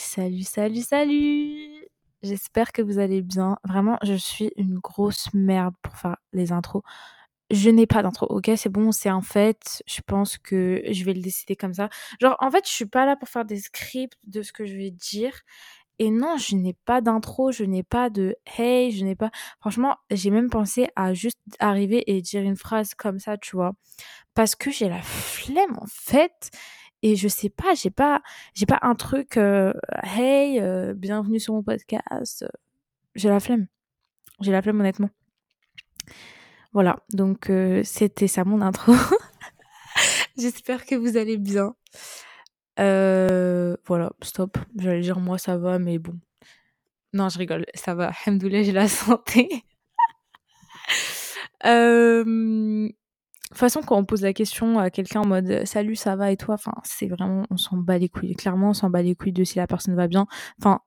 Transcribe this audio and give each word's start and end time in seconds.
Salut, 0.00 0.44
salut, 0.44 0.82
salut 0.82 1.88
J'espère 2.22 2.70
que 2.70 2.82
vous 2.82 3.00
allez 3.00 3.20
bien. 3.20 3.58
Vraiment, 3.64 3.98
je 4.04 4.14
suis 4.14 4.52
une 4.56 4.78
grosse 4.78 5.34
merde 5.34 5.74
pour 5.82 5.96
faire 5.96 6.16
les 6.32 6.52
intros. 6.52 6.82
Je 7.50 7.68
n'ai 7.68 7.88
pas 7.88 8.04
d'intro, 8.04 8.26
ok? 8.26 8.48
C'est 8.56 8.68
bon, 8.68 8.92
c'est 8.92 9.08
un 9.08 9.22
fait. 9.22 9.82
Je 9.88 10.00
pense 10.06 10.38
que 10.38 10.82
je 10.88 11.04
vais 11.04 11.14
le 11.14 11.20
décider 11.20 11.56
comme 11.56 11.74
ça. 11.74 11.88
Genre, 12.20 12.36
en 12.38 12.48
fait, 12.48 12.64
je 12.64 12.72
suis 12.72 12.86
pas 12.86 13.06
là 13.06 13.16
pour 13.16 13.28
faire 13.28 13.44
des 13.44 13.58
scripts 13.58 14.16
de 14.24 14.42
ce 14.42 14.52
que 14.52 14.66
je 14.66 14.76
vais 14.76 14.92
dire. 14.92 15.32
Et 15.98 16.10
non, 16.10 16.36
je 16.36 16.54
n'ai 16.54 16.74
pas 16.84 17.00
d'intro, 17.00 17.50
je 17.50 17.64
n'ai 17.64 17.82
pas 17.82 18.08
de 18.08 18.36
hey, 18.56 18.92
je 18.92 19.04
n'ai 19.04 19.16
pas. 19.16 19.32
Franchement, 19.58 19.96
j'ai 20.12 20.30
même 20.30 20.48
pensé 20.48 20.88
à 20.94 21.12
juste 21.12 21.38
arriver 21.58 22.04
et 22.06 22.22
dire 22.22 22.42
une 22.42 22.56
phrase 22.56 22.94
comme 22.94 23.18
ça, 23.18 23.36
tu 23.36 23.56
vois. 23.56 23.72
Parce 24.34 24.54
que 24.54 24.70
j'ai 24.70 24.88
la 24.88 25.02
flemme, 25.02 25.76
en 25.80 25.86
fait 25.88 26.52
et 27.02 27.16
je 27.16 27.28
sais 27.28 27.48
pas, 27.48 27.74
j'ai 27.74 27.90
pas 27.90 28.22
j'ai 28.54 28.66
pas 28.66 28.78
un 28.82 28.94
truc 28.94 29.36
euh, 29.36 29.72
hey, 30.02 30.60
euh, 30.60 30.94
bienvenue 30.94 31.40
sur 31.40 31.54
mon 31.54 31.62
podcast. 31.62 32.44
J'ai 33.14 33.28
la 33.28 33.40
flemme. 33.40 33.66
J'ai 34.40 34.52
la 34.52 34.62
flemme 34.62 34.80
honnêtement. 34.80 35.10
Voilà, 36.72 37.02
donc 37.12 37.50
euh, 37.50 37.82
c'était 37.84 38.28
ça 38.28 38.44
mon 38.44 38.60
intro. 38.60 38.92
J'espère 40.36 40.86
que 40.86 40.94
vous 40.94 41.16
allez 41.16 41.38
bien. 41.38 41.74
voilà, 42.76 44.12
stop. 44.22 44.58
J'allais 44.76 45.00
dire 45.00 45.20
moi 45.20 45.38
ça 45.38 45.56
va, 45.56 45.78
mais 45.78 45.98
bon. 45.98 46.18
Non, 47.14 47.28
je 47.28 47.38
rigole, 47.38 47.64
ça 47.74 47.94
va. 47.94 48.12
Alhamdoulilah, 48.26 48.62
j'ai 48.62 48.72
la 48.72 48.88
santé. 48.88 49.64
euh, 51.64 52.88
de 53.48 53.54
toute 53.54 53.60
façon, 53.60 53.80
quand 53.80 53.96
on 53.96 54.04
pose 54.04 54.20
la 54.20 54.34
question 54.34 54.78
à 54.78 54.90
quelqu'un 54.90 55.20
en 55.22 55.26
mode 55.26 55.64
salut, 55.64 55.96
ça 55.96 56.16
va 56.16 56.30
et 56.30 56.36
toi, 56.36 56.54
enfin, 56.56 56.74
c'est 56.84 57.06
vraiment, 57.06 57.44
on 57.48 57.56
s'en 57.56 57.78
bat 57.78 57.96
les 57.96 58.10
couilles. 58.10 58.34
Clairement, 58.34 58.70
on 58.70 58.74
s'en 58.74 58.90
bat 58.90 59.00
les 59.00 59.14
couilles 59.14 59.32
de 59.32 59.42
si 59.42 59.56
la 59.56 59.66
personne 59.66 59.94
va 59.94 60.06
bien. 60.06 60.26
Enfin, 60.60 60.80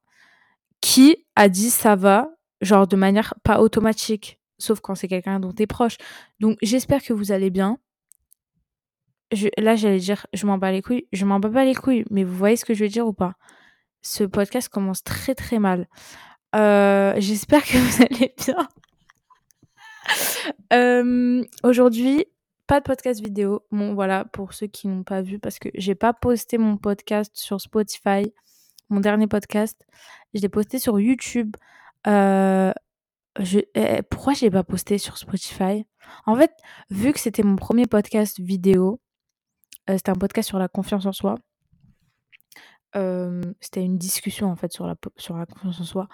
qui 0.79 1.25
a 1.35 1.49
dit 1.49 1.71
ça 1.71 1.95
va, 1.95 2.29
genre 2.61 2.85
de 2.85 2.95
manière 2.95 3.33
pas 3.43 3.61
automatique, 3.61 4.39
sauf 4.59 4.79
quand 4.79 4.93
c'est 4.93 5.07
quelqu'un 5.07 5.39
dont 5.39 5.51
t'es 5.51 5.65
proche. 5.65 5.97
Donc, 6.39 6.59
j'espère 6.61 7.01
que 7.01 7.13
vous 7.13 7.31
allez 7.31 7.49
bien. 7.49 7.79
Je, 9.31 9.47
là, 9.57 9.75
j'allais 9.75 9.97
dire, 9.97 10.27
je 10.31 10.45
m'en 10.45 10.59
bats 10.59 10.71
les 10.71 10.83
couilles. 10.83 11.07
Je 11.11 11.25
m'en 11.25 11.39
bats 11.39 11.49
pas 11.49 11.65
les 11.65 11.73
couilles, 11.73 12.05
mais 12.11 12.23
vous 12.23 12.35
voyez 12.35 12.57
ce 12.57 12.65
que 12.65 12.75
je 12.75 12.83
veux 12.83 12.89
dire 12.89 13.07
ou 13.07 13.13
pas? 13.13 13.33
Ce 14.03 14.23
podcast 14.23 14.69
commence 14.69 15.03
très 15.03 15.33
très 15.33 15.57
mal. 15.57 15.87
Euh, 16.55 17.15
j'espère 17.17 17.63
que 17.63 17.77
vous 17.77 18.03
allez 18.03 18.35
bien. 18.37 18.67
Euh, 20.73 21.43
Aujourd'hui, 21.63 22.25
pas 22.71 22.79
de 22.79 22.85
podcast 22.85 23.21
vidéo. 23.21 23.65
Bon, 23.73 23.95
voilà, 23.95 24.23
pour 24.23 24.53
ceux 24.53 24.67
qui 24.67 24.87
n'ont 24.87 25.03
pas 25.03 25.21
vu, 25.21 25.39
parce 25.39 25.59
que 25.59 25.67
j'ai 25.73 25.93
pas 25.93 26.13
posté 26.13 26.57
mon 26.57 26.77
podcast 26.77 27.35
sur 27.35 27.59
Spotify, 27.59 28.33
mon 28.87 29.01
dernier 29.01 29.27
podcast. 29.27 29.85
Je 30.33 30.39
l'ai 30.39 30.47
posté 30.47 30.79
sur 30.79 30.97
YouTube. 30.97 31.57
Euh, 32.07 32.71
eh, 33.37 33.67
eh, 33.75 34.01
pourquoi 34.03 34.35
je 34.35 34.43
l'ai 34.43 34.51
pas 34.51 34.63
posté 34.63 34.97
sur 34.99 35.17
Spotify? 35.17 35.85
En 36.25 36.37
fait, 36.37 36.53
vu 36.89 37.11
que 37.11 37.19
c'était 37.19 37.43
mon 37.43 37.57
premier 37.57 37.87
podcast 37.87 38.39
vidéo, 38.39 39.01
euh, 39.89 39.97
c'était 39.97 40.11
un 40.11 40.15
podcast 40.15 40.47
sur 40.47 40.57
la 40.57 40.69
confiance 40.69 41.05
en 41.05 41.11
soi 41.11 41.35
c'était 42.93 43.83
une 43.83 43.97
discussion 43.97 44.51
en 44.51 44.55
fait 44.55 44.71
sur 44.73 44.85
la 44.85 44.95
sur 45.17 45.37
la 45.37 45.45
confiance 45.45 45.79
en 45.81 45.83
soi. 45.83 46.07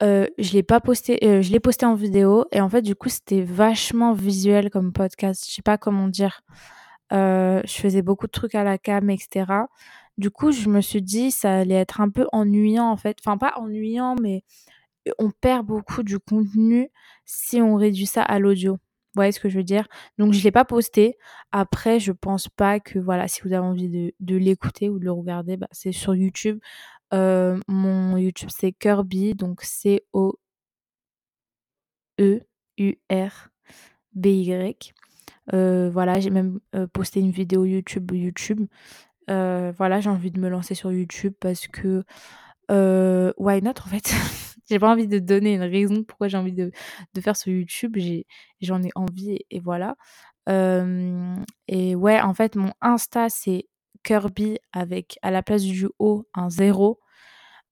Je 0.00 0.52
l'ai 0.52 0.62
pas 0.62 0.80
posté, 0.80 1.18
je 1.22 1.52
l'ai 1.52 1.60
posté 1.60 1.86
en 1.86 1.94
vidéo 1.94 2.46
et 2.52 2.60
en 2.60 2.68
fait 2.68 2.82
du 2.82 2.94
coup 2.94 3.08
c'était 3.08 3.42
vachement 3.42 4.12
visuel 4.12 4.70
comme 4.70 4.92
podcast. 4.92 5.44
Je 5.48 5.54
sais 5.54 5.62
pas 5.62 5.78
comment 5.78 6.08
dire. 6.08 6.40
Je 7.10 7.62
faisais 7.66 8.02
beaucoup 8.02 8.26
de 8.26 8.32
trucs 8.32 8.54
à 8.54 8.64
la 8.64 8.78
cam, 8.78 9.10
etc. 9.10 9.44
Du 10.18 10.30
coup, 10.30 10.50
je 10.50 10.70
me 10.70 10.80
suis 10.80 11.02
dit 11.02 11.30
ça 11.30 11.58
allait 11.58 11.74
être 11.74 12.00
un 12.00 12.08
peu 12.08 12.26
ennuyant 12.32 12.90
en 12.90 12.96
fait. 12.96 13.18
Enfin 13.20 13.36
pas 13.36 13.52
ennuyant, 13.58 14.16
mais 14.20 14.44
on 15.18 15.30
perd 15.30 15.66
beaucoup 15.66 16.02
du 16.02 16.18
contenu 16.18 16.90
si 17.26 17.60
on 17.60 17.76
réduit 17.76 18.06
ça 18.06 18.22
à 18.22 18.38
l'audio 18.38 18.78
voyez 19.16 19.32
ce 19.32 19.40
que 19.40 19.48
je 19.48 19.56
veux 19.58 19.64
dire 19.64 19.86
Donc 20.18 20.32
je 20.32 20.42
l'ai 20.44 20.50
pas 20.52 20.64
posté. 20.64 21.16
Après, 21.52 22.00
je 22.00 22.12
pense 22.12 22.48
pas 22.48 22.80
que 22.80 22.98
voilà, 22.98 23.28
si 23.28 23.42
vous 23.42 23.52
avez 23.52 23.66
envie 23.66 23.88
de, 23.88 24.12
de 24.20 24.36
l'écouter 24.36 24.88
ou 24.88 24.98
de 24.98 25.04
le 25.04 25.12
regarder, 25.12 25.56
bah, 25.56 25.68
c'est 25.72 25.92
sur 25.92 26.14
YouTube. 26.14 26.60
Euh, 27.14 27.58
mon 27.68 28.16
YouTube 28.16 28.50
c'est 28.52 28.72
Kirby, 28.72 29.34
donc 29.34 29.62
C 29.62 30.04
O 30.12 30.38
E. 32.20 32.42
Euh, 35.52 35.90
voilà, 35.90 36.18
j'ai 36.20 36.30
même 36.30 36.58
euh, 36.74 36.86
posté 36.88 37.20
une 37.20 37.30
vidéo 37.30 37.64
YouTube 37.64 38.10
YouTube. 38.12 38.66
voilà, 39.28 40.00
j'ai 40.00 40.10
envie 40.10 40.30
de 40.30 40.40
me 40.40 40.48
lancer 40.48 40.74
sur 40.74 40.92
YouTube 40.92 41.34
parce 41.40 41.66
que 41.68 42.04
why 43.38 43.62
not 43.62 43.74
en 43.84 43.88
fait? 43.88 44.12
j'ai 44.68 44.78
pas 44.78 44.90
envie 44.90 45.08
de 45.08 45.18
donner 45.18 45.54
une 45.54 45.62
raison 45.62 46.02
pourquoi 46.04 46.28
j'ai 46.28 46.36
envie 46.36 46.52
de, 46.52 46.72
faire 47.20 47.36
sur 47.36 47.52
YouTube. 47.52 47.96
J'en 48.60 48.82
ai, 48.82 48.90
envie 48.94 49.38
et, 49.50 49.60
voilà. 49.60 49.96
et 50.48 51.94
ouais, 51.94 52.20
en 52.20 52.34
fait, 52.34 52.56
mon 52.56 52.72
Insta, 52.80 53.28
c'est 53.28 53.66
Kirby 54.04 54.58
avec 54.72 55.18
à 55.22 55.30
la 55.30 55.42
place 55.42 55.62
du 55.62 55.88
O 55.98 56.24
un 56.34 56.50
zéro. 56.50 57.00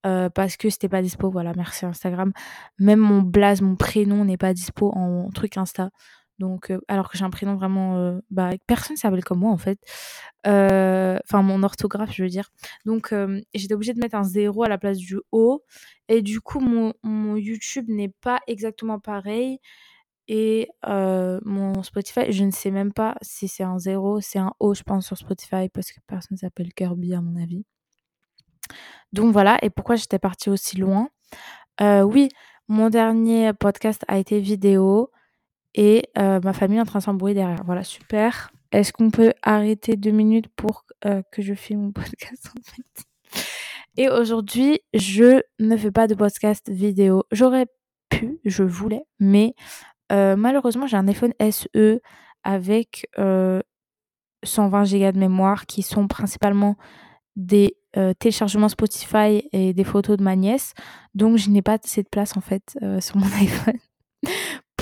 parce 0.03 0.57
que 0.57 0.69
c'était 0.69 0.89
pas 0.89 1.01
dispo, 1.01 1.29
voilà, 1.29 1.53
merci 1.55 1.85
Instagram. 1.85 2.31
Même 2.79 2.99
mon 2.99 3.21
blaze, 3.21 3.61
mon 3.61 3.75
prénom 3.75 4.25
n'est 4.25 4.37
pas 4.37 4.53
dispo 4.53 4.91
en 4.95 5.29
truc 5.31 5.57
Insta. 5.57 5.89
Donc, 6.39 6.73
alors 6.87 7.09
que 7.09 7.17
j'ai 7.17 7.23
un 7.23 7.29
prénom 7.29 7.55
vraiment, 7.55 7.97
euh, 7.97 8.19
bah, 8.29 8.51
personne 8.67 8.97
s'appelle 8.97 9.23
comme 9.23 9.39
moi 9.39 9.51
en 9.51 9.57
fait. 9.57 9.79
Enfin, 10.45 11.41
mon 11.41 11.63
orthographe, 11.63 12.13
je 12.13 12.23
veux 12.23 12.29
dire. 12.29 12.49
Donc, 12.85 13.13
j'étais 13.53 13.73
obligée 13.73 13.93
de 13.93 13.99
mettre 13.99 14.15
un 14.15 14.23
zéro 14.23 14.63
à 14.63 14.69
la 14.69 14.77
place 14.77 14.97
du 14.97 15.19
O. 15.31 15.63
Et 16.07 16.21
du 16.21 16.41
coup, 16.41 16.59
mon, 16.59 16.93
YouTube 17.35 17.85
n'est 17.89 18.13
pas 18.21 18.39
exactement 18.47 18.99
pareil. 18.99 19.59
Et 20.27 20.69
mon 20.83 21.81
Spotify, 21.83 22.31
je 22.31 22.43
ne 22.43 22.51
sais 22.51 22.71
même 22.71 22.93
pas 22.93 23.15
si 23.21 23.47
c'est 23.47 23.63
un 23.63 23.79
zéro, 23.79 24.21
c'est 24.21 24.39
un 24.39 24.53
O, 24.59 24.73
je 24.73 24.83
pense, 24.83 25.07
sur 25.07 25.17
Spotify, 25.17 25.69
parce 25.69 25.91
que 25.91 25.99
personne 26.07 26.37
s'appelle 26.37 26.73
Kirby, 26.73 27.13
à 27.13 27.21
mon 27.21 27.41
avis. 27.41 27.65
Donc 29.13 29.31
voilà, 29.31 29.57
et 29.63 29.69
pourquoi 29.69 29.95
j'étais 29.95 30.19
partie 30.19 30.49
aussi 30.49 30.77
loin? 30.77 31.09
Oui, 31.81 32.29
mon 32.67 32.89
dernier 32.89 33.53
podcast 33.53 34.03
a 34.07 34.17
été 34.17 34.39
vidéo 34.39 35.11
et 35.75 36.09
euh, 36.17 36.39
ma 36.41 36.53
famille 36.53 36.77
est 36.77 36.81
en 36.81 36.85
train 36.85 36.99
de 36.99 37.03
s'embrouiller 37.03 37.35
derrière. 37.35 37.63
Voilà, 37.65 37.83
super. 37.83 38.51
Est-ce 38.71 38.93
qu'on 38.93 39.11
peut 39.11 39.33
arrêter 39.43 39.97
deux 39.97 40.11
minutes 40.11 40.47
pour 40.55 40.85
euh, 41.05 41.21
que 41.31 41.41
je 41.41 41.53
filme 41.53 41.81
mon 41.81 41.91
podcast 41.91 42.49
en 42.57 42.61
fait? 42.63 43.05
Et 43.97 44.09
aujourd'hui, 44.09 44.79
je 44.93 45.41
ne 45.59 45.77
fais 45.77 45.91
pas 45.91 46.07
de 46.07 46.15
podcast 46.15 46.69
vidéo. 46.69 47.23
J'aurais 47.31 47.67
pu, 48.09 48.39
je 48.45 48.63
voulais, 48.63 49.03
mais 49.19 49.53
euh, 50.11 50.35
malheureusement, 50.35 50.87
j'ai 50.87 50.97
un 50.97 51.07
iPhone 51.07 51.33
SE 51.51 51.99
avec 52.43 53.07
120 53.17 54.83
Go 54.83 55.11
de 55.11 55.19
mémoire 55.19 55.65
qui 55.65 55.81
sont 55.81 56.07
principalement 56.07 56.77
des 57.35 57.77
téléchargements 58.19 58.69
Spotify 58.69 59.47
et 59.53 59.73
des 59.73 59.83
photos 59.85 60.17
de 60.17 60.23
ma 60.23 60.35
nièce. 60.35 60.73
Donc, 61.15 61.37
je 61.37 61.49
n'ai 61.49 61.61
pas 61.61 61.77
assez 61.81 62.03
de 62.03 62.09
place 62.09 62.35
en 62.37 62.41
fait 62.41 62.77
sur 62.99 63.17
mon 63.17 63.25
iPhone 63.41 63.79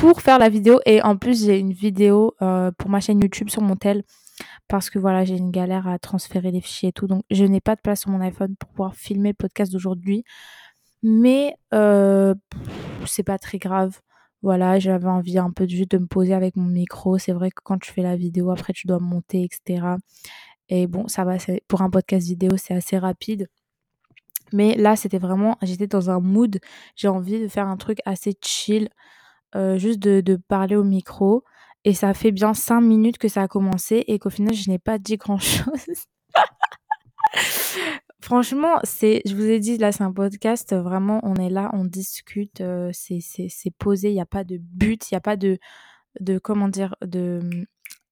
pour 0.03 0.21
faire 0.21 0.37
la 0.37 0.49
vidéo. 0.49 0.81
Et 0.85 1.01
en 1.01 1.15
plus, 1.15 1.45
j'ai 1.45 1.57
une 1.57 1.71
vidéo 1.71 2.35
euh, 2.41 2.71
pour 2.77 2.89
ma 2.89 2.99
chaîne 2.99 3.21
YouTube 3.21 3.49
sur 3.49 3.61
mon 3.61 3.77
tel. 3.77 4.03
Parce 4.67 4.89
que 4.89 4.99
voilà, 4.99 5.23
j'ai 5.23 5.37
une 5.37 5.49
galère 5.49 5.87
à 5.87 5.97
transférer 5.97 6.51
les 6.51 6.59
fichiers 6.59 6.89
et 6.89 6.91
tout. 6.91 7.07
Donc, 7.07 7.23
je 7.31 7.45
n'ai 7.45 7.61
pas 7.61 7.75
de 7.75 7.81
place 7.81 8.01
sur 8.01 8.09
mon 8.09 8.19
iPhone 8.19 8.53
pour 8.57 8.69
pouvoir 8.69 8.95
filmer 8.95 9.29
le 9.29 9.35
podcast 9.35 9.71
d'aujourd'hui. 9.71 10.25
Mais 11.03 11.55
euh, 11.73 12.35
c'est 13.05 13.23
pas 13.23 13.37
très 13.37 13.59
grave. 13.59 14.01
Voilà, 14.41 14.77
j'avais 14.77 15.07
envie 15.07 15.37
un 15.37 15.51
peu 15.51 15.65
juste 15.65 15.91
de 15.91 15.99
me 15.99 16.07
poser 16.07 16.33
avec 16.33 16.57
mon 16.57 16.65
micro. 16.65 17.17
C'est 17.17 17.31
vrai 17.31 17.49
que 17.49 17.61
quand 17.63 17.77
tu 17.79 17.89
fais 17.93 18.01
la 18.01 18.17
vidéo, 18.17 18.51
après, 18.51 18.73
tu 18.73 18.87
dois 18.87 18.99
monter, 18.99 19.43
etc. 19.43 19.85
Et 20.67 20.85
bon, 20.85 21.07
ça 21.07 21.23
va, 21.23 21.37
pour 21.69 21.81
un 21.81 21.89
podcast 21.89 22.27
vidéo, 22.27 22.57
c'est 22.57 22.73
assez 22.73 22.97
rapide. 22.97 23.47
Mais 24.51 24.75
là, 24.75 24.97
c'était 24.97 25.17
vraiment, 25.17 25.57
j'étais 25.61 25.87
dans 25.87 26.09
un 26.09 26.19
mood, 26.19 26.59
j'ai 26.97 27.07
envie 27.07 27.39
de 27.39 27.47
faire 27.47 27.67
un 27.67 27.77
truc 27.77 27.99
assez 28.05 28.33
chill. 28.43 28.89
Euh, 29.55 29.77
juste 29.77 29.99
de, 29.99 30.21
de, 30.21 30.35
parler 30.35 30.75
au 30.75 30.83
micro. 30.83 31.43
Et 31.85 31.93
ça 31.93 32.13
fait 32.13 32.31
bien 32.31 32.53
cinq 32.53 32.81
minutes 32.81 33.17
que 33.17 33.27
ça 33.27 33.41
a 33.43 33.47
commencé 33.47 34.03
et 34.07 34.17
qu'au 34.19 34.29
final, 34.29 34.53
je 34.53 34.69
n'ai 34.69 34.79
pas 34.79 34.97
dit 34.97 35.17
grand-chose. 35.17 36.07
Franchement, 38.21 38.79
c'est, 38.83 39.21
je 39.25 39.35
vous 39.35 39.43
ai 39.43 39.59
dit, 39.59 39.77
là, 39.77 39.91
c'est 39.91 40.03
un 40.03 40.13
podcast. 40.13 40.73
Vraiment, 40.73 41.19
on 41.23 41.35
est 41.35 41.49
là, 41.49 41.69
on 41.73 41.83
discute. 41.83 42.61
Euh, 42.61 42.89
c'est, 42.93 43.19
posé. 43.77 44.09
Il 44.09 44.13
n'y 44.13 44.21
a 44.21 44.25
pas 44.25 44.43
de 44.45 44.57
but. 44.57 45.11
Il 45.11 45.13
n'y 45.13 45.17
a 45.17 45.21
pas 45.21 45.35
de, 45.35 45.59
de, 46.21 46.39
comment 46.39 46.69
dire, 46.69 46.95
de 47.05 47.41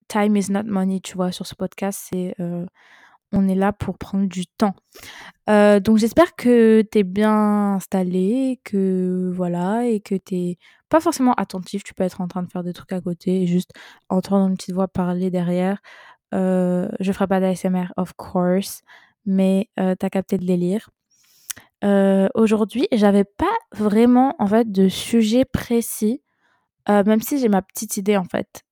time 0.08 0.36
is 0.36 0.50
not 0.50 0.64
money, 0.64 1.00
tu 1.00 1.14
vois, 1.14 1.32
sur 1.32 1.46
ce 1.46 1.54
podcast. 1.54 2.08
C'est, 2.12 2.34
euh, 2.40 2.66
on 3.32 3.48
est 3.48 3.54
là 3.54 3.72
pour 3.72 3.98
prendre 3.98 4.28
du 4.28 4.46
temps. 4.46 4.74
Euh, 5.50 5.80
donc 5.80 5.98
j'espère 5.98 6.36
que 6.36 6.82
tu 6.90 6.98
es 6.98 7.02
bien 7.02 7.74
installé, 7.74 8.60
que 8.64 9.30
voilà, 9.34 9.86
et 9.86 10.00
que 10.00 10.14
tu 10.14 10.56
pas 10.88 11.00
forcément 11.00 11.32
attentif. 11.34 11.82
Tu 11.82 11.94
peux 11.94 12.04
être 12.04 12.20
en 12.20 12.28
train 12.28 12.42
de 12.42 12.50
faire 12.50 12.62
des 12.62 12.72
trucs 12.72 12.92
à 12.92 13.00
côté 13.00 13.42
et 13.42 13.46
juste 13.46 13.70
entendre 14.08 14.48
une 14.48 14.56
petite 14.56 14.74
voix 14.74 14.88
parler 14.88 15.30
derrière. 15.30 15.80
Euh, 16.34 16.88
je 17.00 17.12
ferai 17.12 17.26
pas 17.26 17.40
d'ASMR, 17.40 17.86
of 17.96 18.12
course, 18.14 18.82
mais 19.26 19.68
euh, 19.80 19.94
tu 19.98 20.06
as 20.06 20.10
capté 20.10 20.38
le 20.38 20.46
délire. 20.46 20.90
aujourd'hui, 22.34 22.88
j'avais 22.92 23.24
pas 23.24 23.56
vraiment 23.72 24.34
en 24.38 24.46
fait 24.46 24.70
de 24.70 24.88
sujet 24.88 25.44
précis, 25.44 26.22
même 26.88 27.22
si 27.22 27.38
j'ai 27.38 27.48
ma 27.48 27.62
petite 27.62 27.96
idée 27.96 28.16
en 28.16 28.24
fait. 28.24 28.64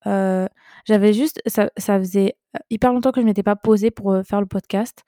j'avais 0.86 1.12
juste 1.12 1.40
ça, 1.46 1.70
ça 1.76 1.98
faisait 1.98 2.36
hyper 2.70 2.92
longtemps 2.92 3.12
que 3.12 3.20
je 3.20 3.26
m'étais 3.26 3.42
pas 3.42 3.56
posée 3.56 3.90
pour 3.90 4.16
faire 4.24 4.40
le 4.40 4.46
podcast 4.46 5.04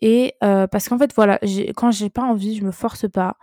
et 0.00 0.34
parce 0.40 0.88
qu'en 0.88 0.98
fait 0.98 1.12
voilà, 1.14 1.38
quand 1.76 1.90
j'ai 1.90 2.10
pas 2.10 2.22
envie, 2.22 2.56
je 2.56 2.64
me 2.64 2.70
force 2.70 3.06
pas. 3.08 3.36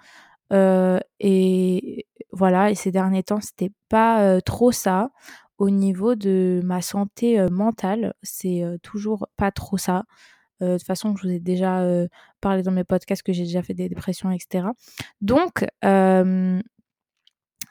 et 0.51 2.05
voilà, 2.31 2.71
et 2.71 2.75
ces 2.75 2.91
derniers 2.91 3.23
temps, 3.23 3.41
c'était 3.41 3.71
pas 3.89 4.41
trop 4.41 4.71
ça. 4.71 5.11
Au 5.57 5.69
niveau 5.69 6.15
de 6.15 6.61
ma 6.63 6.81
santé 6.81 7.45
mentale, 7.49 8.13
c'est 8.23 8.63
toujours 8.83 9.27
pas 9.37 9.51
trop 9.51 9.77
ça. 9.77 10.03
de 10.61 10.77
toute 10.77 10.85
façon, 10.85 11.15
je 11.15 11.27
vous 11.27 11.33
ai 11.33 11.39
déjà 11.39 11.83
parlé 12.41 12.63
dans 12.63 12.71
mes 12.71 12.83
podcasts 12.83 13.23
que 13.23 13.33
j'ai 13.33 13.43
déjà 13.43 13.63
fait 13.63 13.73
des 13.73 13.89
dépressions, 13.89 14.31
etc. 14.31 14.67
Donc, 15.21 15.65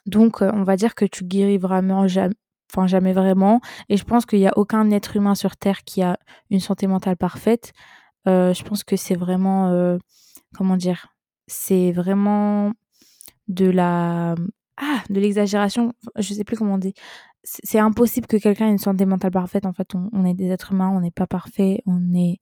donc 0.05 0.41
on 0.41 0.63
va 0.63 0.75
dire 0.75 0.95
que 0.95 1.05
tu 1.05 1.23
guéris 1.25 1.57
vraiment 1.57 2.07
jamais, 2.07 2.35
enfin 2.71 2.87
jamais 2.87 3.13
vraiment. 3.13 3.61
Et 3.89 3.97
je 3.97 4.03
pense 4.03 4.25
qu'il 4.25 4.39
n'y 4.39 4.47
a 4.47 4.57
aucun 4.57 4.89
être 4.91 5.15
humain 5.15 5.35
sur 5.35 5.57
Terre 5.57 5.83
qui 5.83 6.01
a 6.01 6.17
une 6.49 6.59
santé 6.59 6.87
mentale 6.87 7.17
parfaite. 7.17 7.73
je 8.25 8.63
pense 8.63 8.83
que 8.83 8.95
c'est 8.95 9.15
vraiment, 9.15 9.97
comment 10.55 10.77
dire, 10.77 11.07
c'est 11.47 11.91
vraiment 11.91 12.73
de 13.47 13.69
la 13.69 14.35
ah 14.77 15.03
de 15.09 15.19
l'exagération. 15.19 15.93
Je 16.17 16.33
sais 16.33 16.43
plus 16.43 16.57
comment 16.57 16.75
on 16.75 16.77
dit. 16.77 16.93
C'est 17.43 17.79
impossible 17.79 18.27
que 18.27 18.37
quelqu'un 18.37 18.67
ait 18.67 18.71
une 18.71 18.77
santé 18.77 19.05
mentale 19.05 19.31
parfaite. 19.31 19.65
En 19.65 19.73
fait 19.73 19.93
on, 19.95 20.25
est 20.25 20.33
des 20.33 20.47
êtres 20.49 20.71
humains 20.73 20.89
on 20.89 21.01
n'est 21.01 21.11
pas 21.11 21.27
parfait 21.27 21.81
on 21.85 22.13
est 22.13 22.39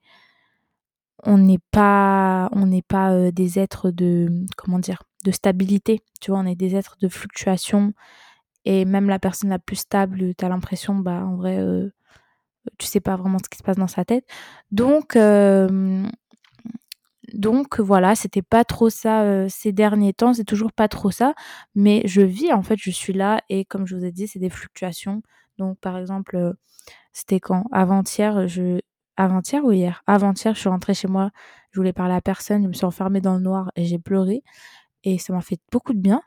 on 1.26 1.38
n'est 1.38 1.60
pas 1.72 2.50
on 2.54 2.66
n'est 2.66 2.82
pas 2.82 3.12
euh, 3.12 3.32
des 3.32 3.60
êtres 3.60 3.92
de 3.92 4.46
comment 4.58 4.80
dire 4.80 5.04
de 5.26 5.32
stabilité. 5.32 6.02
Tu 6.22 6.32
vois 6.32 6.40
on 6.40 6.46
est 6.46 6.56
des 6.56 6.76
êtres 6.76 6.98
de 7.02 7.10
fluctuation 7.10 7.94
et 8.66 8.86
même 8.86 9.08
la 9.10 9.20
personne 9.20 9.50
la 9.50 9.60
plus 9.60 9.78
stable 9.78 10.34
tu 10.36 10.46
as 10.46 10.50
l'impression 10.50 10.96
bah 10.96 11.26
en 11.26 11.36
vrai 11.36 11.58
euh, 11.60 11.90
tu 12.80 12.88
sais 12.88 13.00
pas 13.00 13.16
vraiment 13.16 13.38
ce 13.44 13.50
qui 13.50 13.58
se 13.58 13.64
passe 13.64 13.78
dans 13.78 13.88
sa 13.88 14.06
tête. 14.06 14.26
Donc 14.72 15.16
euh, 15.16 16.04
donc 17.34 17.80
voilà, 17.80 18.16
c'était 18.16 18.42
pas 18.42 18.64
trop 18.66 18.90
ça 18.90 19.24
euh, 19.24 19.48
ces 19.50 19.72
derniers 19.72 20.14
temps, 20.14 20.34
c'est 20.34 20.44
toujours 20.44 20.74
pas 20.74 20.88
trop 20.88 21.12
ça, 21.12 21.34
mais 21.76 22.02
je 22.06 22.22
vis 22.22 22.54
en 22.54 22.62
fait, 22.64 22.78
je 22.78 22.92
suis 22.92 23.14
là 23.14 23.42
et 23.50 23.66
comme 23.66 23.88
je 23.88 23.96
vous 23.96 24.06
ai 24.06 24.12
dit, 24.12 24.28
c'est 24.28 24.40
des 24.40 24.50
fluctuations. 24.50 25.22
Donc 25.58 25.80
par 25.80 25.98
exemple, 25.98 26.36
euh, 26.36 26.54
c'était 27.14 27.40
quand? 27.40 27.66
Avant-hier, 27.72 28.48
je 28.48 28.80
avant-hier 29.18 29.64
ou 29.66 29.72
hier? 29.72 30.04
Avant-hier, 30.08 30.56
je 30.56 30.60
suis 30.60 30.70
rentrée 30.70 30.94
chez 30.96 31.08
moi, 31.08 31.32
je 31.72 31.80
voulais 31.80 31.94
parler 31.94 32.16
à 32.16 32.22
personne, 32.22 32.64
je 32.64 32.68
me 32.68 32.74
suis 32.74 32.86
enfermée 32.86 33.22
dans 33.22 33.36
le 33.36 33.42
noir 33.42 33.72
et 33.76 33.86
j'ai 33.86 34.00
pleuré. 34.00 34.44
Et 35.04 35.18
ça 35.20 35.34
m'a 35.34 35.42
fait 35.42 35.60
beaucoup 35.72 35.94
de 35.94 36.00
bien. 36.00 36.22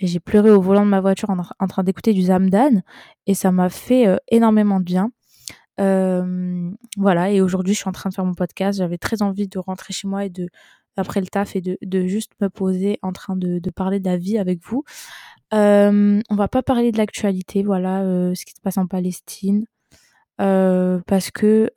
Et 0.00 0.06
j'ai 0.06 0.20
pleuré 0.20 0.50
au 0.50 0.60
volant 0.60 0.84
de 0.84 0.90
ma 0.90 1.00
voiture 1.00 1.30
en, 1.30 1.66
train 1.66 1.84
d'écouter 1.84 2.14
du 2.14 2.22
Zamdan 2.22 2.82
et 3.26 3.34
ça 3.34 3.52
m'a 3.52 3.68
fait 3.68 4.06
euh, 4.08 4.16
énormément 4.28 4.80
de 4.80 4.84
bien 4.84 5.12
voilà, 6.96 7.30
et 7.30 7.40
aujourd'hui, 7.40 7.74
je 7.74 7.78
suis 7.78 7.88
en 7.88 7.92
train 7.92 8.10
de 8.10 8.14
faire 8.14 8.24
mon 8.24 8.34
podcast. 8.34 8.78
J'avais 8.78 8.98
très 8.98 9.22
envie 9.22 9.48
de 9.48 9.58
rentrer 9.58 9.92
chez 9.92 10.08
moi 10.08 10.24
et 10.24 10.30
de, 10.30 10.48
après 10.96 11.20
le 11.20 11.26
taf, 11.26 11.56
et 11.56 11.60
de, 11.60 11.78
de 11.82 12.06
juste 12.06 12.32
me 12.40 12.48
poser 12.48 12.98
en 13.02 13.12
train 13.12 13.36
de, 13.36 13.58
de 13.58 13.70
parler 13.70 14.00
de 14.00 14.08
la 14.08 14.16
vie 14.16 14.38
avec 14.38 14.60
vous. 14.62 14.84
on 15.52 16.22
va 16.30 16.48
pas 16.48 16.62
parler 16.62 16.92
de 16.92 16.98
l'actualité, 16.98 17.62
voilà, 17.62 18.02
ce 18.34 18.44
qui 18.44 18.52
se 18.52 18.60
passe 18.60 18.78
en 18.78 18.86
Palestine. 18.86 19.64
parce 20.36 21.30
que 21.30 21.70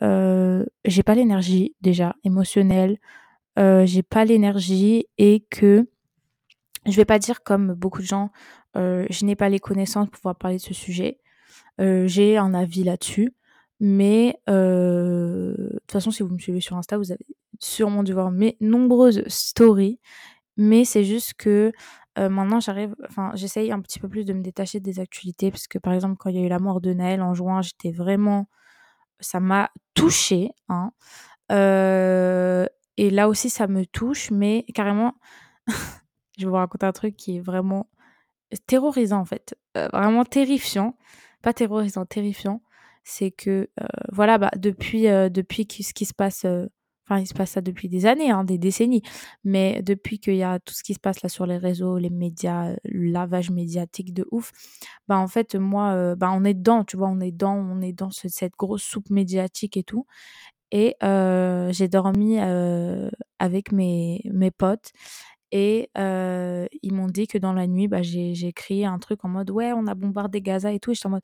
j'ai 0.85 1.03
pas 1.03 1.15
l'énergie 1.15 1.75
déjà 1.81 2.15
émotionnelle, 2.23 2.97
j'ai 3.57 4.03
pas 4.03 4.25
l'énergie 4.25 5.05
et 5.17 5.45
que 5.49 5.87
je 6.85 6.95
vais 6.95 7.05
pas 7.05 7.19
dire 7.19 7.43
comme 7.43 7.73
beaucoup 7.73 8.01
de 8.01 8.07
gens, 8.07 8.31
je 8.75 9.25
n'ai 9.25 9.35
pas 9.35 9.49
les 9.49 9.59
connaissances 9.59 10.09
pour 10.09 10.19
pouvoir 10.19 10.35
parler 10.37 10.57
de 10.57 10.61
ce 10.61 10.73
sujet. 10.73 11.19
j'ai 11.79 12.37
un 12.37 12.53
avis 12.53 12.83
là-dessus. 12.83 13.33
Mais 13.85 14.39
euh, 14.49 15.55
de 15.57 15.79
toute 15.79 15.91
façon, 15.91 16.09
si 16.09 16.23
vous 16.23 16.29
me 16.29 16.39
suivez 16.39 16.61
sur 16.61 16.77
Insta, 16.77 16.97
vous 16.97 17.11
avez 17.11 17.25
sûrement 17.59 18.03
dû 18.03 18.13
voir 18.13 18.31
mes 18.31 18.55
nombreuses 18.61 19.23
stories. 19.27 19.99
Mais 20.55 20.85
c'est 20.85 21.03
juste 21.03 21.33
que 21.33 21.73
euh, 22.17 22.29
maintenant, 22.29 22.61
j'arrive, 22.61 22.95
enfin, 23.09 23.31
j'essaye 23.35 23.73
un 23.73 23.81
petit 23.81 23.99
peu 23.99 24.07
plus 24.07 24.23
de 24.23 24.31
me 24.31 24.41
détacher 24.41 24.79
des 24.79 25.01
actualités 25.01 25.51
parce 25.51 25.67
que 25.67 25.79
par 25.79 25.91
exemple, 25.91 26.15
quand 26.17 26.29
il 26.29 26.37
y 26.37 26.39
a 26.39 26.45
eu 26.45 26.47
la 26.47 26.59
mort 26.59 26.79
de 26.79 26.93
Naël 26.93 27.21
en 27.21 27.33
juin, 27.33 27.61
j'étais 27.61 27.91
vraiment, 27.91 28.47
ça 29.19 29.41
m'a 29.41 29.69
touchée. 29.95 30.51
Hein. 30.69 30.91
Euh, 31.51 32.65
et 32.95 33.09
là 33.09 33.27
aussi, 33.27 33.49
ça 33.49 33.67
me 33.67 33.85
touche, 33.85 34.31
mais 34.31 34.65
carrément, 34.73 35.15
je 36.37 36.45
vais 36.45 36.49
vous 36.49 36.55
raconter 36.55 36.85
un 36.85 36.91
truc 36.91 37.15
qui 37.15 37.37
est 37.37 37.41
vraiment 37.41 37.89
terrorisant 38.67 39.19
en 39.19 39.25
fait, 39.25 39.55
vraiment 39.75 40.25
terrifiant, 40.25 40.95
pas 41.43 41.53
terrorisant, 41.53 42.05
terrifiant. 42.05 42.63
C'est 43.03 43.31
que 43.31 43.69
euh, 43.81 43.85
voilà 44.11 44.37
bah 44.39 44.49
depuis 44.57 45.07
euh, 45.09 45.29
depuis 45.29 45.67
ce 45.83 45.93
qui 45.93 46.05
se 46.05 46.13
passe 46.13 46.45
euh, 46.45 46.67
enfin 47.05 47.19
il 47.19 47.27
se 47.27 47.33
passe 47.33 47.51
ça 47.51 47.61
depuis 47.61 47.89
des 47.89 48.05
années 48.05 48.31
hein, 48.31 48.45
des 48.45 48.57
décennies. 48.57 49.03
Mais 49.43 49.81
depuis 49.83 50.19
qu'il 50.19 50.37
y 50.37 50.43
a 50.43 50.59
tout 50.59 50.73
ce 50.73 50.83
qui 50.83 50.93
se 50.93 50.99
passe 50.99 51.21
là 51.21 51.29
sur 51.29 51.45
les 51.45 51.57
réseaux 51.57 51.97
les 51.97 52.09
médias 52.09 52.73
le 52.85 53.11
lavage 53.11 53.51
médiatique 53.51 54.13
de 54.13 54.25
ouf 54.31 54.51
bah 55.09 55.17
en 55.17 55.27
fait 55.27 55.55
moi 55.55 56.15
bah 56.15 56.31
on 56.33 56.45
est 56.45 56.53
dedans 56.53 56.85
tu 56.85 56.95
vois 56.97 57.09
on 57.09 57.19
est 57.19 57.31
dedans 57.31 57.55
on 57.55 57.81
est 57.81 57.93
dans 57.93 58.09
cette 58.11 58.53
grosse 58.57 58.83
soupe 58.83 59.09
médiatique 59.09 59.77
et 59.77 59.83
tout. 59.83 60.05
Et 60.71 60.95
j'ai 61.01 61.87
dormi 61.89 62.39
avec 63.39 63.71
mes 63.73 64.21
mes 64.31 64.51
potes 64.51 64.91
et 65.53 65.89
ils 65.95 66.93
m'ont 66.93 67.07
dit 67.07 67.27
que 67.27 67.37
dans 67.39 67.53
la 67.53 67.67
nuit 67.67 67.87
bah 67.87 68.01
j'ai 68.03 68.35
j'ai 68.35 68.53
crié 68.53 68.85
un 68.87 68.99
truc 68.99 69.25
en 69.25 69.29
mode 69.29 69.51
ouais 69.51 69.73
on 69.73 69.87
a 69.87 69.95
bombardé 69.95 70.41
Gaza 70.41 70.73
et 70.73 70.79
tout 70.81 70.91
et 70.91 70.95
j'étais 70.95 71.07
en 71.07 71.11
mode 71.11 71.23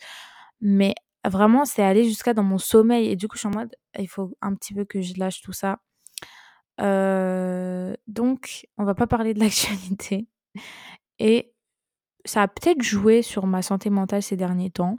mais 0.62 0.96
Vraiment, 1.26 1.66
c'est 1.66 1.84
allé 1.84 2.06
jusqu'à 2.06 2.34
dans 2.34 2.44
mon 2.44 2.58
sommeil 2.58 3.10
et 3.10 3.16
du 3.18 3.28
coup, 3.28 3.36
je 3.36 3.40
suis 3.42 3.48
en 3.50 3.52
mode: 3.52 3.76
«Il 4.00 4.08
faut 4.08 4.32
un 4.42 4.56
petit 4.56 4.74
peu 4.74 4.86
que 4.86 5.02
je 5.02 5.16
lâche 5.20 5.42
tout 5.42 5.54
ça». 5.54 5.80
donc 8.08 8.68
on 8.78 8.84
va 8.84 8.96
pas 8.96 9.08
parler 9.08 9.34
de 9.34 9.40
l'actualité 9.44 10.28
et 11.20 11.54
ça 12.26 12.44
a 12.44 12.48
peut-être 12.48 12.84
joué 12.84 13.22
sur 13.24 13.48
ma 13.48 13.62
santé 13.64 13.90
mentale 13.92 14.24
ces 14.24 14.38
derniers 14.38 14.72
temps. 14.72 14.98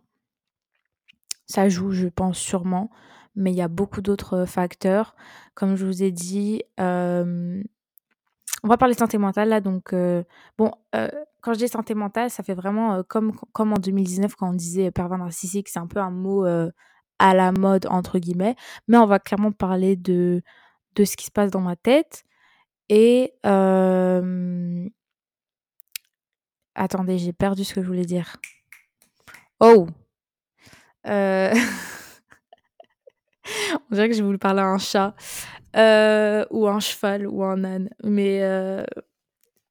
Ça 1.46 1.68
joue, 1.68 1.90
je 1.92 2.06
pense 2.08 2.38
sûrement, 2.38 2.90
mais 3.34 3.50
il 3.52 3.56
y 3.56 3.62
a 3.62 3.68
beaucoup 3.68 4.00
d'autres 4.02 4.44
facteurs. 4.46 5.14
Comme 5.54 5.76
je 5.76 5.84
vous 5.86 6.02
ai 6.02 6.12
dit, 6.12 6.62
on 8.62 8.68
va 8.68 8.76
parler 8.76 8.94
de 8.94 8.98
santé 8.98 9.18
mentale 9.18 9.48
là 9.48 9.60
donc 9.60 9.94
bon, 10.58 10.72
quand 11.40 11.54
je 11.54 11.58
dis 11.58 11.68
santé 11.68 11.94
mentale, 11.94 12.30
ça 12.30 12.42
fait 12.42 12.54
vraiment 12.54 12.94
euh, 12.94 13.02
comme, 13.02 13.32
en 13.54 13.78
2019 13.78 14.34
quand 14.34 14.50
on 14.50 14.54
disait 14.54 14.90
pervers 14.90 15.18
narcissique, 15.18 15.68
c'est 15.68 15.78
un 15.78 15.86
peu 15.86 16.00
un 16.00 16.10
mot 16.10 16.46
euh, 16.46 16.70
à 17.18 17.34
la 17.34 17.52
mode, 17.52 17.86
entre 17.86 18.18
guillemets. 18.18 18.56
Mais 18.88 18.96
on 18.98 19.06
va 19.06 19.18
clairement 19.18 19.52
parler 19.52 19.96
de, 19.96 20.42
de 20.96 21.04
ce 21.04 21.16
qui 21.16 21.26
se 21.26 21.30
passe 21.30 21.50
dans 21.50 21.60
ma 21.60 21.76
tête. 21.76 22.24
Et. 22.88 23.32
Euh, 23.46 24.88
attendez, 26.74 27.18
j'ai 27.18 27.32
perdu 27.32 27.64
ce 27.64 27.74
que 27.74 27.82
je 27.82 27.86
voulais 27.86 28.04
dire. 28.04 28.36
Oh! 29.60 29.86
on 31.06 31.10
dirait 33.90 34.08
que 34.08 34.14
j'ai 34.14 34.22
voulu 34.22 34.38
parler 34.38 34.60
à 34.60 34.66
un 34.66 34.78
chat. 34.78 35.14
Ou 35.74 36.66
un 36.66 36.80
cheval 36.80 37.26
ou 37.26 37.44
un 37.44 37.64
âne. 37.64 37.90
Mais 38.04 38.42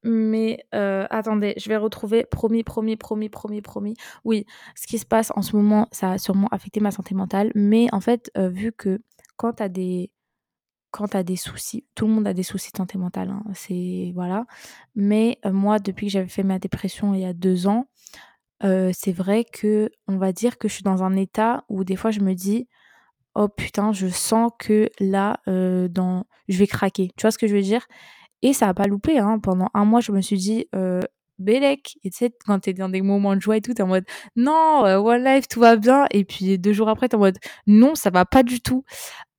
mais 0.02 0.64
euh, 0.74 1.06
attendez, 1.10 1.54
je 1.58 1.68
vais 1.68 1.76
retrouver, 1.76 2.24
promis, 2.24 2.64
promis, 2.64 2.96
promis, 2.96 3.28
promis, 3.28 3.60
promis. 3.60 3.94
Oui, 4.24 4.46
ce 4.74 4.86
qui 4.86 4.98
se 4.98 5.06
passe 5.06 5.30
en 5.36 5.42
ce 5.42 5.54
moment, 5.56 5.88
ça 5.92 6.12
a 6.12 6.18
sûrement 6.18 6.48
affecté 6.50 6.80
ma 6.80 6.90
santé 6.90 7.14
mentale. 7.14 7.52
Mais 7.54 7.88
en 7.92 8.00
fait, 8.00 8.30
euh, 8.38 8.48
vu 8.48 8.72
que 8.72 9.00
quand 9.36 9.54
tu 9.54 9.62
as 9.62 9.68
des 9.68 10.10
quand 10.90 11.08
tu 11.08 11.22
des 11.24 11.36
soucis, 11.36 11.86
tout 11.94 12.06
le 12.08 12.12
monde 12.14 12.26
a 12.26 12.34
des 12.34 12.42
soucis 12.42 12.72
de 12.72 12.76
santé 12.78 12.98
mentale, 12.98 13.30
hein, 13.30 13.44
c'est 13.54 14.12
voilà. 14.14 14.46
Mais 14.96 15.38
euh, 15.46 15.52
moi, 15.52 15.78
depuis 15.78 16.06
que 16.06 16.12
j'avais 16.12 16.28
fait 16.28 16.42
ma 16.42 16.58
dépression 16.58 17.14
il 17.14 17.20
y 17.20 17.24
a 17.24 17.32
deux 17.34 17.66
ans, 17.66 17.86
c'est 18.62 19.12
vrai 19.12 19.44
que 19.44 19.90
on 20.06 20.18
va 20.18 20.32
dire 20.32 20.58
que 20.58 20.68
je 20.68 20.74
suis 20.74 20.82
dans 20.82 21.02
un 21.02 21.16
état 21.16 21.64
où 21.70 21.84
des 21.84 21.96
fois 21.96 22.10
je 22.10 22.20
me 22.20 22.34
dis 22.34 22.68
oh 23.34 23.48
putain, 23.48 23.92
je 23.92 24.08
sens 24.08 24.50
que 24.58 24.88
là, 25.00 25.40
dans, 25.46 26.24
je 26.48 26.58
vais 26.58 26.66
craquer. 26.66 27.10
Tu 27.16 27.22
vois 27.22 27.30
ce 27.30 27.38
que 27.38 27.46
je 27.46 27.54
veux 27.54 27.62
dire? 27.62 27.86
Et 28.42 28.52
ça 28.52 28.68
a 28.68 28.74
pas 28.74 28.86
loupé, 28.86 29.18
hein. 29.18 29.38
Pendant 29.38 29.68
un 29.74 29.84
mois, 29.84 30.00
je 30.00 30.12
me 30.12 30.20
suis 30.20 30.38
dit, 30.38 30.66
euh, 30.74 31.00
Bélec. 31.38 31.96
Et 32.04 32.10
tu 32.10 32.18
sais, 32.18 32.32
quand 32.46 32.60
t'es 32.60 32.72
dans 32.72 32.88
des 32.88 33.02
moments 33.02 33.36
de 33.36 33.40
joie 33.40 33.56
et 33.56 33.60
tout, 33.60 33.74
t'es 33.74 33.82
en 33.82 33.86
mode, 33.86 34.04
non, 34.36 34.84
euh, 34.86 34.98
One 34.98 35.24
Life, 35.24 35.48
tout 35.48 35.60
va 35.60 35.76
bien. 35.76 36.06
Et 36.10 36.24
puis 36.24 36.58
deux 36.58 36.72
jours 36.72 36.88
après, 36.88 37.08
t'es 37.08 37.16
en 37.16 37.20
mode, 37.20 37.38
non, 37.66 37.94
ça 37.94 38.10
va 38.10 38.24
pas 38.24 38.42
du 38.42 38.60
tout. 38.60 38.84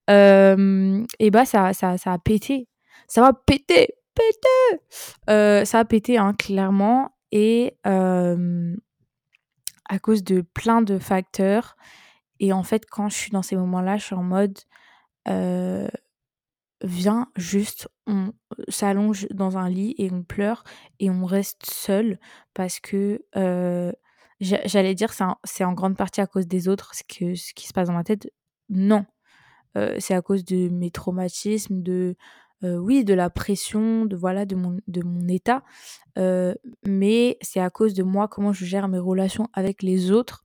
et 0.08 1.30
bah, 1.32 1.46
ça, 1.46 1.74
ça, 1.74 1.98
ça 1.98 2.14
a 2.14 2.20
pété. 2.20 2.68
Ça 3.08 3.22
va 3.22 3.34
péter, 3.34 3.90
péter. 4.16 4.82
Euh, 5.30 5.66
ça 5.66 5.80
a 5.80 5.86
pété, 5.86 6.18
hein, 6.18 6.34
clairement. 6.38 7.12
Et 7.32 7.76
à 7.84 8.26
cause 10.00 10.24
de 10.24 10.42
plein 10.42 10.82
de 10.82 11.00
facteurs. 11.00 11.76
Et 12.42 12.52
en 12.54 12.64
fait, 12.64 12.86
quand 12.90 13.08
je 13.08 13.16
suis 13.16 13.32
dans 13.32 13.44
ces 13.44 13.56
moments-là, 13.56 13.98
je 13.98 14.06
suis 14.06 14.16
en 14.16 14.24
mode, 14.24 14.58
viens 16.84 17.28
juste, 17.38 17.88
on 18.08 18.34
s'allonge 18.68 19.28
dans 19.30 19.60
un 19.60 19.70
lit 19.70 19.94
et 20.00 20.12
on 20.12 20.24
pleure 20.24 20.64
et 21.00 21.12
on 21.12 21.24
reste 21.24 21.70
seul 21.70 22.20
parce 22.56 22.80
que 22.80 23.24
j'allais 24.42 24.96
dire 24.96 25.14
c'est, 25.14 25.24
c'est 25.44 25.64
en 25.64 25.74
grande 25.74 25.96
partie 25.96 26.20
à 26.20 26.26
cause 26.26 26.48
des 26.48 26.68
autres 26.68 26.96
ce, 26.96 27.04
que, 27.04 27.36
ce 27.36 27.54
qui 27.54 27.68
se 27.68 27.74
passe 27.74 27.88
dans 27.88 27.94
ma 27.94 28.04
tête. 28.04 28.28
Non, 28.70 29.06
c'est 29.76 30.16
à 30.16 30.24
cause 30.24 30.44
de 30.44 30.68
mes 30.70 30.90
traumatismes, 30.90 31.84
de 31.84 32.16
oui, 32.64 33.04
de 33.04 33.14
la 33.14 33.30
pression, 33.30 34.06
de 34.06 34.16
voilà, 34.16 34.48
de 34.48 34.56
mon, 34.56 34.80
de 34.88 35.04
mon 35.04 35.28
état, 35.28 35.64
mais 36.88 37.38
c'est 37.42 37.60
à 37.60 37.70
cause 37.70 37.94
de 37.94 38.02
moi 38.02 38.28
comment 38.28 38.52
je 38.52 38.66
gère 38.66 38.88
mes 38.88 38.98
relations 38.98 39.48
avec 39.54 39.84
les 39.84 40.10
autres 40.10 40.44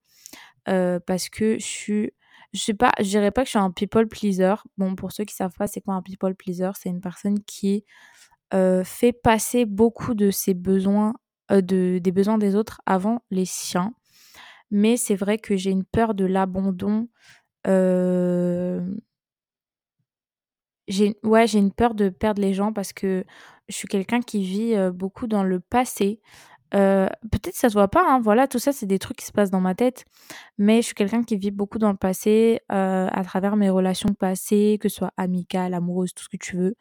parce 0.67 1.29
que 1.29 1.59
je 1.59 1.65
suis 1.65 2.13
je 2.53 2.61
sais 2.61 2.75
pas, 2.75 2.93
je 2.99 3.05
dirais 3.05 3.31
pas 3.31 3.43
que 3.43 3.47
je 3.47 3.51
suis 3.51 3.59
un 3.59 3.71
people 3.71 4.09
pleaser. 4.09 4.55
Bon, 4.79 4.95
pour 4.95 5.13
ceux 5.13 5.25
qui 5.25 5.35
savent 5.35 5.53
pas, 5.59 5.67
c'est 5.67 5.81
quoi 5.83 5.95
un 5.95 6.03
people 6.03 6.35
pleaser? 6.35 6.71
C'est 6.81 6.89
une 6.89 7.01
personne 7.01 7.41
qui 7.45 7.85
fait 8.51 9.13
passer 9.13 9.67
beaucoup 9.67 10.15
de 10.15 10.31
ses 10.31 10.55
besoins, 10.55 11.15
de, 11.51 11.99
des 11.99 12.13
besoins 12.13 12.39
des 12.39 12.57
autres 12.57 12.81
avant 12.87 13.21
les 13.31 13.45
siens. 13.45 13.93
Mais 14.71 14.97
c'est 14.97 15.17
vrai 15.17 15.39
que 15.39 15.57
j'ai 15.57 15.71
une 15.71 15.85
peur 15.85 16.15
de 16.15 16.25
l'abandon. 16.25 17.09
J'ai 20.89 21.19
ouais, 21.25 21.47
j'ai 21.47 21.59
une 21.59 21.73
peur 21.73 21.95
de 21.95 22.09
perdre 22.09 22.41
les 22.41 22.55
gens 22.55 22.73
parce 22.73 22.93
que 22.93 23.25
je 23.69 23.75
suis 23.75 23.89
quelqu'un 23.89 24.21
qui 24.21 24.43
vit 24.43 24.75
beaucoup 24.95 25.27
dans 25.27 25.43
le 25.43 25.61
passé. 25.61 26.21
Peut-être 26.71 27.55
ça 27.55 27.69
se 27.69 27.75
voit 27.75 27.89
pas, 27.89 28.05
hein, 28.07 28.21
voilà, 28.21 28.49
tout 28.49 28.59
ça 28.59 28.73
c'est 28.73 28.87
des 28.87 28.99
trucs 28.99 29.19
qui 29.19 29.27
se 29.27 29.33
passent 29.33 29.51
dans 29.51 29.61
ma 29.61 29.75
tête, 29.75 30.05
mais 30.59 30.77
je 30.83 30.87
suis 30.87 30.95
quelqu'un 30.95 31.23
qui 31.23 31.37
vit 31.37 31.51
beaucoup 31.51 31.79
dans 31.79 31.91
le 31.91 31.97
passé 31.97 32.61
à 32.69 33.23
travers 33.25 33.57
mes 33.57 33.71
relations 33.71 34.15
passées, 34.15 34.79
que 34.81 34.89
ce 34.89 34.97
soit 34.97 35.13
amicales, 35.17 35.75
amoureuses, 35.75 36.15
tout 36.15 36.25
ce 36.25 36.29
que 36.29 36.37
tu 36.37 36.57
veux. 36.57 36.77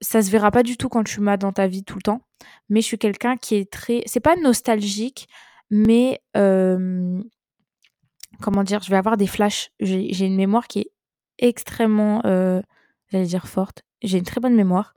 ça 0.00 0.22
se 0.22 0.30
verra 0.30 0.50
pas 0.50 0.62
du 0.62 0.76
tout 0.76 0.88
quand 0.88 1.04
tu 1.04 1.20
m'as 1.20 1.36
dans 1.36 1.52
ta 1.52 1.66
vie 1.66 1.84
tout 1.84 1.96
le 1.96 2.02
temps, 2.02 2.20
mais 2.68 2.80
je 2.80 2.86
suis 2.86 2.98
quelqu'un 2.98 3.36
qui 3.36 3.56
est 3.56 3.70
très, 3.70 4.02
c'est 4.06 4.20
pas 4.20 4.36
nostalgique, 4.36 5.28
mais 5.70 6.20
comment 8.40 8.64
dire, 8.64 8.82
je 8.82 8.90
vais 8.90 8.96
avoir 8.96 9.16
des 9.16 9.26
flashs. 9.26 9.70
J'ai 9.80 10.26
une 10.26 10.36
mémoire 10.36 10.66
qui 10.66 10.80
est 10.80 10.90
extrêmement, 11.38 12.22
euh, 12.24 12.60
j'allais 13.10 13.26
dire 13.26 13.48
forte. 13.48 13.82
J'ai 14.02 14.18
une 14.18 14.24
très 14.24 14.40
bonne 14.40 14.54
mémoire, 14.54 14.94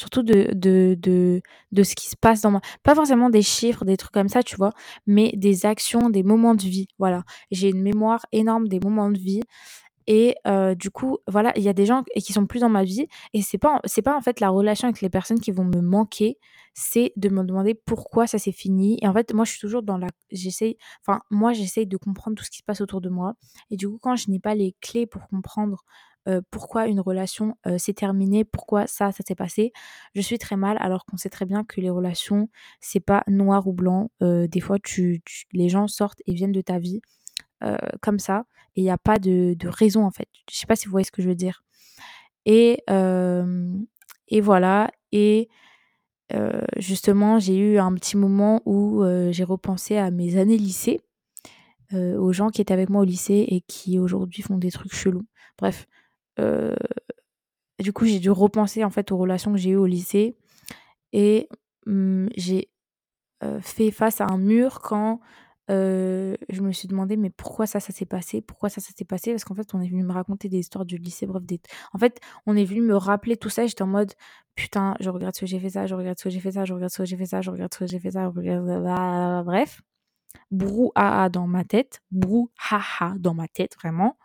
surtout 0.00 0.22
de, 0.22 0.48
de, 0.54 0.96
de, 0.98 1.42
de 1.72 1.82
ce 1.82 1.94
qui 1.94 2.08
se 2.08 2.16
passe 2.16 2.40
dans 2.40 2.50
ma... 2.50 2.60
Pas 2.82 2.94
forcément 2.94 3.30
des 3.30 3.42
chiffres, 3.42 3.84
des 3.84 3.96
trucs 3.96 4.12
comme 4.12 4.28
ça, 4.28 4.42
tu 4.42 4.56
vois, 4.56 4.72
mais 5.06 5.32
des 5.36 5.66
actions, 5.66 6.08
des 6.10 6.22
moments 6.22 6.54
de 6.54 6.62
vie. 6.62 6.88
Voilà. 6.98 7.22
J'ai 7.50 7.68
une 7.68 7.82
mémoire 7.82 8.24
énorme 8.32 8.66
des 8.68 8.80
moments 8.80 9.10
de 9.10 9.18
vie. 9.18 9.42
Et 10.06 10.34
euh, 10.46 10.74
du 10.74 10.90
coup, 10.90 11.18
voilà, 11.28 11.52
il 11.56 11.62
y 11.62 11.68
a 11.68 11.72
des 11.72 11.86
gens 11.86 12.02
qui 12.16 12.32
sont 12.32 12.46
plus 12.46 12.60
dans 12.60 12.68
ma 12.68 12.82
vie 12.84 13.06
et 13.34 13.42
c'est 13.42 13.58
pas 13.58 13.80
pas 14.04 14.16
en 14.16 14.20
fait 14.22 14.40
la 14.40 14.48
relation 14.48 14.88
avec 14.88 15.02
les 15.02 15.10
personnes 15.10 15.38
qui 15.40 15.52
vont 15.52 15.64
me 15.64 15.80
manquer, 15.80 16.38
c'est 16.74 17.12
de 17.16 17.28
me 17.28 17.44
demander 17.44 17.74
pourquoi 17.74 18.26
ça 18.26 18.38
s'est 18.38 18.50
fini. 18.50 18.98
Et 19.02 19.06
en 19.08 19.12
fait, 19.12 19.32
moi 19.34 19.44
je 19.44 19.52
suis 19.52 19.60
toujours 19.60 19.82
dans 19.82 19.98
la 19.98 20.08
j'essaye 20.32 20.76
enfin 21.06 21.20
moi 21.30 21.52
j'essaye 21.52 21.86
de 21.86 21.96
comprendre 21.96 22.36
tout 22.36 22.44
ce 22.44 22.50
qui 22.50 22.58
se 22.58 22.64
passe 22.64 22.80
autour 22.80 23.00
de 23.00 23.08
moi 23.10 23.34
et 23.70 23.76
du 23.76 23.88
coup 23.88 23.98
quand 24.00 24.16
je 24.16 24.30
n'ai 24.30 24.40
pas 24.40 24.54
les 24.54 24.74
clés 24.80 25.06
pour 25.06 25.28
comprendre 25.28 25.84
euh, 26.28 26.42
pourquoi 26.50 26.86
une 26.86 27.00
relation 27.00 27.56
euh, 27.66 27.78
s'est 27.78 27.94
terminée, 27.94 28.44
pourquoi 28.44 28.86
ça, 28.86 29.10
ça 29.10 29.22
s'est 29.26 29.34
passé. 29.34 29.72
Je 30.14 30.20
suis 30.20 30.38
très 30.38 30.56
mal 30.56 30.76
alors 30.80 31.06
qu'on 31.06 31.16
sait 31.16 31.30
très 31.30 31.46
bien 31.46 31.64
que 31.64 31.80
les 31.80 31.90
relations, 31.90 32.48
c'est 32.80 33.00
pas 33.00 33.24
noir 33.26 33.66
ou 33.66 33.72
blanc. 33.72 34.10
des 34.20 34.60
fois, 34.60 34.78
tu, 34.82 35.22
les 35.52 35.68
gens 35.68 35.86
sortent 35.86 36.20
et 36.26 36.34
viennent 36.34 36.52
de 36.52 36.60
ta 36.60 36.78
vie 36.78 37.00
comme 38.00 38.18
ça 38.18 38.44
et 38.74 38.80
il 38.80 38.84
n'y 38.84 38.90
a 38.90 38.98
pas 38.98 39.18
de, 39.18 39.54
de, 39.54 39.68
raison 39.68 40.04
en 40.04 40.10
fait. 40.10 40.28
Je 40.50 40.56
sais 40.56 40.66
pas 40.66 40.76
si 40.76 40.86
vous 40.86 40.92
voyez 40.92 41.04
ce 41.04 41.12
que 41.12 41.22
je 41.22 41.28
veux 41.28 41.34
dire. 41.34 41.62
Et, 42.46 42.82
et 44.28 44.40
voilà. 44.40 44.90
Et 45.12 45.48
justement, 46.76 47.38
j'ai 47.38 47.56
eu 47.56 47.78
un 47.78 47.94
petit 47.94 48.16
moment 48.16 48.62
où 48.64 49.02
j'ai 49.30 49.44
repensé 49.44 49.96
à 49.96 50.10
mes 50.10 50.36
années 50.36 50.58
lycée, 50.58 51.00
aux 51.92 52.32
gens 52.32 52.50
qui 52.50 52.60
étaient 52.60 52.74
avec 52.74 52.88
moi 52.90 53.02
au 53.02 53.04
lycée 53.04 53.46
et 53.48 53.62
qui 53.62 53.98
aujourd'hui 53.98 54.42
font 54.42 54.58
des 54.58 54.70
trucs 54.70 54.94
chelous. 54.94 55.26
Bref. 55.58 55.86
Du 57.78 57.92
coup, 57.92 58.04
j'ai 58.04 58.18
dû 58.18 58.30
repenser 58.30 58.84
en 58.84 58.90
fait 58.90 59.12
aux 59.12 59.16
relations 59.16 59.52
que 59.52 59.58
j'ai 59.58 59.70
eues 59.70 59.76
au 59.76 59.86
lycée. 59.86 60.36
Et 61.12 61.48
mmh, 61.86 62.28
j'ai 62.36 62.68
fait 63.62 63.90
face 63.90 64.20
à 64.20 64.26
un 64.26 64.38
mur 64.38 64.80
quand 64.80 65.20
je 65.68 66.60
me 66.62 66.72
suis 66.72 66.88
demandé 66.88 67.16
mais 67.16 67.30
pourquoi 67.30 67.66
ça 67.66 67.78
ça 67.80 67.92
s'est 67.92 68.06
passé? 68.06 68.40
Pourquoi 68.40 68.68
ça 68.68 68.80
ça 68.80 68.90
s'est 68.96 69.04
passé? 69.04 69.30
Parce 69.32 69.44
qu'en 69.44 69.54
fait 69.54 69.72
on 69.74 69.80
est 69.80 69.88
venu 69.88 70.02
me 70.02 70.12
raconter 70.12 70.48
des 70.48 70.58
histoires 70.58 70.84
du 70.84 70.96
lycée 70.98 71.26
bref 71.26 71.42
en 71.92 71.98
fait 71.98 72.20
on 72.46 72.56
est 72.56 72.64
venu 72.64 72.80
me 72.80 72.96
rappeler 72.96 73.36
tout 73.36 73.50
ça 73.50 73.66
j'étais 73.66 73.82
en 73.82 73.86
mode 73.86 74.12
putain 74.56 74.96
je 75.00 75.08
regrette 75.10 75.36
ce 75.36 75.40
que 75.42 75.46
j'ai 75.46 75.60
fait 75.60 75.70
ça 75.70 75.86
je 75.86 75.94
regrette 75.94 76.18
ce 76.18 76.24
que 76.24 76.30
j'ai 76.30 76.40
fait 76.40 76.52
ça 76.52 76.64
je 76.64 76.72
regrette 76.72 76.90
ce 76.90 76.98
que 76.98 77.04
j'ai 77.04 77.16
fait 77.16 77.26
ça 77.26 77.40
je 77.40 77.50
regrette 77.50 77.72
ce 77.72 77.78
que 77.78 77.86
j'ai 77.86 78.00
fait 78.00 78.10
ça 78.10 78.30
je 78.34 79.42
bref. 79.44 79.80
Brouhaha 80.50 81.28
dans 81.28 81.46
ma 81.46 81.64
tête 81.64 82.02
brouhaha 82.10 83.14
dans 83.18 83.34
ma 83.34 83.46
tête 83.48 83.76
vraiment 83.76 84.16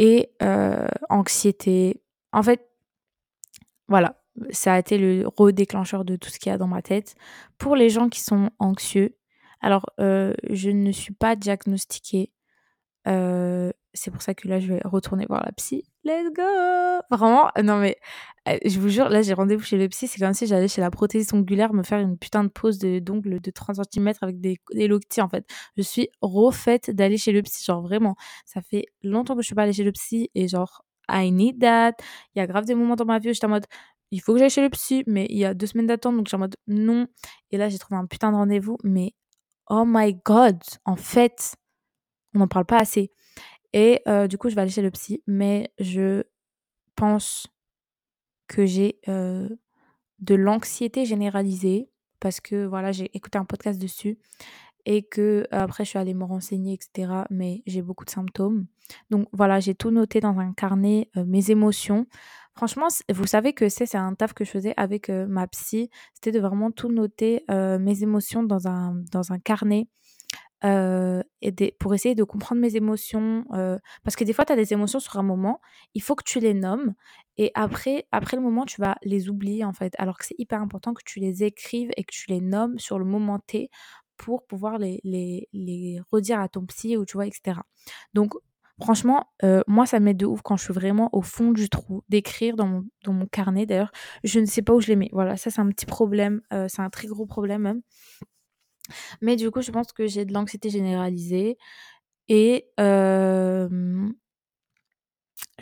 et 0.00 0.30
anxiété 1.10 2.02
en 2.32 2.42
fait 2.42 2.66
voilà 3.86 4.20
ça 4.50 4.74
a 4.74 4.78
été 4.78 4.98
le 4.98 5.26
redéclencheur 5.26 6.04
de 6.04 6.16
tout 6.16 6.30
ce 6.30 6.38
qu'il 6.38 6.50
y 6.50 6.54
a 6.54 6.58
dans 6.58 6.66
ma 6.66 6.82
tête. 6.82 7.14
Pour 7.58 7.76
les 7.76 7.90
gens 7.90 8.08
qui 8.08 8.20
sont 8.20 8.50
anxieux, 8.58 9.16
alors 9.60 9.86
euh, 10.00 10.32
je 10.48 10.70
ne 10.70 10.92
suis 10.92 11.12
pas 11.12 11.36
diagnostiquée. 11.36 12.32
Euh, 13.90 13.94
c'est 13.94 14.10
pour 14.10 14.22
ça 14.22 14.34
que 14.34 14.48
là, 14.48 14.60
je 14.60 14.68
vais 14.72 14.80
retourner 14.84 15.26
voir 15.26 15.42
la 15.44 15.52
psy. 15.52 15.84
Let's 16.04 16.32
go 16.34 16.42
Vraiment, 17.10 17.50
non 17.62 17.78
mais, 17.78 17.96
euh, 18.48 18.56
je 18.64 18.78
vous 18.80 18.88
jure, 18.88 19.08
là, 19.08 19.22
j'ai 19.22 19.34
rendez-vous 19.34 19.64
chez 19.64 19.76
le 19.78 19.88
psy. 19.88 20.06
C'est 20.06 20.20
comme 20.20 20.32
si 20.34 20.46
j'allais 20.46 20.68
chez 20.68 20.80
la 20.80 20.90
prothésiste 20.90 21.32
ongulaire 21.34 21.72
me 21.72 21.82
faire 21.82 22.00
une 22.00 22.18
putain 22.18 22.44
de 22.44 22.48
pose 22.48 22.78
d'ongles 22.78 23.40
de, 23.40 23.50
30 23.50 23.76
cm 23.92 24.12
avec 24.22 24.40
des, 24.40 24.58
des 24.72 24.88
en 25.20 25.28
fait. 25.28 25.46
Je 25.76 25.82
suis 25.82 26.08
refaite 26.22 26.90
d'aller 26.90 27.16
chez 27.16 27.32
le 27.32 27.42
psy. 27.42 27.64
Genre, 27.64 27.82
vraiment, 27.82 28.16
ça 28.46 28.62
fait 28.62 28.86
longtemps 29.02 29.34
que 29.34 29.42
je 29.42 29.46
suis 29.46 29.54
pas 29.54 29.62
allée 29.62 29.72
chez 29.72 29.84
le 29.84 29.92
psy 29.92 30.30
et 30.34 30.48
genre, 30.48 30.84
I 31.10 31.30
need 31.32 31.60
that. 31.60 31.94
Il 32.34 32.38
y 32.38 32.42
a 32.42 32.46
grave 32.46 32.64
des 32.64 32.74
moments 32.74 32.96
dans 32.96 33.04
ma 33.04 33.18
vie 33.18 33.30
où 33.30 33.32
j'étais 33.32 33.46
en 33.46 33.50
mode, 33.50 33.66
il 34.10 34.20
faut 34.20 34.32
que 34.32 34.38
j'aille 34.38 34.50
chez 34.50 34.62
le 34.62 34.70
psy, 34.70 35.04
mais 35.06 35.26
il 35.30 35.38
y 35.38 35.44
a 35.44 35.54
deux 35.54 35.66
semaines 35.66 35.86
d'attente, 35.86 36.16
donc 36.16 36.28
j'ai 36.28 36.36
en 36.36 36.40
mode 36.40 36.56
non. 36.66 37.06
Et 37.50 37.58
là, 37.58 37.68
j'ai 37.68 37.78
trouvé 37.78 37.98
un 37.98 38.06
putain 38.06 38.32
de 38.32 38.36
rendez-vous, 38.36 38.76
mais 38.82 39.14
oh 39.68 39.84
my 39.86 40.14
god, 40.24 40.58
en 40.84 40.96
fait, 40.96 41.54
on 42.34 42.40
n'en 42.40 42.48
parle 42.48 42.66
pas 42.66 42.78
assez. 42.78 43.12
Et 43.72 44.02
euh, 44.08 44.26
du 44.26 44.38
coup, 44.38 44.48
je 44.48 44.54
vais 44.54 44.62
aller 44.62 44.70
chez 44.70 44.82
le 44.82 44.90
psy, 44.90 45.22
mais 45.26 45.72
je 45.78 46.24
pense 46.96 47.46
que 48.48 48.66
j'ai 48.66 48.98
euh, 49.08 49.48
de 50.18 50.34
l'anxiété 50.34 51.04
généralisée 51.04 51.88
parce 52.18 52.40
que 52.40 52.66
voilà, 52.66 52.92
j'ai 52.92 53.10
écouté 53.16 53.38
un 53.38 53.44
podcast 53.44 53.80
dessus 53.80 54.18
et 54.86 55.02
que 55.02 55.46
après 55.50 55.84
je 55.84 55.90
suis 55.90 55.98
allée 55.98 56.14
me 56.14 56.24
renseigner 56.24 56.72
etc 56.72 57.24
mais 57.28 57.62
j'ai 57.66 57.82
beaucoup 57.82 58.06
de 58.06 58.10
symptômes 58.10 58.64
donc 59.10 59.28
voilà 59.30 59.60
j'ai 59.60 59.74
tout 59.74 59.90
noté 59.90 60.20
dans 60.20 60.38
un 60.38 60.54
carnet 60.54 61.10
mes 61.16 61.50
émotions 61.50 62.06
Franchement, 62.56 62.88
vous 63.10 63.26
savez 63.26 63.52
que 63.52 63.68
c'est 63.68 63.94
un 63.94 64.14
taf 64.14 64.34
que 64.34 64.44
je 64.44 64.50
faisais 64.50 64.74
avec 64.76 65.08
ma 65.08 65.46
psy. 65.46 65.88
C'était 66.12 66.32
de 66.32 66.40
vraiment 66.40 66.70
tout 66.70 66.90
noter 66.90 67.44
mes 67.48 68.02
émotions 68.02 68.42
dans 68.42 68.68
un, 68.68 69.02
dans 69.12 69.32
un 69.32 69.38
carnet. 69.38 69.88
Et 70.62 71.72
pour 71.78 71.94
essayer 71.94 72.14
de 72.14 72.24
comprendre 72.24 72.60
mes 72.60 72.76
émotions. 72.76 73.44
parce 74.04 74.16
que 74.16 74.24
des 74.24 74.32
fois, 74.32 74.44
tu 74.44 74.52
as 74.52 74.56
des 74.56 74.72
émotions 74.72 75.00
sur 75.00 75.18
un 75.18 75.22
moment, 75.22 75.60
il 75.94 76.02
faut 76.02 76.14
que 76.14 76.24
tu 76.24 76.40
les 76.40 76.54
nommes. 76.54 76.94
Et 77.36 77.50
après, 77.54 78.06
après 78.12 78.36
le 78.36 78.42
moment, 78.42 78.66
tu 78.66 78.80
vas 78.80 78.96
les 79.02 79.28
oublier 79.30 79.64
en 79.64 79.72
fait. 79.72 79.94
Alors 79.98 80.18
que 80.18 80.26
c'est 80.26 80.38
hyper 80.38 80.60
important 80.60 80.92
que 80.92 81.02
tu 81.04 81.20
les 81.20 81.42
écrives 81.44 81.90
et 81.96 82.04
que 82.04 82.12
tu 82.12 82.26
les 82.28 82.40
nommes 82.40 82.78
sur 82.78 82.98
le 82.98 83.04
moment 83.04 83.38
T 83.38 83.70
pour 84.18 84.46
pouvoir 84.46 84.78
les, 84.78 85.00
les, 85.04 85.48
les 85.54 86.00
redire 86.12 86.40
à 86.40 86.48
ton 86.48 86.66
psy 86.66 86.96
ou 86.98 87.06
tu 87.06 87.14
vois, 87.14 87.26
etc. 87.26 87.60
Donc, 88.14 88.34
Franchement, 88.82 89.26
euh, 89.44 89.62
moi, 89.66 89.84
ça 89.84 90.00
m'aide 90.00 90.16
de 90.16 90.24
ouf 90.24 90.40
quand 90.42 90.56
je 90.56 90.64
suis 90.64 90.72
vraiment 90.72 91.10
au 91.12 91.20
fond 91.20 91.52
du 91.52 91.68
trou 91.68 92.02
d'écrire 92.08 92.56
dans 92.56 92.66
mon, 92.66 92.84
dans 93.04 93.12
mon 93.12 93.26
carnet. 93.26 93.66
D'ailleurs, 93.66 93.92
je 94.24 94.40
ne 94.40 94.46
sais 94.46 94.62
pas 94.62 94.72
où 94.72 94.80
je 94.80 94.88
les 94.88 94.96
mets. 94.96 95.10
Voilà, 95.12 95.36
ça, 95.36 95.50
c'est 95.50 95.60
un 95.60 95.68
petit 95.68 95.84
problème. 95.84 96.40
Euh, 96.54 96.66
c'est 96.66 96.80
un 96.80 96.88
très 96.88 97.06
gros 97.06 97.26
problème 97.26 97.60
même. 97.62 97.82
Mais 99.20 99.36
du 99.36 99.50
coup, 99.50 99.62
je 99.62 99.70
pense 99.70 99.92
que 99.92 100.06
j'ai 100.06 100.24
de 100.24 100.32
l'anxiété 100.32 100.70
généralisée. 100.70 101.56
Et 102.28 102.66
je 102.78 103.66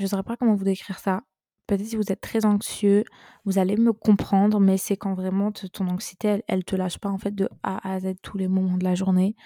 ne 0.00 0.06
saurais 0.06 0.22
pas 0.22 0.36
comment 0.36 0.54
vous 0.54 0.64
décrire 0.64 0.98
ça. 0.98 1.22
Peut-être 1.68 1.84
si 1.84 1.96
vous 1.96 2.10
êtes 2.10 2.22
très 2.22 2.46
anxieux, 2.46 3.04
vous 3.44 3.58
allez 3.58 3.76
me 3.76 3.92
comprendre, 3.92 4.58
mais 4.58 4.78
c'est 4.78 4.96
quand 4.96 5.12
vraiment 5.12 5.52
ton 5.52 5.86
anxiété, 5.88 6.42
elle, 6.48 6.58
ne 6.58 6.62
te 6.62 6.74
lâche 6.74 6.98
pas 6.98 7.10
en 7.10 7.18
fait 7.18 7.34
de 7.34 7.46
A 7.62 7.86
à 7.86 8.00
Z 8.00 8.14
tous 8.22 8.38
les 8.38 8.48
moments 8.48 8.78
de 8.78 8.84
la 8.84 8.94
journée. 8.94 9.36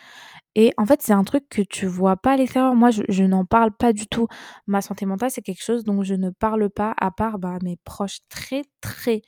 Et 0.55 0.73
en 0.77 0.87
fait, 0.87 1.03
c'est 1.03 1.13
un 1.13 1.25
truc 1.25 1.49
que 1.49 1.63
tu 1.63 1.87
vois 1.87 2.17
pas 2.17 2.35
à 2.35 2.37
l'extérieur. 2.37 2.77
Moi, 2.77 2.91
je, 2.91 3.25
n'en 3.25 3.45
parle 3.45 3.73
pas 3.73 3.93
du 3.93 4.07
tout. 4.07 4.29
Ma 4.69 4.83
santé 4.83 5.05
mentale, 5.05 5.33
c'est 5.33 5.43
quelque 5.43 5.65
chose 5.65 5.83
dont 5.83 6.05
je 6.05 6.15
ne 6.15 6.31
parle 6.31 6.71
pas 6.71 6.95
à 6.97 7.11
part 7.11 7.41
bah, 7.41 7.59
mes 7.61 7.77
proches 7.85 8.21
très, 8.29 8.63
très, 8.81 9.23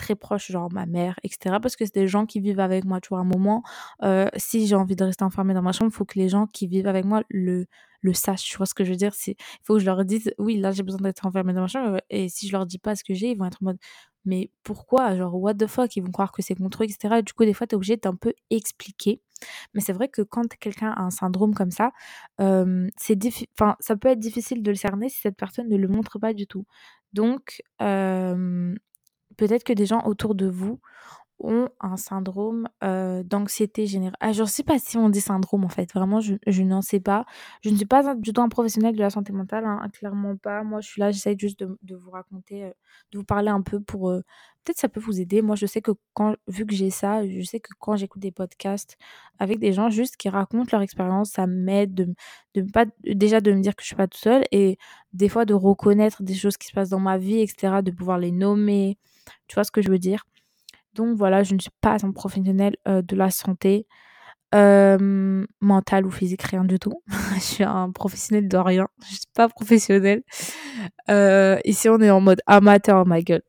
très 0.00 0.14
proches, 0.16 0.50
genre 0.50 0.72
ma 0.72 0.86
mère, 0.86 1.18
etc. 1.22 1.60
Parce 1.60 1.76
que 1.76 1.84
c'est 1.84 1.94
des 1.94 2.08
gens 2.08 2.26
qui 2.26 2.40
vivent 2.40 2.60
avec 2.60 2.84
moi. 2.84 3.00
Tu 3.00 3.10
vois, 3.10 3.18
à 3.18 3.22
un 3.22 3.24
moment, 3.24 3.62
euh, 4.02 4.28
si 4.36 4.66
j'ai 4.66 4.74
envie 4.74 4.96
de 4.96 5.04
rester 5.04 5.24
enfermée 5.24 5.54
dans 5.54 5.62
ma 5.62 5.72
chambre, 5.72 5.90
il 5.92 5.96
faut 5.96 6.04
que 6.06 6.18
les 6.18 6.28
gens 6.28 6.46
qui 6.46 6.66
vivent 6.66 6.86
avec 6.86 7.04
moi 7.04 7.22
le, 7.28 7.66
le 8.00 8.14
sachent. 8.14 8.44
Tu 8.48 8.56
vois 8.56 8.66
ce 8.66 8.74
que 8.74 8.84
je 8.84 8.90
veux 8.90 8.96
dire? 8.96 9.12
Il 9.26 9.34
faut 9.62 9.74
que 9.74 9.80
je 9.80 9.86
leur 9.86 10.04
dise, 10.04 10.32
oui, 10.38 10.56
là, 10.58 10.72
j'ai 10.72 10.82
besoin 10.82 11.00
d'être 11.02 11.26
enfermée 11.26 11.52
dans 11.52 11.60
ma 11.62 11.68
chambre. 11.68 12.00
Et 12.10 12.28
si 12.28 12.48
je 12.48 12.52
leur 12.52 12.66
dis 12.66 12.78
pas 12.78 12.96
ce 12.96 13.04
que 13.04 13.14
j'ai, 13.14 13.30
ils 13.32 13.36
vont 13.38 13.44
être 13.46 13.58
en 13.62 13.66
mode, 13.66 13.78
mais 14.24 14.50
pourquoi? 14.62 15.16
Genre, 15.16 15.34
what 15.34 15.54
the 15.54 15.66
fuck? 15.66 15.96
Ils 15.96 16.02
vont 16.02 16.10
croire 16.12 16.32
que 16.32 16.42
c'est 16.42 16.54
contre 16.54 16.82
eux, 16.82 16.86
etc. 16.86 17.22
du 17.22 17.32
coup, 17.32 17.44
des 17.44 17.54
fois, 17.54 17.66
tu 17.66 17.74
es 17.74 17.76
obligé 17.76 17.96
d'un 17.96 18.14
peu 18.16 18.32
expliquer. 18.50 19.20
Mais 19.74 19.80
c'est 19.80 19.92
vrai 19.94 20.08
que 20.08 20.22
quand 20.22 20.56
quelqu'un 20.58 20.90
a 20.90 21.02
un 21.02 21.10
syndrome 21.10 21.54
comme 21.54 21.70
ça, 21.70 21.92
euh, 22.40 22.88
c'est 22.98 23.18
ça 23.80 23.96
peut 23.96 24.08
être 24.08 24.18
difficile 24.20 24.62
de 24.62 24.70
le 24.70 24.76
cerner 24.76 25.08
si 25.08 25.20
cette 25.20 25.36
personne 25.36 25.68
ne 25.68 25.76
le 25.76 25.88
montre 25.88 26.18
pas 26.18 26.34
du 26.34 26.46
tout. 26.46 26.66
Donc, 27.12 27.62
euh, 27.82 28.74
peut-être 29.40 29.64
que 29.64 29.72
des 29.72 29.86
gens 29.86 30.02
autour 30.04 30.34
de 30.34 30.46
vous 30.46 30.80
ont 31.42 31.70
un 31.80 31.96
syndrome 31.96 32.68
euh, 32.84 33.22
d'anxiété 33.22 33.86
générale. 33.86 34.16
Ah, 34.20 34.32
je 34.32 34.42
ne 34.42 34.46
sais 34.46 34.62
pas 34.62 34.78
si 34.78 34.98
on 34.98 35.08
dit 35.08 35.22
syndrome 35.22 35.64
en 35.64 35.70
fait, 35.70 35.90
vraiment, 35.94 36.20
je, 36.20 36.62
n'en 36.62 36.82
sais 36.82 37.00
pas. 37.00 37.24
Je 37.62 37.70
ne 37.70 37.76
suis 37.76 37.86
pas 37.86 38.14
du 38.14 38.34
tout 38.34 38.42
un 38.42 38.50
professionnel 38.50 38.94
de 38.94 39.00
la 39.00 39.08
santé 39.08 39.32
mentale, 39.32 39.64
hein, 39.64 39.80
clairement 39.94 40.36
pas. 40.36 40.62
Moi, 40.62 40.82
je 40.82 40.88
suis 40.88 41.00
là, 41.00 41.10
j'essaie 41.10 41.36
juste 41.38 41.60
de, 41.60 41.96
vous 41.96 42.10
raconter, 42.10 42.64
euh, 42.64 42.70
de 43.12 43.18
vous 43.18 43.24
parler 43.24 43.48
un 43.48 43.62
peu 43.62 43.80
pour... 43.80 44.10
Euh, 44.10 44.22
peut-être 44.64 44.78
ça 44.78 44.90
peut 44.90 45.00
vous 45.00 45.20
aider. 45.20 45.40
Moi, 45.40 45.56
je 45.56 45.64
sais 45.64 45.80
que 45.80 45.92
quand, 46.12 46.36
vu 46.46 46.66
que 46.66 46.74
j'ai 46.74 46.90
ça, 46.90 47.26
je 47.26 47.42
sais 47.42 47.60
que 47.60 47.70
quand 47.78 47.96
j'écoute 47.96 48.20
des 48.20 48.32
podcasts 48.32 48.98
avec 49.38 49.58
des 49.58 49.72
gens 49.72 49.88
juste 49.88 50.18
qui 50.18 50.28
racontent 50.28 50.68
leur 50.72 50.82
expérience, 50.82 51.30
ça 51.30 51.46
m'aide 51.46 52.14
de, 52.54 52.62
pas, 52.62 52.84
déjà 53.04 53.40
de 53.40 53.52
me 53.52 53.62
dire 53.62 53.74
que 53.74 53.82
je 53.82 53.86
suis 53.86 53.96
pas 53.96 54.06
toute 54.06 54.20
seule 54.20 54.44
et 54.52 54.76
des 55.14 55.30
fois 55.30 55.46
de 55.46 55.54
reconnaître 55.54 56.22
des 56.22 56.34
choses 56.34 56.58
qui 56.58 56.68
se 56.68 56.72
passent 56.72 56.90
dans 56.90 57.00
ma 57.00 57.16
vie, 57.16 57.40
etc., 57.40 57.80
de 57.82 57.90
pouvoir 57.90 58.18
les 58.18 58.32
nommer. 58.32 58.98
Tu 59.48 59.54
vois 59.54 59.64
ce 59.64 59.70
que 59.70 59.82
je 59.82 59.90
veux 59.90 59.98
dire? 59.98 60.24
Donc 60.94 61.16
voilà, 61.16 61.42
je 61.42 61.54
ne 61.54 61.60
suis 61.60 61.70
pas 61.80 61.96
un 62.04 62.12
professionnel 62.12 62.76
euh, 62.88 63.02
de 63.02 63.16
la 63.16 63.30
santé 63.30 63.86
euh, 64.54 65.46
mentale 65.60 66.06
ou 66.06 66.10
physique, 66.10 66.42
rien 66.42 66.64
du 66.64 66.78
tout. 66.78 67.02
je 67.34 67.40
suis 67.40 67.64
un 67.64 67.90
professionnel 67.92 68.48
de 68.48 68.56
rien. 68.56 68.88
Je 69.02 69.10
ne 69.10 69.14
suis 69.14 69.30
pas 69.34 69.48
professionnel. 69.48 70.22
Euh, 71.08 71.58
ici, 71.64 71.88
on 71.88 72.00
est 72.00 72.10
en 72.10 72.20
mode 72.20 72.40
amateur, 72.46 73.06
ma 73.06 73.20
gueule. 73.22 73.42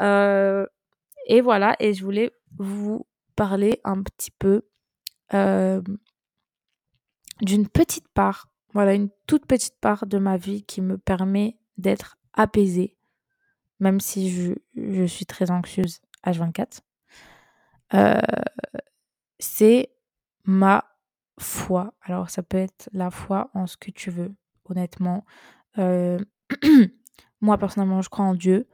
et 0.00 1.40
voilà, 1.40 1.76
et 1.80 1.94
je 1.94 2.04
voulais 2.04 2.30
vous 2.58 3.06
parler 3.36 3.80
un 3.84 4.02
petit 4.02 4.30
peu 4.30 4.62
d'une 7.40 7.66
petite 7.68 8.08
part, 8.08 8.48
voilà, 8.74 8.94
une 8.94 9.08
toute 9.26 9.46
petite 9.46 9.78
part 9.80 10.06
de 10.06 10.18
ma 10.18 10.36
vie 10.36 10.62
qui 10.64 10.82
me 10.82 10.98
permet 10.98 11.56
d'être 11.78 12.18
apaisée, 12.34 12.96
même 13.82 13.98
si 13.98 14.30
je, 14.30 14.52
je 14.76 15.04
suis 15.04 15.26
très 15.26 15.50
anxieuse 15.50 16.00
H24, 16.24 16.78
euh, 17.94 18.20
c'est 19.40 19.90
ma 20.44 20.84
foi. 21.40 21.92
Alors, 22.02 22.30
ça 22.30 22.44
peut 22.44 22.58
être 22.58 22.88
la 22.92 23.10
foi 23.10 23.50
en 23.54 23.66
ce 23.66 23.76
que 23.76 23.90
tu 23.90 24.10
veux, 24.10 24.32
honnêtement. 24.66 25.24
Euh, 25.78 26.20
moi, 27.40 27.58
personnellement, 27.58 28.02
je 28.02 28.08
crois 28.08 28.24
en 28.24 28.34
Dieu. 28.34 28.68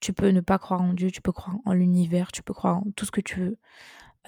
Tu 0.00 0.14
peux 0.14 0.28
ne 0.28 0.40
pas 0.40 0.58
croire 0.58 0.80
en 0.80 0.94
Dieu, 0.94 1.10
tu 1.10 1.20
peux 1.20 1.32
croire 1.32 1.56
en 1.66 1.74
l'univers, 1.74 2.32
tu 2.32 2.42
peux 2.42 2.54
croire 2.54 2.78
en 2.78 2.86
tout 2.96 3.04
ce 3.04 3.10
que 3.10 3.20
tu 3.20 3.40
veux. 3.40 3.58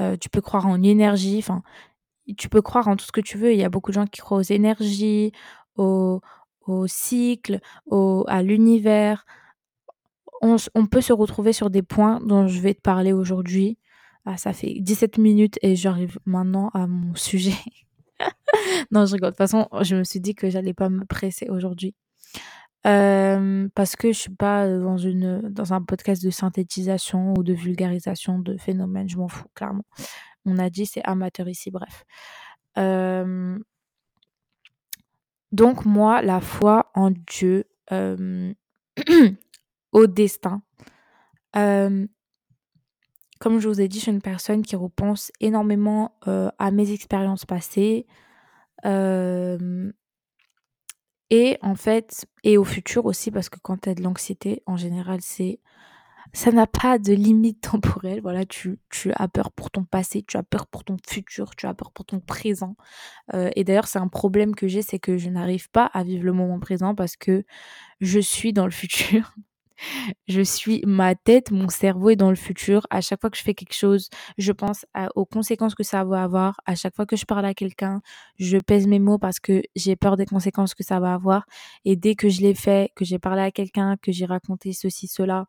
Euh, 0.01 0.17
tu 0.19 0.29
peux 0.29 0.43
croire 0.43 0.67
en 0.67 0.83
énergie, 0.83 1.39
enfin, 1.39 1.63
tu 2.37 2.51
peux 2.51 2.61
croire 2.61 2.89
en 2.89 2.97
tout 2.97 3.07
ce 3.07 3.13
que 3.13 3.23
tu 3.23 3.39
veux. 3.39 3.53
Il 3.53 3.59
y 3.59 3.65
a 3.65 3.71
beaucoup 3.71 3.91
de 3.91 3.95
gens 3.95 4.07
qui 4.07 4.21
croient 4.21 4.39
aux 4.39 4.43
énergies, 4.43 5.33
au, 5.77 6.21
au 6.67 6.87
cycle, 6.87 7.61
au, 7.87 8.25
à 8.29 8.43
l'univers 8.43 9.25
on, 10.41 10.87
peut 10.87 11.01
se 11.01 11.13
retrouver 11.13 11.53
sur 11.53 11.71
des 11.71 11.83
points 11.83 12.21
dont 12.21 12.47
je 12.47 12.61
vais 12.61 12.75
te 12.75 12.81
parler 12.81 13.13
aujourd'hui. 13.13 13.79
Ah, 14.25 14.37
ça 14.37 14.53
fait 14.53 14.77
17 14.81 15.19
minutes 15.19 15.59
et 15.63 15.77
j'arrive 15.77 16.19
maintenant 16.27 16.71
à 16.75 16.87
mon 16.87 17.15
sujet. 17.15 17.57
non, 18.91 19.07
je 19.07 19.15
rigole. 19.15 19.31
De 19.31 19.35
toute 19.35 19.39
façon, 19.39 19.69
je 19.83 19.97
me 19.97 20.05
suis 20.05 20.21
dit 20.21 20.35
que 20.35 20.51
j'allais 20.51 20.75
pas 20.75 20.89
me 20.89 21.05
presser 21.05 21.49
aujourd'hui. 21.49 21.95
Euh, 22.87 23.69
parce 23.75 23.95
que 23.95 24.11
je 24.13 24.19
suis 24.19 24.35
pas 24.35 24.67
dans 24.67 24.97
une 24.97 25.41
dans 25.51 25.75
un 25.75 25.83
podcast 25.83 26.25
de 26.25 26.31
synthétisation 26.31 27.35
ou 27.37 27.43
de 27.43 27.53
vulgarisation 27.53 28.39
de 28.39 28.57
phénomènes, 28.57 29.07
je 29.07 29.19
m'en 29.19 29.29
fous 29.29 29.49
clairement. 29.55 29.85
On 30.47 30.59
a 30.59 30.71
dit 30.71 30.87
c'est 30.87 31.03
amateur 31.05 31.47
ici, 31.49 31.71
bref. 31.71 32.05
Euh, 32.79 33.59
donc 35.53 35.85
moi, 35.85 36.23
la 36.23 36.41
foi 36.41 36.91
en 36.95 37.11
Dieu, 37.11 37.65
euh, 37.93 38.53
au 39.93 40.07
destin. 40.07 40.63
comme 41.55 42.09
je 43.59 43.69
vous 43.69 43.81
ai 43.81 43.89
dit, 43.89 43.99
je 43.99 44.03
suis 44.03 44.13
une 44.13 44.23
personne 44.23 44.63
qui 44.63 44.77
repense 44.77 45.33
énormément 45.41 46.17
à 46.27 46.71
mes 46.71 46.93
expériences 46.93 47.45
passées. 47.47 48.07
et 51.31 51.59
en 51.63 51.75
fait, 51.75 52.27
et 52.45 52.59
au 52.59 52.65
futur 52.65 53.07
aussi, 53.07 53.31
parce 53.31 53.49
que 53.49 53.59
quand 53.63 53.83
tu 53.83 53.89
as 53.89 53.95
de 53.95 54.03
l'anxiété, 54.03 54.63
en 54.67 54.77
général, 54.77 55.21
c'est 55.23 55.61
ça 56.33 56.53
n'a 56.53 56.67
pas 56.67 56.99
de 56.99 57.13
limite 57.13 57.61
temporelle. 57.73 58.21
Voilà, 58.21 58.45
tu, 58.45 58.79
tu, 58.91 59.13
as 59.15 59.29
peur 59.29 59.53
pour 59.53 59.71
ton 59.71 59.85
passé, 59.85 60.23
tu 60.23 60.37
as 60.37 60.43
peur 60.43 60.67
pour 60.67 60.85
ton 60.85 60.97
futur, 61.07 61.57
tu 61.57 61.67
as 61.67 61.75
peur 61.75 61.93
pour 61.93 62.05
ton 62.05 62.21
présent. 62.21 62.77
et 63.33 63.65
d'ailleurs, 63.65 63.89
c'est 63.89 63.99
un 63.99 64.09
problème 64.09 64.55
que 64.55 64.69
j'ai, 64.69 64.83
c'est 64.83 64.99
que 64.99 65.17
je 65.19 65.29
n'arrive 65.31 65.71
pas 65.71 65.87
à 65.87 66.05
vivre 66.05 66.25
le 66.25 66.33
moment 66.33 66.61
présent 66.61 66.95
parce 66.95 67.17
que 67.17 67.45
je 68.01 68.21
suis 68.21 68.53
dans 68.53 68.65
le 68.65 68.71
futur 68.71 69.35
je 70.29 70.41
suis 70.43 70.83
ma 70.87 71.15
tête, 71.15 71.51
mon 71.51 71.69
cerveau 71.69 72.11
est 72.11 72.17
dans 72.17 72.31
le 72.31 72.37
futur. 72.37 72.87
À 72.91 73.01
chaque 73.01 73.21
fois 73.21 73.31
que 73.31 73.37
je 73.37 73.43
fais 73.43 73.55
quelque 73.55 73.75
chose, 73.75 74.09
je 74.39 74.53
pense 74.53 74.87
aux 75.15 75.27
conséquences 75.27 75.75
que 75.75 75.83
ça 75.83 76.05
va 76.05 76.23
avoir. 76.23 76.61
À 76.67 76.75
chaque 76.75 76.95
fois 76.97 77.07
que 77.07 77.17
je 77.17 77.25
parle 77.27 77.45
à 77.47 77.55
quelqu'un, 77.55 78.01
je 78.39 78.59
pèse 78.59 78.87
mes 78.87 78.99
mots 78.99 79.19
parce 79.19 79.41
que 79.41 79.63
j'ai 79.77 79.97
peur 79.97 80.17
des 80.17 80.27
conséquences 80.27 80.75
que 80.75 80.85
ça 80.85 81.01
va 81.01 81.15
avoir. 81.15 81.47
Et 81.85 81.97
dès 81.97 82.15
que 82.15 82.29
je 82.29 82.41
l'ai 82.43 82.55
fait, 82.55 82.93
que 82.97 83.05
j'ai 83.05 83.19
parlé 83.19 83.43
à 83.43 83.51
quelqu'un, 83.51 83.97
que 84.03 84.13
j'ai 84.13 84.27
raconté 84.27 84.73
ceci, 84.73 85.09
cela, 85.09 85.47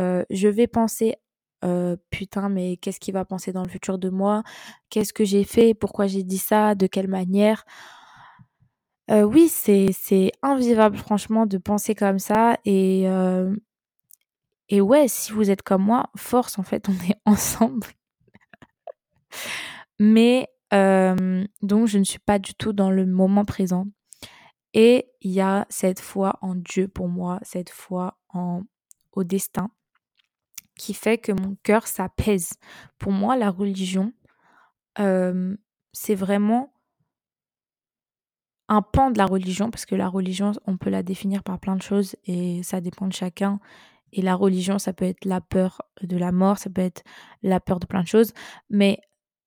euh, 0.00 0.24
je 0.30 0.48
vais 0.48 0.66
penser 0.66 1.16
euh, 1.64 1.96
putain, 2.10 2.48
mais 2.50 2.76
qu'est-ce 2.76 3.00
qu'il 3.00 3.14
va 3.14 3.24
penser 3.24 3.52
dans 3.52 3.62
le 3.62 3.70
futur 3.70 3.98
de 3.98 4.10
moi? 4.10 4.42
Qu'est-ce 4.90 5.12
que 5.14 5.24
j'ai 5.24 5.44
fait? 5.44 5.72
Pourquoi 5.74 6.06
j'ai 6.06 6.22
dit 6.22 6.38
ça? 6.38 6.74
De 6.74 6.86
quelle 6.86 7.08
manière? 7.08 7.64
Euh, 9.10 9.22
oui, 9.22 9.48
c'est 9.48 9.90
c'est 9.92 10.32
invivable 10.42 10.96
franchement 10.96 11.46
de 11.46 11.58
penser 11.58 11.94
comme 11.94 12.18
ça 12.18 12.58
et 12.64 13.08
euh, 13.08 13.54
et 14.70 14.80
ouais, 14.80 15.08
si 15.08 15.32
vous 15.32 15.50
êtes 15.50 15.62
comme 15.62 15.82
moi, 15.82 16.10
force 16.16 16.58
en 16.58 16.62
fait, 16.62 16.88
on 16.88 16.94
est 17.08 17.16
ensemble. 17.26 17.86
Mais 19.98 20.48
euh, 20.72 21.46
donc 21.62 21.86
je 21.86 21.98
ne 21.98 22.04
suis 22.04 22.18
pas 22.18 22.38
du 22.38 22.54
tout 22.54 22.72
dans 22.72 22.90
le 22.90 23.06
moment 23.06 23.44
présent 23.44 23.86
et 24.72 25.10
il 25.20 25.32
y 25.32 25.40
a 25.40 25.66
cette 25.68 26.00
foi 26.00 26.38
en 26.40 26.54
Dieu 26.54 26.88
pour 26.88 27.08
moi, 27.08 27.38
cette 27.42 27.70
foi 27.70 28.18
en 28.30 28.62
au 29.12 29.22
destin 29.24 29.70
qui 30.76 30.94
fait 30.94 31.18
que 31.18 31.32
mon 31.32 31.56
cœur 31.62 31.86
s'apaise. 31.86 32.54
Pour 32.98 33.12
moi, 33.12 33.36
la 33.36 33.50
religion, 33.50 34.12
c'est 34.96 36.14
vraiment 36.16 36.73
un 38.68 38.82
pan 38.82 39.10
de 39.10 39.18
la 39.18 39.26
religion, 39.26 39.70
parce 39.70 39.86
que 39.86 39.94
la 39.94 40.08
religion, 40.08 40.52
on 40.66 40.76
peut 40.76 40.90
la 40.90 41.02
définir 41.02 41.42
par 41.42 41.58
plein 41.58 41.76
de 41.76 41.82
choses 41.82 42.16
et 42.24 42.62
ça 42.62 42.80
dépend 42.80 43.06
de 43.06 43.12
chacun. 43.12 43.60
Et 44.12 44.22
la 44.22 44.34
religion, 44.34 44.78
ça 44.78 44.92
peut 44.92 45.04
être 45.04 45.24
la 45.24 45.40
peur 45.40 45.82
de 46.00 46.16
la 46.16 46.32
mort, 46.32 46.58
ça 46.58 46.70
peut 46.70 46.80
être 46.80 47.02
la 47.42 47.60
peur 47.60 47.80
de 47.80 47.86
plein 47.86 48.02
de 48.02 48.08
choses. 48.08 48.32
Mais 48.70 49.00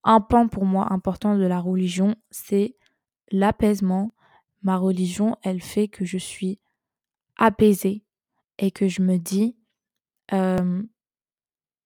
un 0.04 0.22
pan 0.22 0.48
pour 0.48 0.66
moi 0.66 0.92
important 0.92 1.38
de 1.38 1.46
la 1.46 1.60
religion, 1.60 2.16
c'est 2.30 2.76
l'apaisement. 3.32 4.14
Ma 4.62 4.78
religion, 4.78 5.38
elle 5.42 5.62
fait 5.62 5.88
que 5.88 6.06
je 6.06 6.18
suis 6.18 6.60
apaisée 7.38 8.04
et 8.58 8.72
que 8.72 8.88
je 8.88 9.02
me 9.02 9.18
dis, 9.18 9.58
euh, 10.34 10.84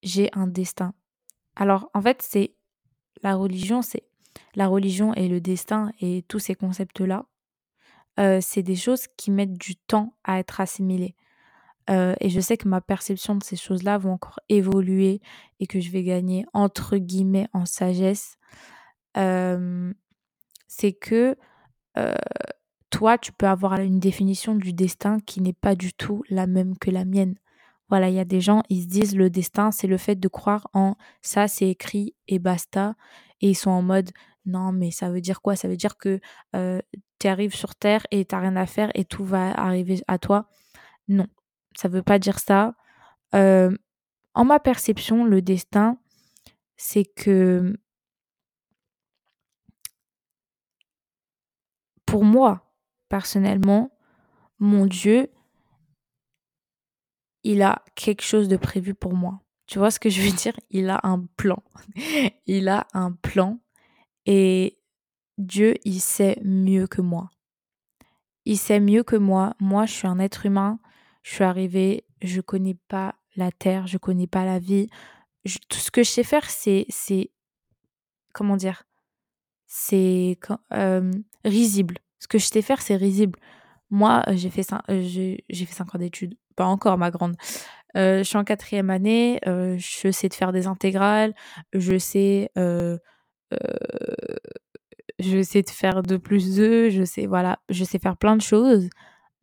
j'ai 0.02 0.30
un 0.34 0.48
destin. 0.48 0.94
Alors, 1.56 1.90
en 1.94 2.02
fait, 2.02 2.22
c'est 2.22 2.56
la 3.22 3.36
religion, 3.36 3.82
c'est 3.82 4.04
la 4.56 4.68
religion 4.68 5.14
et 5.14 5.28
le 5.28 5.42
destin 5.42 5.92
et 6.00 6.24
tous 6.28 6.40
ces 6.40 6.56
concepts-là, 6.56 7.26
euh, 8.20 8.40
c'est 8.42 8.64
des 8.64 8.76
choses 8.76 9.08
qui 9.18 9.32
mettent 9.32 9.58
du 9.58 9.76
temps 9.76 10.16
à 10.24 10.40
être 10.40 10.60
assimilées. 10.60 11.16
Euh, 11.90 12.14
et 12.20 12.30
je 12.30 12.40
sais 12.40 12.58
que 12.58 12.68
ma 12.68 12.82
perception 12.82 13.36
de 13.36 13.44
ces 13.44 13.56
choses-là 13.56 13.98
vont 13.98 14.14
encore 14.14 14.40
évoluer 14.50 15.22
et 15.60 15.68
que 15.68 15.80
je 15.80 15.90
vais 15.92 16.04
gagner 16.04 16.46
entre 16.54 16.98
guillemets 16.98 17.48
en 17.54 17.66
sagesse. 17.66 18.38
Euh, 19.18 19.94
c'est 20.68 20.94
que 20.94 21.36
toi, 22.90 23.18
tu 23.18 23.32
peux 23.32 23.48
avoir 23.48 23.80
une 23.80 24.00
définition 24.00 24.54
du 24.54 24.74
destin 24.74 25.20
qui 25.22 25.42
n'est 25.42 25.54
pas 25.54 25.76
du 25.76 25.94
tout 25.94 26.24
la 26.30 26.46
même 26.46 26.78
que 26.78 26.92
la 26.92 27.06
mienne. 27.06 27.36
Voilà, 27.90 28.10
il 28.10 28.16
y 28.16 28.20
a 28.20 28.26
des 28.26 28.40
gens, 28.40 28.64
ils 28.70 28.84
se 28.84 28.88
disent 28.88 29.16
le 29.16 29.30
destin, 29.30 29.72
c'est 29.72 29.88
le 29.88 29.98
fait 29.98 30.16
de 30.16 30.28
croire 30.28 30.68
en 30.74 30.96
ça, 31.22 31.48
c'est 31.48 31.70
écrit 31.70 32.16
et 32.28 32.40
basta. 32.40 32.96
Et 33.42 33.50
ils 33.50 33.56
sont 33.56 33.72
en 33.72 33.82
mode 33.82 34.12
non, 34.46 34.72
mais 34.72 34.92
ça 34.92 35.10
veut 35.10 35.22
dire 35.22 35.42
quoi? 35.42 35.56
Ça 35.56 35.68
veut 35.68 35.78
dire 35.78 35.98
que 35.98 36.20
tu 37.20 37.28
arrives 37.28 37.56
sur 37.56 37.76
Terre 37.76 38.06
et 38.12 38.26
tu 38.26 38.36
rien 38.36 38.56
à 38.56 38.66
faire 38.66 38.92
et 38.96 39.06
tout 39.06 39.26
va 39.26 39.52
arriver 39.52 40.02
à 40.08 40.18
toi? 40.18 40.48
Non, 41.08 41.28
ça 41.76 41.88
veut 41.88 42.04
pas 42.04 42.20
dire 42.20 42.40
ça. 42.40 42.76
en 43.34 44.46
ma 44.46 44.60
perception, 44.60 45.26
le 45.26 45.42
destin, 45.42 45.98
c'est 46.78 47.06
que 47.06 47.78
pour 52.06 52.26
moi, 52.26 52.74
personnellement, 53.08 53.92
mon 54.60 54.86
Dieu, 54.86 55.32
il 57.44 57.62
a 57.62 57.84
quelque 57.96 58.22
chose 58.22 58.48
de 58.48 58.58
prévu 58.58 58.94
pour 58.94 59.14
moi. 59.14 59.42
Tu 59.66 59.80
vois 59.80 59.92
ce 59.92 60.00
que 60.00 60.10
je 60.10 60.22
veux 60.22 60.32
dire? 60.32 60.60
Il 60.70 60.90
a 60.90 61.00
un 61.04 61.26
plan. 61.38 61.64
il 62.48 62.68
a 62.68 62.88
un 62.94 63.14
plan 63.14 63.60
et 64.26 64.78
Dieu, 65.38 65.76
il 65.86 66.00
sait 66.00 66.40
mieux 66.44 66.88
que 66.88 67.02
moi. 67.02 67.30
Il 68.46 68.58
sait 68.58 68.80
mieux 68.80 69.04
que 69.04 69.16
moi. 69.16 69.56
Moi, 69.60 69.86
je 69.86 69.94
suis 69.94 70.08
un 70.08 70.20
être 70.20 70.46
humain. 70.46 70.80
Je 71.24 71.34
suis 71.36 71.44
arrivée, 71.44 72.06
je 72.22 72.42
connais 72.42 72.78
pas 72.88 73.16
la 73.36 73.52
terre, 73.52 73.88
je 73.88 73.98
connais 73.98 74.28
pas 74.28 74.46
la 74.46 74.60
vie. 74.60 74.88
tout 75.70 75.78
ce 75.78 75.92
que 75.92 76.04
je 76.04 76.10
sais 76.10 76.24
faire, 76.24 76.50
c'est, 76.50 76.86
c'est, 76.90 77.32
comment 78.34 78.58
dire, 78.58 78.84
c'est 79.68 80.38
euh, 80.74 81.12
risible. 81.46 81.98
Ce 82.20 82.28
que 82.28 82.38
je 82.38 82.46
sais 82.46 82.62
faire, 82.62 82.82
c'est 82.82 82.96
risible. 82.96 83.40
Moi, 83.90 84.24
j'ai 84.32 84.50
fait, 84.50 84.66
euh, 84.90 85.02
j'ai, 85.04 85.66
fait 85.66 85.74
5 85.74 85.96
ans 85.96 86.00
d'études. 86.00 86.36
Pas 86.56 86.66
encore, 86.66 86.98
ma 86.98 87.12
grande. 87.12 87.36
Euh, 87.98 88.20
je 88.20 88.24
suis 88.24 88.38
en 88.38 88.44
quatrième 88.44 88.90
année. 88.90 89.40
Euh, 89.48 89.76
je 89.78 90.12
sais 90.12 90.30
de 90.30 90.34
faire 90.34 90.52
des 90.52 90.68
intégrales. 90.68 91.34
Je 91.74 91.98
sais, 91.98 92.52
euh, 92.58 92.98
je 95.20 95.42
sais 95.44 95.62
de 95.62 95.70
faire 95.70 96.04
2 96.04 96.20
plus 96.20 96.56
2. 96.56 96.90
Je 96.90 97.04
sais, 97.04 97.26
voilà, 97.26 97.60
je 97.70 97.84
sais 97.84 98.00
faire 98.00 98.18
plein 98.18 98.36
de 98.36 98.42
choses. 98.42 98.90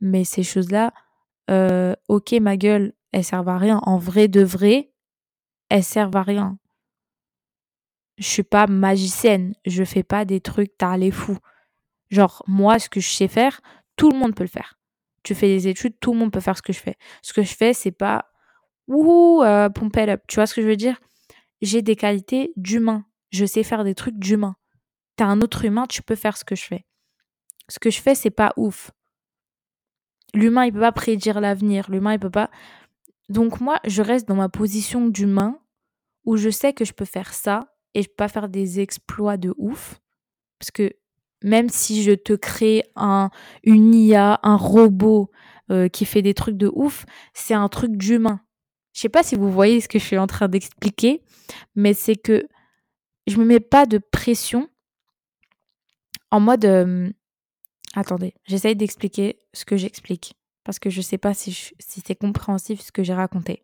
Mais 0.00 0.24
ces 0.24 0.42
choses-là, 0.42 0.92
ok, 2.08 2.32
ma 2.40 2.56
gueule, 2.56 2.92
elles 3.12 3.24
servent 3.24 3.48
à 3.48 3.58
rien. 3.58 3.80
En 3.84 3.98
vrai 3.98 4.28
de 4.28 4.42
vrai, 4.42 4.90
elles 5.68 5.84
servent 5.84 6.16
à 6.16 6.22
rien. 6.22 6.58
Je 8.18 8.26
suis 8.26 8.42
pas 8.42 8.66
magicienne. 8.66 9.54
Je 9.64 9.84
fais 9.84 10.02
pas 10.02 10.24
des 10.24 10.40
trucs 10.40 10.72
les 10.96 11.10
fous. 11.10 11.38
Genre, 12.10 12.42
moi, 12.46 12.78
ce 12.78 12.88
que 12.88 13.00
je 13.00 13.08
sais 13.08 13.28
faire, 13.28 13.60
tout 13.96 14.10
le 14.10 14.18
monde 14.18 14.34
peut 14.34 14.44
le 14.44 14.48
faire. 14.48 14.78
Tu 15.22 15.34
fais 15.34 15.48
des 15.48 15.68
études, 15.68 15.98
tout 16.00 16.12
le 16.12 16.18
monde 16.18 16.32
peut 16.32 16.40
faire 16.40 16.56
ce 16.56 16.62
que 16.62 16.72
je 16.72 16.80
fais. 16.80 16.96
Ce 17.22 17.32
que 17.32 17.42
je 17.42 17.54
fais, 17.54 17.74
c'est 17.74 17.92
pas 17.92 18.30
ouh, 18.86 19.42
euh, 19.42 19.68
up. 19.68 20.22
Tu 20.26 20.34
vois 20.36 20.46
ce 20.46 20.54
que 20.54 20.62
je 20.62 20.66
veux 20.66 20.76
dire? 20.76 20.98
J'ai 21.60 21.82
des 21.82 21.96
qualités 21.96 22.52
d'humain. 22.56 23.04
Je 23.30 23.44
sais 23.44 23.62
faire 23.62 23.84
des 23.84 23.94
trucs 23.94 24.18
d'humain. 24.18 24.56
T'es 25.16 25.24
un 25.24 25.40
autre 25.40 25.64
humain, 25.64 25.86
tu 25.86 26.02
peux 26.02 26.14
faire 26.14 26.36
ce 26.36 26.44
que 26.44 26.54
je 26.54 26.64
fais. 26.64 26.84
Ce 27.68 27.78
que 27.78 27.90
je 27.90 28.00
fais, 28.00 28.14
c'est 28.14 28.30
pas 28.30 28.52
ouf. 28.56 28.90
L'humain, 30.34 30.64
il 30.64 30.72
peut 30.72 30.80
pas 30.80 30.92
prédire 30.92 31.40
l'avenir. 31.40 31.90
L'humain, 31.90 32.14
il 32.14 32.18
peut 32.18 32.30
pas. 32.30 32.50
Donc 33.28 33.60
moi, 33.60 33.78
je 33.84 34.02
reste 34.02 34.28
dans 34.28 34.36
ma 34.36 34.48
position 34.48 35.08
d'humain 35.08 35.58
où 36.24 36.36
je 36.36 36.50
sais 36.50 36.72
que 36.72 36.84
je 36.84 36.92
peux 36.92 37.04
faire 37.04 37.32
ça 37.32 37.74
et 37.94 38.02
je 38.02 38.08
peux 38.08 38.14
pas 38.16 38.28
faire 38.28 38.48
des 38.48 38.80
exploits 38.80 39.36
de 39.36 39.54
ouf. 39.58 40.00
Parce 40.58 40.70
que 40.70 40.92
même 41.42 41.68
si 41.68 42.02
je 42.02 42.12
te 42.12 42.32
crée 42.32 42.82
un, 42.96 43.30
une 43.62 43.94
IA, 43.94 44.40
un 44.42 44.56
robot 44.56 45.30
euh, 45.70 45.88
qui 45.88 46.04
fait 46.04 46.22
des 46.22 46.34
trucs 46.34 46.56
de 46.56 46.70
ouf, 46.74 47.06
c'est 47.34 47.54
un 47.54 47.68
truc 47.68 47.96
d'humain. 47.96 48.40
Je 48.92 49.00
sais 49.00 49.08
pas 49.08 49.22
si 49.22 49.36
vous 49.36 49.50
voyez 49.50 49.80
ce 49.80 49.88
que 49.88 49.98
je 49.98 50.04
suis 50.04 50.18
en 50.18 50.26
train 50.26 50.48
d'expliquer, 50.48 51.22
mais 51.76 51.94
c'est 51.94 52.16
que 52.16 52.48
je 53.28 53.38
me 53.38 53.44
mets 53.44 53.60
pas 53.60 53.86
de 53.86 53.98
pression 53.98 54.68
en 56.30 56.40
mode 56.40 56.64
attendez, 57.94 58.34
j'essaye 58.44 58.76
d'expliquer 58.76 59.40
ce 59.54 59.64
que 59.64 59.76
j'explique 59.76 60.34
parce 60.64 60.78
que 60.78 60.90
je 60.90 61.00
sais 61.00 61.16
pas 61.16 61.32
si, 61.32 61.72
c'est 61.78 62.14
compréhensif 62.14 62.80
ce 62.82 62.92
que 62.92 63.02
j'ai 63.02 63.14
raconté. 63.14 63.62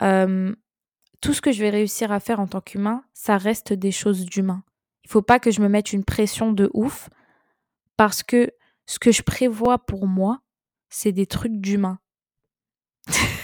Tout 0.00 1.34
ce 1.34 1.40
que 1.40 1.50
je 1.50 1.60
vais 1.60 1.70
réussir 1.70 2.12
à 2.12 2.20
faire 2.20 2.38
en 2.38 2.46
tant 2.46 2.60
qu'humain, 2.60 3.02
ça 3.12 3.36
reste 3.36 3.72
des 3.72 3.90
choses 3.90 4.24
d'humain. 4.24 4.62
Il 5.04 5.10
faut 5.10 5.22
pas 5.22 5.40
que 5.40 5.50
je 5.50 5.60
me 5.60 5.68
mette 5.68 5.92
une 5.92 6.04
pression 6.04 6.52
de 6.52 6.70
ouf 6.74 7.08
parce 7.96 8.22
que 8.22 8.52
ce 8.86 8.98
que 8.98 9.10
je 9.10 9.22
prévois 9.22 9.78
pour 9.78 10.06
moi, 10.06 10.40
c'est 10.88 11.12
des 11.12 11.26
trucs 11.26 11.60
d'humain. 11.60 11.98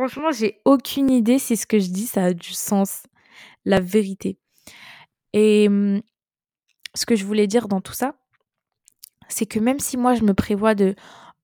Franchement, 0.00 0.32
j'ai 0.32 0.62
aucune 0.64 1.10
idée 1.10 1.38
si 1.38 1.58
ce 1.58 1.66
que 1.66 1.78
je 1.78 1.90
dis 1.90 2.06
ça 2.06 2.24
a 2.24 2.32
du 2.32 2.54
sens, 2.54 3.02
la 3.66 3.80
vérité. 3.80 4.38
Et 5.34 5.68
hum, 5.68 6.00
ce 6.94 7.04
que 7.04 7.16
je 7.16 7.26
voulais 7.26 7.46
dire 7.46 7.68
dans 7.68 7.82
tout 7.82 7.92
ça, 7.92 8.14
c'est 9.28 9.44
que 9.44 9.58
même 9.58 9.78
si 9.78 9.98
moi 9.98 10.14
je 10.14 10.22
me 10.22 10.32
prévois 10.32 10.74
de 10.74 10.94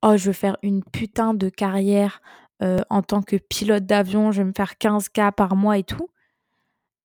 oh, 0.01 0.17
je 0.17 0.25
veux 0.29 0.33
faire 0.33 0.57
une 0.63 0.83
putain 0.83 1.35
de 1.35 1.51
carrière 1.51 2.23
euh, 2.63 2.81
en 2.89 3.03
tant 3.03 3.21
que 3.21 3.37
pilote 3.37 3.85
d'avion, 3.85 4.33
je 4.33 4.39
vais 4.39 4.49
me 4.49 4.55
faire 4.57 4.77
15K 4.81 5.33
par 5.33 5.55
mois 5.55 5.77
et 5.77 5.85
tout, 5.85 6.09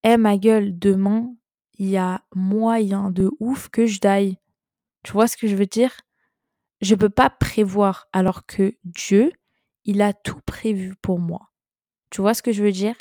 eh 0.03 0.15
ma 0.15 0.37
gueule, 0.37 0.79
demain, 0.79 1.35
il 1.77 1.89
y 1.89 1.97
a 1.97 2.21
moyen 2.33 3.11
de 3.11 3.29
ouf 3.41 3.67
que 3.67 3.87
je 3.87 3.99
daille. 3.99 4.37
Tu 5.03 5.11
vois 5.11 5.27
ce 5.27 5.35
que 5.35 5.47
je 5.47 5.57
veux 5.57 5.65
dire? 5.65 5.91
Je 6.79 6.95
peux 6.95 7.09
pas 7.09 7.29
prévoir 7.29 8.07
alors 8.13 8.45
que 8.45 8.73
Dieu, 8.85 9.33
il 9.85 10.01
a 10.01 10.13
tout 10.13 10.39
prévu 10.45 10.95
pour 11.01 11.19
moi. 11.19 11.51
Tu 12.09 12.21
vois 12.21 12.33
ce 12.33 12.41
que 12.41 12.51
je 12.51 12.63
veux 12.63 12.71
dire? 12.71 12.95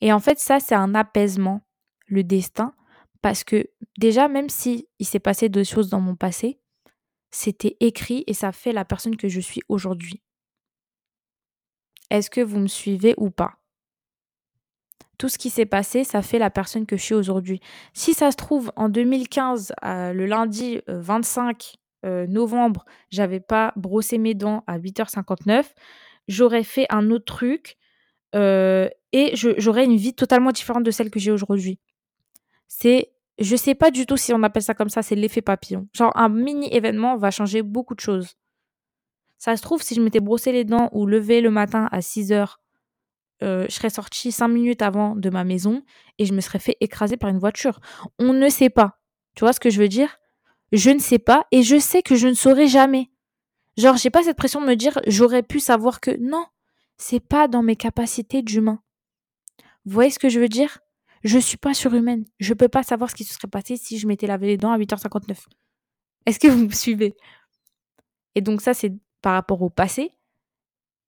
Et 0.00 0.12
en 0.12 0.20
fait, 0.20 0.38
ça, 0.38 0.60
c'est 0.60 0.74
un 0.74 0.94
apaisement, 0.94 1.62
le 2.06 2.24
destin, 2.24 2.74
parce 3.22 3.44
que 3.44 3.66
déjà, 3.98 4.28
même 4.28 4.48
si 4.48 4.88
il 4.98 5.06
s'est 5.06 5.18
passé 5.18 5.48
deux 5.48 5.64
choses 5.64 5.88
dans 5.88 6.00
mon 6.00 6.16
passé, 6.16 6.60
c'était 7.30 7.76
écrit 7.80 8.24
et 8.26 8.34
ça 8.34 8.52
fait 8.52 8.72
la 8.72 8.84
personne 8.84 9.16
que 9.16 9.28
je 9.28 9.40
suis 9.40 9.62
aujourd'hui. 9.68 10.22
Est-ce 12.10 12.30
que 12.30 12.40
vous 12.40 12.58
me 12.58 12.68
suivez 12.68 13.14
ou 13.18 13.30
pas? 13.30 13.54
Tout 15.18 15.28
ce 15.28 15.36
qui 15.36 15.50
s'est 15.50 15.66
passé, 15.66 16.04
ça 16.04 16.22
fait 16.22 16.38
la 16.38 16.48
personne 16.48 16.86
que 16.86 16.96
je 16.96 17.02
suis 17.02 17.14
aujourd'hui. 17.14 17.60
Si 17.92 18.14
ça 18.14 18.30
se 18.30 18.36
trouve, 18.36 18.72
en 18.76 18.88
2015, 18.88 19.72
euh, 19.84 20.12
le 20.12 20.26
lundi 20.26 20.80
25 20.86 21.74
euh, 22.04 22.08
euh, 22.08 22.26
novembre, 22.28 22.84
j'avais 23.10 23.40
pas 23.40 23.72
brossé 23.74 24.18
mes 24.18 24.34
dents 24.34 24.62
à 24.68 24.78
8h59, 24.78 25.64
j'aurais 26.28 26.64
fait 26.64 26.86
un 26.90 27.10
autre 27.10 27.24
truc 27.24 27.76
et 28.34 29.32
j'aurais 29.34 29.84
une 29.84 29.96
vie 29.96 30.14
totalement 30.14 30.52
différente 30.52 30.84
de 30.84 30.90
celle 30.90 31.10
que 31.10 31.18
j'ai 31.18 31.30
aujourd'hui. 31.30 31.80
C'est, 32.68 33.10
je 33.38 33.56
sais 33.56 33.74
pas 33.74 33.90
du 33.90 34.06
tout 34.06 34.16
si 34.16 34.32
on 34.34 34.42
appelle 34.42 34.62
ça 34.62 34.74
comme 34.74 34.90
ça, 34.90 35.02
c'est 35.02 35.14
l'effet 35.14 35.40
papillon. 35.42 35.88
Genre, 35.94 36.12
un 36.14 36.28
mini 36.28 36.68
événement 36.72 37.16
va 37.16 37.30
changer 37.30 37.62
beaucoup 37.62 37.94
de 37.94 38.00
choses. 38.00 38.34
Ça 39.38 39.56
se 39.56 39.62
trouve, 39.62 39.82
si 39.82 39.94
je 39.94 40.02
m'étais 40.02 40.20
brossé 40.20 40.52
les 40.52 40.64
dents 40.64 40.90
ou 40.92 41.06
levé 41.06 41.40
le 41.40 41.50
matin 41.50 41.88
à 41.90 42.02
6 42.02 42.32
h 42.32 42.56
euh, 43.42 43.66
je 43.68 43.74
serais 43.74 43.90
sortie 43.90 44.32
cinq 44.32 44.48
minutes 44.48 44.82
avant 44.82 45.14
de 45.14 45.30
ma 45.30 45.44
maison 45.44 45.82
et 46.18 46.26
je 46.26 46.34
me 46.34 46.40
serais 46.40 46.58
fait 46.58 46.76
écraser 46.80 47.16
par 47.16 47.30
une 47.30 47.38
voiture. 47.38 47.78
On 48.18 48.32
ne 48.32 48.48
sait 48.48 48.70
pas. 48.70 48.98
Tu 49.34 49.44
vois 49.44 49.52
ce 49.52 49.60
que 49.60 49.70
je 49.70 49.80
veux 49.80 49.88
dire? 49.88 50.18
Je 50.72 50.90
ne 50.90 50.98
sais 50.98 51.18
pas 51.20 51.46
et 51.52 51.62
je 51.62 51.78
sais 51.78 52.02
que 52.02 52.16
je 52.16 52.28
ne 52.28 52.34
saurai 52.34 52.66
jamais. 52.66 53.10
Genre, 53.78 53.96
j'ai 53.96 54.10
pas 54.10 54.22
cette 54.22 54.36
pression 54.36 54.60
de 54.60 54.66
me 54.66 54.74
dire 54.74 55.00
j'aurais 55.06 55.42
pu 55.42 55.60
savoir 55.60 56.00
que 56.00 56.10
non, 56.18 56.44
c'est 56.98 57.20
pas 57.20 57.48
dans 57.48 57.62
mes 57.62 57.76
capacités 57.76 58.42
d'humain. 58.42 58.82
Vous 59.86 59.92
voyez 59.92 60.10
ce 60.10 60.18
que 60.18 60.28
je 60.28 60.38
veux 60.38 60.48
dire? 60.48 60.78
Je 61.24 61.38
suis 61.38 61.56
pas 61.56 61.72
surhumaine. 61.72 62.26
Je 62.38 62.52
peux 62.52 62.68
pas 62.68 62.82
savoir 62.82 63.10
ce 63.10 63.14
qui 63.14 63.24
se 63.24 63.32
serait 63.32 63.48
passé 63.48 63.76
si 63.76 63.98
je 63.98 64.06
m'étais 64.06 64.26
lavé 64.26 64.48
les 64.48 64.56
dents 64.56 64.72
à 64.72 64.78
8h59. 64.78 65.46
Est-ce 66.26 66.38
que 66.38 66.48
vous 66.48 66.66
me 66.66 66.72
suivez? 66.72 67.16
Et 68.34 68.42
donc 68.42 68.60
ça, 68.60 68.74
c'est 68.74 68.92
par 69.22 69.32
rapport 69.32 69.62
au 69.62 69.70
passé 69.70 70.12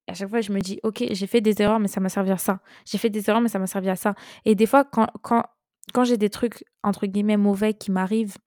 à 0.07 0.13
chaque 0.13 0.29
fois, 0.29 0.41
je 0.41 0.51
me 0.51 0.59
dis, 0.59 0.79
OK, 0.83 1.03
j'ai 1.09 1.27
fait 1.27 1.41
des 1.41 1.61
erreurs, 1.61 1.79
mais 1.79 1.87
ça 1.87 1.99
m'a 1.99 2.09
servi 2.09 2.31
à 2.31 2.37
ça. 2.37 2.59
J'ai 2.85 2.97
fait 2.97 3.09
des 3.09 3.29
erreurs, 3.29 3.41
mais 3.41 3.49
ça 3.49 3.59
m'a 3.59 3.67
servi 3.67 3.89
à 3.89 3.95
ça. 3.95 4.13
Et 4.45 4.55
des 4.55 4.65
fois, 4.65 4.83
quand, 4.83 5.07
quand, 5.21 5.43
quand 5.93 6.03
j'ai 6.03 6.17
des 6.17 6.29
trucs, 6.29 6.65
entre 6.83 7.05
guillemets, 7.07 7.37
mauvais 7.37 7.73
qui 7.73 7.91
m'arrivent 7.91 8.37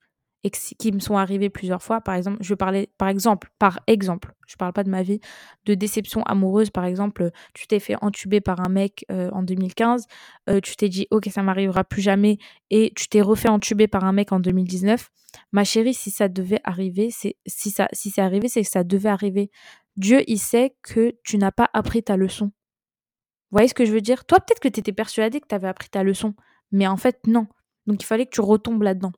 et 0.45 0.51
qui 0.51 0.93
me 0.93 1.01
sont 1.01 1.17
arrivés 1.17 1.49
plusieurs 1.49 1.83
fois, 1.83 2.03
par 2.03 2.15
exemple, 2.15 2.37
je 2.41 2.55
parler, 2.55 2.91
par 2.99 3.09
exemple, 3.09 3.49
par 3.59 3.81
exemple, 3.87 4.35
je 4.47 4.57
parle 4.57 4.75
pas 4.75 4.85
de 4.85 4.91
ma 4.91 5.03
vie, 5.03 5.21
de 5.65 5.75
déception 5.75 6.23
amoureuse, 6.25 6.69
par 6.69 6.85
exemple, 6.85 7.31
tu 7.55 7.67
t'es 7.67 7.81
fait 7.81 7.97
entuber 8.03 8.43
par 8.43 8.61
un 8.61 8.69
mec 8.69 9.07
euh, 9.11 9.31
en 9.33 9.43
2015, 9.43 10.05
euh, 10.51 10.61
tu 10.61 10.77
t'es 10.77 10.91
dit, 10.91 11.07
OK, 11.11 11.29
ça 11.31 11.43
m'arrivera 11.43 11.83
plus 11.83 12.03
jamais, 12.03 12.37
et 12.69 12.93
tu 12.95 13.09
t'es 13.09 13.23
refait 13.23 13.49
entuber 13.49 13.89
par 13.89 14.05
un 14.05 14.13
mec 14.13 14.33
en 14.33 14.39
2019. 14.39 15.09
Ma 15.51 15.65
chérie, 15.65 15.95
si 15.95 16.11
ça 16.11 16.29
devait 16.29 16.61
arriver, 16.63 17.09
c'est 17.11 17.37
si 17.47 17.71
ça 17.71 17.89
si 17.93 18.11
c'est 18.11 18.21
arrivé, 18.21 18.49
c'est 18.49 18.63
que 18.63 18.69
ça 18.69 18.85
devait 18.85 19.09
arriver. 19.09 19.51
Dieu, 19.97 20.23
il 20.27 20.39
sait 20.39 20.77
que 20.83 21.15
tu 21.25 21.39
n'as 21.39 21.53
pas 21.53 21.71
appris 21.73 22.03
ta 22.03 22.17
leçon. 22.19 22.47
Vous 22.47 23.57
voyez 23.59 23.69
ce 23.69 23.75
que 23.75 23.87
je 23.87 23.93
veux 23.93 24.01
dire? 24.03 24.27
Toi, 24.27 24.41
peut-être 24.41 24.61
que 24.61 24.69
tu 24.69 24.81
étais 24.81 24.93
persuadé 24.93 25.41
que 25.41 25.47
tu 25.49 25.55
avais 25.55 25.69
appris 25.69 25.89
ta 25.89 26.03
leçon, 26.03 26.35
mais 26.71 26.87
en 26.87 26.97
fait, 26.97 27.27
non. 27.27 27.47
Donc, 27.87 28.03
il 28.03 28.07
fallait 28.07 28.27
que 28.27 28.35
tu 28.35 28.41
retombes 28.41 28.83
là-dedans. 28.83 29.13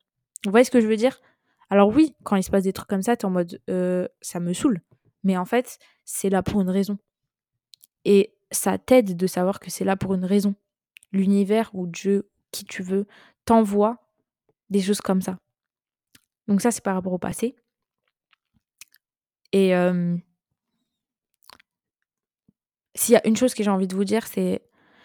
Vous 0.46 0.52
voyez 0.52 0.64
ce 0.64 0.70
que 0.70 0.80
je 0.80 0.86
veux 0.86 0.96
dire? 0.96 1.20
Alors 1.70 1.88
oui, 1.88 2.14
quand 2.22 2.36
il 2.36 2.42
se 2.42 2.50
passe 2.50 2.62
des 2.62 2.72
trucs 2.72 2.88
comme 2.88 3.02
ça, 3.02 3.16
tu 3.16 3.22
es 3.22 3.26
en 3.26 3.30
mode 3.30 3.60
euh, 3.68 4.06
ça 4.20 4.40
me 4.40 4.52
saoule. 4.52 4.80
Mais 5.24 5.36
en 5.36 5.44
fait, 5.44 5.78
c'est 6.04 6.30
là 6.30 6.42
pour 6.42 6.60
une 6.60 6.70
raison. 6.70 6.98
Et 8.04 8.36
ça 8.52 8.78
t'aide 8.78 9.16
de 9.16 9.26
savoir 9.26 9.58
que 9.58 9.70
c'est 9.70 9.84
là 9.84 9.96
pour 9.96 10.14
une 10.14 10.24
raison. 10.24 10.54
L'univers 11.12 11.70
ou 11.74 11.88
Dieu, 11.88 12.30
qui 12.52 12.64
tu 12.64 12.82
veux, 12.82 13.06
t'envoie 13.44 13.98
des 14.70 14.80
choses 14.80 15.00
comme 15.00 15.20
ça. 15.20 15.38
Donc 16.46 16.60
ça, 16.60 16.70
c'est 16.70 16.84
par 16.84 16.94
rapport 16.94 17.12
au 17.12 17.18
passé. 17.18 17.56
Et 19.52 19.74
euh, 19.74 20.16
s'il 22.94 23.14
y 23.14 23.16
a 23.16 23.26
une 23.26 23.36
chose 23.36 23.54
que 23.54 23.64
j'ai 23.64 23.70
envie 23.70 23.88
de 23.88 23.96
vous 23.96 24.04
dire, 24.04 24.26
c'est 24.28 24.62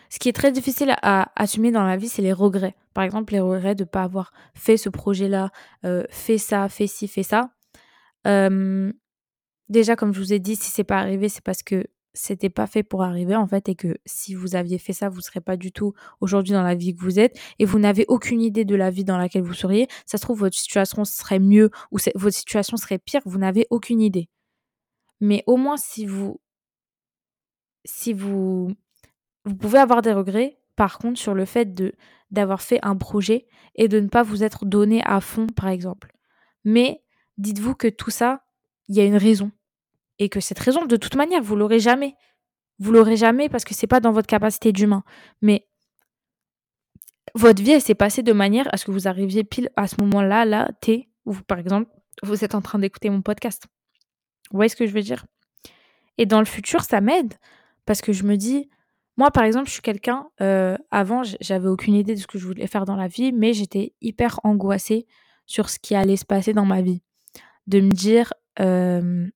ce 0.10 0.20
qui 0.20 0.30
est 0.30 0.34
très 0.34 0.52
difficile 0.52 0.94
à 1.02 1.32
assumer 1.36 1.72
dans 1.72 1.84
la 1.84 1.98
vie, 1.98 2.10
c'est 2.10 2.22
les 2.22 2.34
regrets. 2.34 2.76
Par 2.94 3.04
exemple, 3.04 3.34
les 3.34 3.40
regrets 3.40 3.76
de 3.76 3.84
ne 3.84 3.90
pas 3.90 4.04
avoir 4.04 4.34
fait 4.54 4.78
ce 4.78 4.90
projet-là, 4.90 5.52
euh, 5.86 6.04
fait 6.10 6.38
ça, 6.38 6.68
fait 6.70 6.88
ci, 6.88 7.08
fait 7.08 7.24
ça. 7.24 7.52
déjà, 9.70 9.96
comme 9.96 10.14
je 10.14 10.20
vous 10.20 10.34
ai 10.34 10.40
dit, 10.40 10.56
si 10.56 10.72
c'est 10.72 10.84
pas 10.84 10.98
arrivé, 11.00 11.30
c'est 11.30 11.44
parce 11.44 11.64
que 11.64 11.86
c'était 12.14 12.50
pas 12.50 12.68
fait 12.68 12.84
pour 12.84 13.04
arriver 13.04 13.36
en 13.36 13.48
fait 13.48 13.70
et 13.70 13.76
que 13.76 13.98
si 14.06 14.34
vous 14.34 14.56
aviez 14.56 14.78
fait 14.78 14.94
ça, 14.94 15.10
vous 15.10 15.22
serez 15.22 15.42
pas 15.42 15.58
du 15.58 15.72
tout 15.72 15.94
aujourd'hui 16.20 16.54
dans 16.54 16.64
la 16.64 16.76
vie 16.76 16.96
que 16.96 17.02
vous 17.02 17.20
êtes 17.20 17.40
et 17.60 17.66
vous 17.66 17.80
n'avez 17.80 18.06
aucune 18.08 18.42
idée 18.42 18.66
de 18.66 18.76
la 18.76 18.90
vie 18.90 19.06
dans 19.06 19.18
laquelle 19.18 19.44
vous 19.44 19.54
seriez. 19.54 19.88
Ça 20.06 20.18
se 20.18 20.24
trouve 20.24 20.40
votre 20.40 20.58
situation 20.58 21.06
serait 21.06 21.40
mieux 21.40 21.70
ou 21.92 21.98
votre 22.16 22.36
situation 22.36 22.78
serait 22.78 23.00
pire, 23.00 23.22
vous 23.26 23.38
n'avez 23.38 23.66
aucune 23.70 24.02
idée. 24.02 24.30
Mais 25.22 25.44
au 25.48 25.58
moins 25.58 25.78
si 25.78 26.06
vous 26.06 26.42
si 27.86 28.14
vous 28.14 28.72
vous 29.46 29.56
pouvez 29.56 29.80
avoir 29.80 30.02
des 30.02 30.14
regrets 30.14 30.61
par 30.76 30.98
contre 30.98 31.20
sur 31.20 31.34
le 31.34 31.46
fait 31.46 31.74
de 31.74 31.94
d'avoir 32.32 32.62
fait 32.62 32.80
un 32.82 32.96
projet 32.96 33.46
et 33.76 33.88
de 33.88 34.00
ne 34.00 34.08
pas 34.08 34.24
vous 34.24 34.44
être 34.44 34.66
donné 34.66 35.02
à 35.04 35.20
fond 35.20 35.48
par 35.48 35.68
exemple. 35.68 36.14
Mais 36.64 37.04
dites-vous 37.38 37.76
que 37.76 37.88
tout 37.88 38.12
ça, 38.12 38.44
il 38.88 38.96
y 38.96 39.02
a 39.02 39.06
une 39.06 39.18
raison 39.18 39.52
et 40.20 40.30
que 40.30 40.40
cette 40.40 40.60
raison 40.60 40.86
de 40.86 40.96
toute 40.96 41.16
manière, 41.16 41.42
vous 41.42 41.56
l'aurez 41.56 41.80
jamais. 41.80 42.16
Vous 42.80 42.92
l'aurez 42.92 43.18
jamais 43.18 43.50
parce 43.50 43.64
que 43.64 43.74
c'est 43.74 43.88
pas 43.88 44.00
dans 44.00 44.12
votre 44.12 44.28
capacité 44.28 44.72
d'humain. 44.72 45.04
Mais 45.42 45.68
votre 47.36 47.62
vie, 47.62 47.72
elle 47.72 47.82
s'est 47.82 47.96
passée 47.96 48.24
de 48.24 48.34
manière 48.34 48.72
à 48.74 48.78
ce 48.78 48.86
que 48.86 48.92
vous 48.92 49.08
arriviez 49.08 49.44
pile 49.44 49.70
à 49.76 49.88
ce 49.88 49.96
moment-là, 50.02 50.46
là, 50.46 50.70
T, 50.82 51.10
où 51.26 51.34
par 51.34 51.60
exemple, 51.60 51.90
vous 52.24 52.44
êtes 52.44 52.56
en 52.56 52.62
train 52.62 52.80
d'écouter 52.80 53.10
mon 53.10 53.22
podcast. 53.22 53.64
Vous 54.52 54.58
voyez 54.58 54.70
ce 54.70 54.76
que 54.76 54.86
je 54.86 54.94
veux 54.94 55.02
dire? 55.02 55.26
Et 56.18 56.26
dans 56.26 56.40
le 56.40 56.46
futur, 56.46 56.84
ça 56.84 57.02
m'aide 57.02 57.34
parce 57.86 58.02
que 58.02 58.14
je 58.14 58.24
me 58.24 58.36
dis, 58.36 58.70
moi, 59.22 59.30
par 59.30 59.44
exemple, 59.44 59.68
je 59.68 59.74
suis 59.74 59.84
quelqu'un, 59.84 60.26
euh, 60.42 60.76
avant, 60.90 61.22
j'avais 61.42 61.68
aucune 61.68 61.94
idée 61.94 62.16
de 62.16 62.20
ce 62.20 62.26
que 62.26 62.40
je 62.40 62.48
voulais 62.48 62.66
faire 62.66 62.86
dans 62.86 62.96
la 62.96 63.08
vie, 63.08 63.32
mais 63.32 63.54
j'étais 63.54 63.94
hyper 64.02 64.40
angoissée 64.44 65.06
sur 65.46 65.70
ce 65.70 65.78
qui 65.78 65.94
allait 65.94 66.16
se 66.16 66.26
passer 66.26 66.54
dans 66.54 66.66
ma 66.66 66.82
vie. 66.82 67.04
De 67.68 67.82
me 67.82 67.92
dire, 67.92 68.34
euh, 68.60 69.28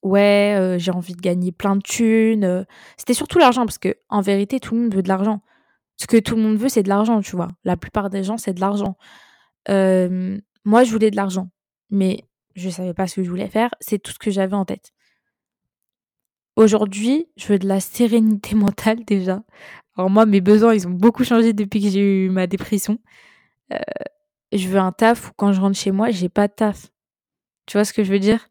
ouais, 0.00 0.56
euh, 0.58 0.78
j'ai 0.78 0.92
envie 0.92 1.12
de 1.12 1.20
gagner 1.20 1.52
plein 1.52 1.76
de 1.76 1.82
thunes. 1.82 2.64
C'était 2.96 3.12
surtout 3.12 3.38
l'argent, 3.38 3.66
parce 3.66 3.76
que 3.76 3.96
en 4.08 4.22
vérité, 4.22 4.60
tout 4.60 4.74
le 4.74 4.80
monde 4.80 4.94
veut 4.94 5.02
de 5.02 5.08
l'argent. 5.08 5.42
Ce 5.98 6.06
que 6.06 6.16
tout 6.16 6.34
le 6.34 6.40
monde 6.40 6.56
veut, 6.56 6.70
c'est 6.70 6.82
de 6.82 6.88
l'argent, 6.88 7.20
tu 7.20 7.36
vois. 7.36 7.48
La 7.64 7.76
plupart 7.76 8.08
des 8.08 8.24
gens, 8.24 8.38
c'est 8.38 8.54
de 8.54 8.60
l'argent. 8.62 8.96
moi, 9.68 10.84
je 10.84 10.90
voulais 10.90 11.10
de 11.10 11.16
l'argent, 11.16 11.50
mais 11.90 12.24
je 12.56 12.70
savais 12.70 12.94
pas 12.94 13.08
ce 13.08 13.16
que 13.16 13.24
je 13.24 13.28
voulais 13.28 13.48
faire. 13.48 13.74
C'est 13.80 13.98
tout 13.98 14.12
ce 14.12 14.18
que 14.18 14.30
j'avais 14.30 14.56
en 14.56 14.64
tête. 14.64 14.94
Aujourd'hui, 16.56 17.28
je 17.36 17.48
veux 17.48 17.58
de 17.58 17.66
la 17.68 17.80
sérénité 17.80 18.54
mentale 18.54 19.04
déjà. 19.04 19.42
Alors 19.96 20.10
moi, 20.10 20.26
mes 20.26 20.40
besoins, 20.40 20.74
ils 20.74 20.86
ont 20.86 20.90
beaucoup 20.92 21.24
changé 21.24 21.52
depuis 21.52 21.82
que 21.82 21.88
j'ai 21.88 22.26
eu 22.26 22.30
ma 22.30 22.46
dépression. 22.46 22.98
Euh, 23.72 23.78
je 24.52 24.68
veux 24.68 24.78
un 24.78 24.92
taf 24.92 25.30
où 25.30 25.32
quand 25.36 25.52
je 25.52 25.60
rentre 25.60 25.78
chez 25.78 25.90
moi, 25.90 26.10
j'ai 26.10 26.28
pas 26.28 26.48
de 26.48 26.52
taf. 26.54 26.90
Tu 27.66 27.76
vois 27.76 27.84
ce 27.84 27.92
que 27.92 28.04
je 28.04 28.12
veux 28.12 28.18
dire? 28.18 28.48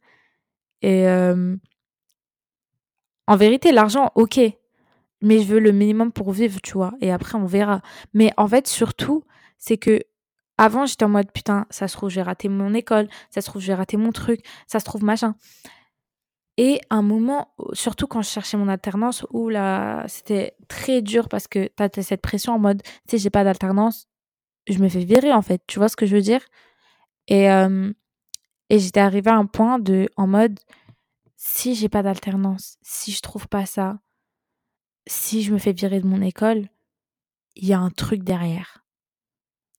Et 0.81 1.07
euh, 1.07 1.55
en 3.27 3.35
vérité, 3.37 3.71
l'argent, 3.71 4.11
ok. 4.15 4.39
Mais 5.21 5.39
je 5.39 5.45
veux 5.47 5.59
le 5.59 5.71
minimum 5.71 6.11
pour 6.11 6.31
vivre, 6.31 6.59
tu 6.61 6.73
vois. 6.73 6.93
Et 7.01 7.11
après, 7.11 7.37
on 7.37 7.45
verra. 7.45 7.81
Mais 8.13 8.31
en 8.37 8.47
fait, 8.47 8.67
surtout, 8.67 9.23
c'est 9.57 9.77
que 9.77 10.01
avant, 10.57 10.85
j'étais 10.85 11.05
en 11.05 11.09
mode 11.09 11.31
putain, 11.31 11.65
ça 11.69 11.87
se 11.87 11.95
trouve, 11.95 12.09
j'ai 12.09 12.21
raté 12.21 12.49
mon 12.49 12.73
école, 12.73 13.07
ça 13.31 13.41
se 13.41 13.47
trouve, 13.49 13.61
j'ai 13.61 13.73
raté 13.73 13.97
mon 13.97 14.11
truc, 14.11 14.41
ça 14.67 14.79
se 14.79 14.85
trouve, 14.85 15.03
machin. 15.03 15.35
Et 16.57 16.79
un 16.89 17.01
moment, 17.01 17.53
surtout 17.73 18.05
quand 18.05 18.21
je 18.21 18.29
cherchais 18.29 18.57
mon 18.57 18.67
alternance, 18.67 19.25
où 19.31 19.49
là, 19.49 20.05
c'était 20.07 20.55
très 20.67 21.01
dur 21.01 21.27
parce 21.27 21.47
que 21.47 21.67
t'as 21.67 21.89
cette 22.01 22.21
pression 22.21 22.53
en 22.53 22.59
mode, 22.59 22.83
tu 22.83 22.91
sais, 23.09 23.17
j'ai 23.17 23.31
pas 23.31 23.43
d'alternance, 23.43 24.07
je 24.67 24.77
me 24.79 24.87
fais 24.87 25.03
virer 25.03 25.33
en 25.33 25.41
fait. 25.41 25.63
Tu 25.67 25.79
vois 25.79 25.89
ce 25.89 25.95
que 25.95 26.05
je 26.05 26.15
veux 26.15 26.21
dire? 26.21 26.41
Et, 27.27 27.45
et 27.45 28.79
j'étais 28.79 28.99
arrivée 28.99 29.31
à 29.31 29.35
un 29.35 29.47
point 29.47 29.79
de, 29.79 30.09
en 30.15 30.27
mode, 30.27 30.59
si 31.35 31.73
j'ai 31.75 31.89
pas 31.89 32.03
d'alternance, 32.03 32.77
si 32.81 33.11
je 33.11 33.21
trouve 33.21 33.47
pas 33.47 33.65
ça, 33.65 33.99
si 35.07 35.41
je 35.41 35.53
me 35.53 35.57
fais 35.57 35.73
virer 35.73 35.99
de 35.99 36.07
mon 36.07 36.21
école, 36.21 36.69
il 37.55 37.67
y 37.67 37.73
a 37.73 37.79
un 37.79 37.89
truc 37.89 38.23
derrière 38.23 38.82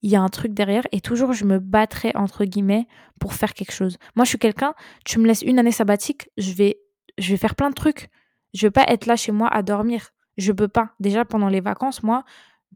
il 0.05 0.11
y 0.11 0.17
a 0.17 0.21
un 0.21 0.29
truc 0.29 0.53
derrière 0.53 0.87
et 0.93 1.01
toujours 1.01 1.33
je 1.33 1.47
me 1.47 1.59
battrai 1.59 2.13
entre 2.15 2.45
guillemets 2.45 2.87
pour 3.19 3.33
faire 3.33 3.55
quelque 3.55 3.73
chose. 3.73 3.97
Moi 4.15 4.25
je 4.25 4.29
suis 4.29 4.39
quelqu'un, 4.39 4.75
tu 5.07 5.19
me 5.19 5.27
laisses 5.27 5.41
une 5.41 5.59
année 5.59 5.73
sabbatique, 5.73 6.29
je 6.37 6.53
vais 6.53 6.79
je 7.17 7.31
vais 7.31 7.39
faire 7.39 7.55
plein 7.55 7.71
de 7.71 7.75
trucs. 7.75 8.11
Je 8.53 8.67
vais 8.67 8.71
pas 8.71 8.85
être 8.87 9.07
là 9.07 9.17
chez 9.17 9.33
moi 9.33 9.49
à 9.49 9.63
dormir. 9.63 10.11
Je 10.37 10.53
peux 10.53 10.69
pas. 10.69 10.91
Déjà 11.01 11.25
pendant 11.25 11.49
les 11.49 11.63
vacances, 11.63 12.03
moi, 12.03 12.25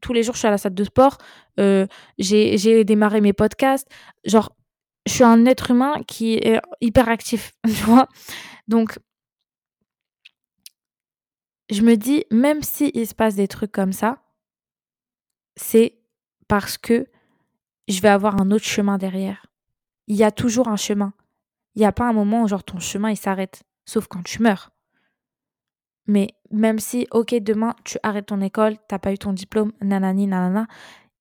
tous 0.00 0.14
les 0.14 0.22
jours 0.22 0.34
je 0.34 0.38
suis 0.38 0.48
à 0.48 0.50
la 0.50 0.56
salle 0.56 0.74
de 0.74 0.84
sport, 0.84 1.18
euh, 1.60 1.86
j'ai 2.18 2.84
démarré 2.84 3.20
mes 3.20 3.34
podcasts, 3.34 3.88
genre 4.24 4.56
je 5.04 5.12
suis 5.12 5.24
un 5.24 5.44
être 5.44 5.70
humain 5.70 6.02
qui 6.06 6.34
est 6.34 6.62
hyper 6.80 7.10
actif, 7.10 7.52
tu 7.66 7.84
vois. 7.84 8.08
Donc 8.68 8.98
je 11.70 11.82
me 11.82 11.96
dis 11.96 12.24
même 12.30 12.62
si 12.62 12.90
il 12.94 13.06
se 13.06 13.14
passe 13.14 13.34
des 13.34 13.48
trucs 13.48 13.72
comme 13.72 13.92
ça, 13.92 14.22
c'est 15.56 15.98
parce 16.48 16.78
que 16.78 17.06
je 17.88 18.01
vais 18.03 18.09
avoir 18.09 18.40
un 18.40 18.51
autre 18.51 18.64
chemin 18.64 18.98
derrière. 18.98 19.46
Il 20.07 20.16
y 20.16 20.24
a 20.24 20.31
toujours 20.31 20.68
un 20.68 20.77
chemin. 20.77 21.12
Il 21.74 21.81
n'y 21.81 21.87
a 21.87 21.92
pas 21.92 22.09
un 22.09 22.12
moment 22.12 22.42
où 22.42 22.48
genre 22.48 22.64
ton 22.64 22.79
chemin 22.79 23.11
il 23.11 23.16
s'arrête, 23.16 23.62
sauf 23.85 24.07
quand 24.07 24.22
tu 24.22 24.42
meurs. 24.42 24.70
Mais 26.07 26.35
même 26.51 26.79
si, 26.79 27.07
ok, 27.11 27.35
demain 27.37 27.74
tu 27.85 27.98
arrêtes 28.03 28.27
ton 28.27 28.40
école, 28.40 28.77
t'as 28.88 28.98
pas 28.98 29.12
eu 29.12 29.18
ton 29.18 29.33
diplôme, 29.33 29.72
nanani, 29.83 30.27
nanana, 30.27 30.66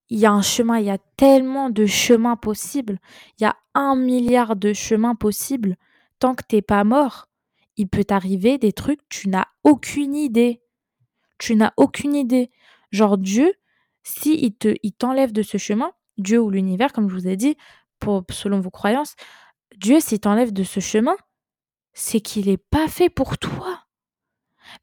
il 0.10 0.20
y 0.20 0.26
a 0.26 0.32
un 0.32 0.42
chemin, 0.42 0.80
il 0.80 0.86
y 0.86 0.90
a 0.90 0.98
tellement 1.18 1.70
de 1.70 1.86
chemins 1.86 2.38
possibles, 2.38 3.00
il 3.38 3.44
y 3.44 3.46
a 3.46 3.58
un 3.74 3.96
milliard 3.96 4.56
de 4.56 4.74
chemins 4.74 5.16
possibles. 5.16 5.76
Tant 6.20 6.34
que 6.34 6.44
t'es 6.48 6.62
pas 6.62 6.84
mort, 6.84 7.28
il 7.76 7.88
peut 7.90 8.06
t'arriver 8.06 8.58
des 8.58 8.74
trucs, 8.74 9.08
tu 9.10 9.30
n'as 9.30 9.48
aucune 9.64 10.16
idée. 10.16 10.62
Tu 11.38 11.56
n'as 11.56 11.74
aucune 11.78 12.16
idée. 12.16 12.50
Genre 12.92 13.18
Dieu, 13.18 13.54
si 14.04 14.34
il 14.42 14.56
te, 14.56 14.76
il 14.82 14.94
t'enlève 14.94 15.32
de 15.32 15.44
ce 15.44 15.58
chemin, 15.58 15.92
Dieu 16.18 16.40
ou 16.40 16.50
l'univers, 16.50 16.94
comme 16.94 17.10
je 17.10 17.16
vous 17.16 17.28
ai 17.28 17.36
dit, 17.36 17.58
pour, 18.00 18.24
selon 18.30 18.60
vos 18.60 18.72
croyances, 18.72 19.16
Dieu, 19.76 20.00
s'il 20.00 20.20
t'enlève 20.20 20.54
de 20.54 20.64
ce 20.64 20.80
chemin, 20.80 21.16
c'est 21.94 22.22
qu'il 22.22 22.48
n'est 22.48 22.58
pas 22.58 22.88
fait 22.88 23.10
pour 23.10 23.38
toi. 23.38 23.84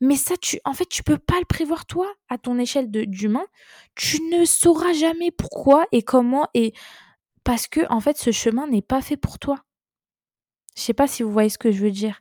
Mais 0.00 0.16
ça, 0.16 0.36
tu, 0.36 0.58
en 0.64 0.72
fait, 0.72 0.86
tu 0.86 1.02
peux 1.02 1.18
pas 1.18 1.38
le 1.38 1.44
prévoir 1.44 1.86
toi, 1.86 2.12
à 2.28 2.38
ton 2.38 2.58
échelle 2.58 2.90
d'humain. 2.90 3.46
Tu 3.94 4.20
ne 4.32 4.44
sauras 4.44 4.92
jamais 4.92 5.30
pourquoi 5.30 5.86
et 5.92 6.02
comment 6.02 6.48
et 6.54 6.72
parce 7.44 7.68
que 7.68 7.80
en 7.90 8.00
fait, 8.00 8.16
ce 8.16 8.32
chemin 8.32 8.66
n'est 8.66 8.82
pas 8.82 9.02
fait 9.02 9.18
pour 9.18 9.38
toi. 9.38 9.62
Je 10.76 10.82
sais 10.82 10.94
pas 10.94 11.06
si 11.06 11.22
vous 11.22 11.30
voyez 11.30 11.50
ce 11.50 11.58
que 11.58 11.70
je 11.70 11.82
veux 11.82 11.90
dire. 11.90 12.20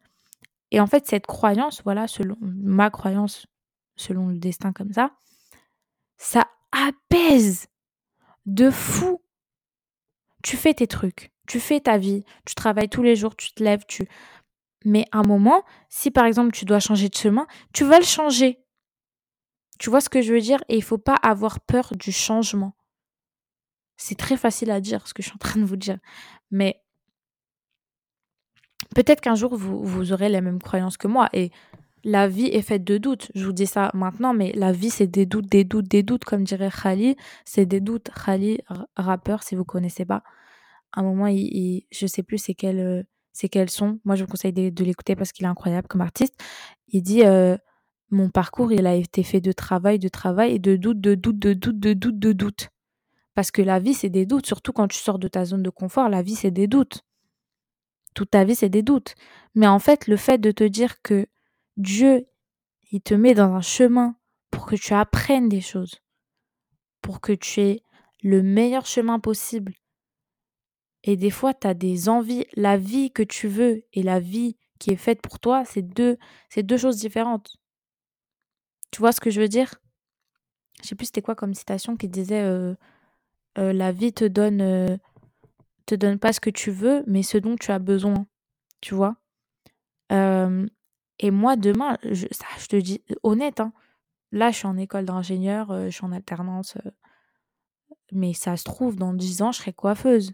Et 0.71 0.79
en 0.79 0.87
fait, 0.87 1.07
cette 1.07 1.25
croyance, 1.25 1.81
voilà, 1.83 2.07
selon 2.07 2.35
ma 2.41 2.89
croyance, 2.89 3.45
selon 3.95 4.27
le 4.27 4.37
destin 4.37 4.73
comme 4.73 4.91
ça, 4.91 5.11
ça 6.17 6.47
apaise 6.71 7.67
de 8.45 8.69
fou. 8.69 9.21
Tu 10.43 10.57
fais 10.57 10.73
tes 10.73 10.87
trucs, 10.87 11.31
tu 11.47 11.59
fais 11.59 11.79
ta 11.79 11.97
vie, 11.97 12.23
tu 12.45 12.55
travailles 12.55 12.89
tous 12.89 13.03
les 13.03 13.15
jours, 13.15 13.35
tu 13.35 13.53
te 13.53 13.63
lèves, 13.63 13.85
tu. 13.87 14.07
Mais 14.85 15.05
à 15.11 15.19
un 15.19 15.23
moment, 15.23 15.63
si 15.89 16.11
par 16.11 16.25
exemple 16.25 16.51
tu 16.51 16.65
dois 16.65 16.79
changer 16.79 17.09
de 17.09 17.15
chemin, 17.15 17.47
tu 17.73 17.85
vas 17.85 17.99
le 17.99 18.05
changer. 18.05 18.59
Tu 19.79 19.89
vois 19.89 20.01
ce 20.01 20.09
que 20.09 20.21
je 20.21 20.33
veux 20.33 20.41
dire? 20.41 20.63
Et 20.69 20.75
il 20.75 20.83
faut 20.83 20.97
pas 20.97 21.15
avoir 21.15 21.59
peur 21.61 21.93
du 21.95 22.11
changement. 22.11 22.75
C'est 23.97 24.17
très 24.17 24.37
facile 24.37 24.71
à 24.71 24.81
dire 24.81 25.07
ce 25.07 25.13
que 25.13 25.23
je 25.23 25.29
suis 25.29 25.35
en 25.35 25.37
train 25.37 25.59
de 25.59 25.65
vous 25.65 25.77
dire. 25.77 25.97
Mais 26.51 26.81
peut-être 28.95 29.21
qu'un 29.21 29.35
jour, 29.35 29.55
vous, 29.55 29.83
vous 29.83 30.11
aurez 30.11 30.29
les 30.29 30.41
mêmes 30.41 30.61
croyances 30.61 30.97
que 30.97 31.07
moi. 31.07 31.29
Et 31.33 31.51
la 32.03 32.27
vie 32.27 32.47
est 32.47 32.61
faite 32.61 32.83
de 32.83 32.97
doutes. 32.97 33.31
Je 33.35 33.45
vous 33.45 33.53
dis 33.53 33.65
ça 33.65 33.89
maintenant, 33.93 34.33
mais 34.33 34.51
la 34.53 34.71
vie, 34.71 34.89
c'est 34.89 35.07
des 35.07 35.25
doutes, 35.25 35.47
des 35.47 35.63
doutes, 35.63 35.87
des 35.87 36.03
doutes, 36.03 36.25
comme 36.25 36.43
dirait 36.43 36.69
Khali. 36.71 37.15
C'est 37.45 37.65
des 37.65 37.79
doutes. 37.79 38.09
Khali, 38.25 38.59
rappeur, 38.95 39.43
si 39.43 39.55
vous 39.55 39.65
connaissez 39.65 40.05
pas. 40.05 40.23
À 40.91 40.99
un 40.99 41.03
moment, 41.03 41.27
il, 41.27 41.85
je 41.91 42.07
sais 42.07 42.23
plus 42.23 42.37
c'est 42.37 42.53
quel, 42.53 42.79
euh, 42.79 43.03
c'est 43.31 43.69
sont. 43.69 43.99
Moi, 44.05 44.15
je 44.15 44.23
vous 44.23 44.29
conseille 44.29 44.53
de, 44.53 44.83
l'écouter 44.83 45.15
parce 45.15 45.31
qu'il 45.31 45.45
est 45.45 45.49
incroyable 45.49 45.87
comme 45.87 46.01
artiste. 46.01 46.35
Il 46.89 47.01
dit 47.01 47.23
euh, 47.25 47.57
Mon 48.11 48.29
parcours, 48.29 48.71
il 48.73 48.85
a 48.85 48.95
été 48.95 49.23
fait 49.23 49.41
de 49.41 49.51
travail, 49.51 49.97
de 49.97 50.09
travail 50.09 50.53
et 50.53 50.59
de 50.59 50.75
doutes, 50.75 51.01
de 51.01 51.15
doutes, 51.15 51.39
de 51.39 51.53
doutes, 51.53 51.79
de 51.79 51.93
doutes, 51.93 52.19
de 52.19 52.33
doutes. 52.33 52.69
Parce 53.33 53.49
que 53.49 53.61
la 53.61 53.79
vie, 53.79 53.93
c'est 53.93 54.09
des 54.09 54.25
doutes. 54.25 54.45
Surtout 54.45 54.73
quand 54.73 54.87
tu 54.87 54.99
sors 54.99 55.19
de 55.19 55.27
ta 55.27 55.45
zone 55.45 55.63
de 55.63 55.69
confort, 55.69 56.09
la 56.09 56.21
vie, 56.21 56.35
c'est 56.35 56.51
des 56.51 56.67
doutes. 56.67 57.03
Toute 58.13 58.31
ta 58.31 58.43
vie, 58.43 58.55
c'est 58.55 58.69
des 58.69 58.83
doutes. 58.83 59.15
Mais 59.55 59.67
en 59.67 59.79
fait, 59.79 60.07
le 60.07 60.17
fait 60.17 60.37
de 60.37 60.51
te 60.51 60.63
dire 60.63 61.01
que 61.01 61.27
Dieu, 61.77 62.27
il 62.91 63.01
te 63.01 63.13
met 63.13 63.33
dans 63.33 63.53
un 63.53 63.61
chemin 63.61 64.15
pour 64.51 64.65
que 64.65 64.75
tu 64.75 64.93
apprennes 64.93 65.49
des 65.49 65.61
choses, 65.61 66.01
pour 67.01 67.21
que 67.21 67.33
tu 67.33 67.61
aies 67.61 67.83
le 68.21 68.43
meilleur 68.43 68.85
chemin 68.85 69.19
possible. 69.19 69.73
Et 71.03 71.17
des 71.17 71.31
fois, 71.31 71.53
tu 71.53 71.67
as 71.67 71.73
des 71.73 72.07
envies. 72.07 72.45
La 72.55 72.77
vie 72.77 73.11
que 73.11 73.23
tu 73.23 73.47
veux 73.47 73.83
et 73.91 74.03
la 74.03 74.19
vie 74.19 74.55
qui 74.79 74.91
est 74.91 74.95
faite 74.95 75.21
pour 75.21 75.39
toi, 75.39 75.65
c'est 75.65 75.81
deux, 75.81 76.17
deux 76.55 76.77
choses 76.77 76.97
différentes. 76.97 77.57
Tu 78.91 78.99
vois 78.99 79.11
ce 79.11 79.19
que 79.19 79.29
je 79.29 79.41
veux 79.41 79.47
dire? 79.47 79.73
Je 80.81 80.87
sais 80.87 80.95
plus 80.95 81.07
c'était 81.07 81.21
quoi 81.21 81.35
comme 81.35 81.53
citation 81.53 81.97
qui 81.97 82.07
disait 82.07 82.47
la 83.55 83.91
vie 83.91 84.13
te 84.13 84.25
donne 84.25 84.99
te 85.85 85.95
donne 85.95 86.19
pas 86.19 86.31
ce 86.31 86.39
que 86.39 86.49
tu 86.49 86.71
veux, 86.71 87.03
mais 87.07 87.23
ce 87.23 87.37
dont 87.37 87.55
tu 87.55 87.71
as 87.71 87.79
besoin. 87.79 88.27
Tu 88.79 88.93
vois? 88.93 89.17
Et 91.19 91.31
moi, 91.31 91.55
demain, 91.55 91.97
je, 92.03 92.27
ça, 92.31 92.45
je 92.59 92.67
te 92.67 92.75
dis 92.75 93.01
honnête, 93.23 93.59
hein, 93.59 93.73
là, 94.31 94.51
je 94.51 94.57
suis 94.57 94.67
en 94.67 94.77
école 94.77 95.05
d'ingénieur, 95.05 95.85
je 95.85 95.89
suis 95.89 96.05
en 96.05 96.11
alternance. 96.11 96.77
mais 98.11 98.33
ça 98.33 98.57
se 98.57 98.63
trouve, 98.63 98.95
dans 98.95 99.13
10 99.13 99.41
ans, 99.41 99.51
je 99.51 99.59
serai 99.59 99.73
coiffeuse. 99.73 100.33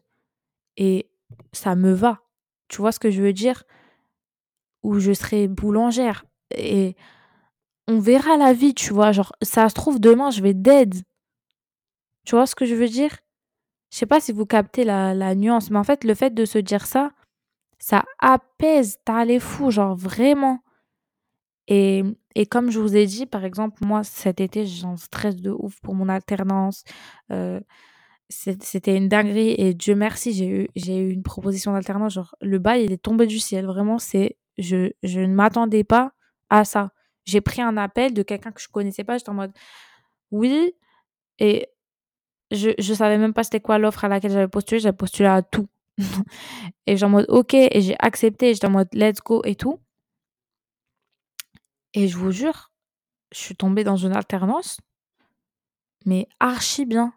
Et 0.78 1.10
ça 1.54 1.76
me 1.76 1.92
va. 1.92 2.22
Tu 2.68 2.78
vois 2.78 2.92
ce 2.92 3.00
que 3.00 3.12
je 3.12 3.22
veux 3.22 3.34
dire? 3.34 3.63
Ou 4.84 5.00
je 5.00 5.13
serai 5.13 5.48
boulangère. 5.48 6.26
Et 6.56 6.96
on 7.88 8.00
verra 8.00 8.38
la 8.38 8.54
vie, 8.54 8.74
tu 8.74 8.94
vois. 8.94 9.12
Genre, 9.12 9.34
ça 9.42 9.68
se 9.70 9.76
trouve, 9.76 10.00
demain, 10.00 10.32
je 10.32 10.42
vais 10.42 10.54
dead. 10.54 10.96
Tu 12.26 12.36
vois 12.36 12.46
ce 12.46 12.56
que 12.56 12.65
je 12.65 12.76
veux 12.76 12.88
dire? 12.88 13.18
Je 13.92 13.98
sais 13.98 14.06
pas 14.06 14.20
si 14.20 14.32
vous 14.32 14.46
captez 14.46 14.84
la, 14.84 15.13
la 15.13 15.36
nuance, 15.36 15.72
mais 15.72 15.80
en 15.80 15.84
fait, 15.84 16.04
le 16.04 16.13
fait 16.13 16.30
de 16.34 16.46
se 16.46 16.60
dire 16.60 16.86
ça, 16.86 17.12
ça 17.80 18.06
apaise, 18.20 18.98
t'as 19.06 19.26
les 19.26 19.39
fous, 19.39 19.72
genre 19.72 19.96
vraiment. 19.96 20.62
Et, 21.69 22.03
et, 22.36 22.45
comme 22.47 22.71
je 22.71 22.79
vous 22.79 22.97
ai 22.97 23.05
dit, 23.05 23.27
par 23.27 23.45
exemple, 23.45 23.86
moi, 23.86 24.03
cet 24.03 24.41
été, 24.41 24.65
j'en 24.65 24.97
stress 24.97 25.36
de 25.36 25.51
ouf 25.51 25.79
pour 25.82 25.93
mon 25.93 26.10
alternance. 26.10 26.84
Euh, 27.32 27.60
c'était 28.29 28.95
une 28.95 29.08
dinguerie 29.08 29.55
et 29.58 29.73
Dieu 29.73 29.95
merci, 29.95 30.34
j'ai 30.34 30.47
eu, 30.47 30.67
j'ai 30.75 30.97
eu 30.97 31.12
une 31.12 31.23
proposition 31.23 31.73
d'alternance. 31.73 32.13
Genre, 32.13 32.36
le 32.41 32.60
bail, 32.60 32.86
il 32.86 32.91
est 32.91 33.01
tombé 33.01 33.27
du 33.27 33.39
ciel. 33.39 33.65
Vraiment, 33.65 33.99
c'est, 33.99 34.38
je, 34.58 34.91
je 35.03 35.21
ne 35.21 35.34
m'attendais 35.34 35.84
pas 35.84 36.13
à 36.49 36.65
ça. 36.65 36.91
J'ai 37.25 37.41
pris 37.41 37.62
un 37.62 37.77
appel 37.77 38.13
de 38.13 38.23
quelqu'un 38.23 38.51
que 38.51 38.62
je 38.62 38.67
connaissais 38.69 39.03
pas. 39.03 39.17
J'étais 39.17 39.29
en 39.29 39.36
mode, 39.36 39.51
oui. 40.32 40.73
Et 41.39 41.69
je, 42.51 42.71
je 42.79 42.93
savais 42.93 43.17
même 43.17 43.34
pas 43.34 43.43
c'était 43.43 43.62
quoi 43.62 43.79
l'offre 43.79 44.05
à 44.05 44.10
laquelle 44.10 44.32
j'avais 44.32 44.47
postulé. 44.47 44.79
J'avais 44.79 44.97
postulé 44.97 45.29
à 45.29 45.41
tout. 45.43 45.67
et 46.88 46.93
j'étais 46.95 47.03
en 47.05 47.10
mode, 47.10 47.25
ok. 47.29 47.53
Et 47.55 47.82
j'ai 47.82 47.95
accepté. 47.99 48.53
J'étais 48.53 48.67
en 48.67 48.71
mode, 48.71 48.89
let's 48.93 49.21
go 49.23 49.41
et 49.45 49.55
tout. 49.55 49.79
Et 51.93 52.08
je 52.08 52.17
vous 52.17 52.32
jure, 52.32 52.71
je 53.32 53.39
suis 53.39 53.56
tombée 53.56 53.84
dans 53.84 53.97
une 53.97 54.15
alternance, 54.15 54.80
mais 56.06 56.28
archi 56.39 56.86
bien 56.86 57.13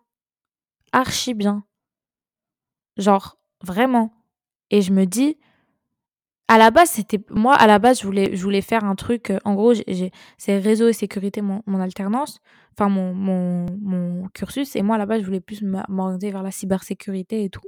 archi 0.93 1.35
bien. 1.35 1.65
Genre, 2.97 3.39
vraiment. 3.65 4.13
Et 4.71 4.83
je 4.83 4.93
me 4.93 5.07
dis, 5.07 5.39
à 6.49 6.59
la 6.59 6.71
base, 6.71 6.91
c'était. 6.91 7.21
Moi, 7.31 7.55
à 7.55 7.67
la 7.67 7.79
base, 7.79 8.01
je 8.01 8.07
voulais, 8.07 8.37
je 8.37 8.43
voulais 8.43 8.61
faire 8.61 8.85
un 8.85 8.95
truc. 8.95 9.33
En 9.45 9.55
gros, 9.55 9.73
c'est 10.39 10.59
réseau 10.59 10.89
et 10.89 10.93
sécurité, 10.93 11.41
mon, 11.43 11.63
alternance. 11.81 12.41
Enfin, 12.73 12.89
mon, 12.89 13.15
mon, 13.15 13.67
mon, 13.81 14.29
cursus. 14.29 14.77
Et 14.77 14.83
moi, 14.83 14.97
à 14.97 14.99
la 14.99 15.07
base, 15.07 15.21
je 15.21 15.27
voulais 15.27 15.41
plus 15.41 15.63
m'orienter 15.63 16.31
vers 16.31 16.43
la 16.43 16.51
cybersécurité 16.51 17.45
et 17.45 17.51
tout. 17.51 17.63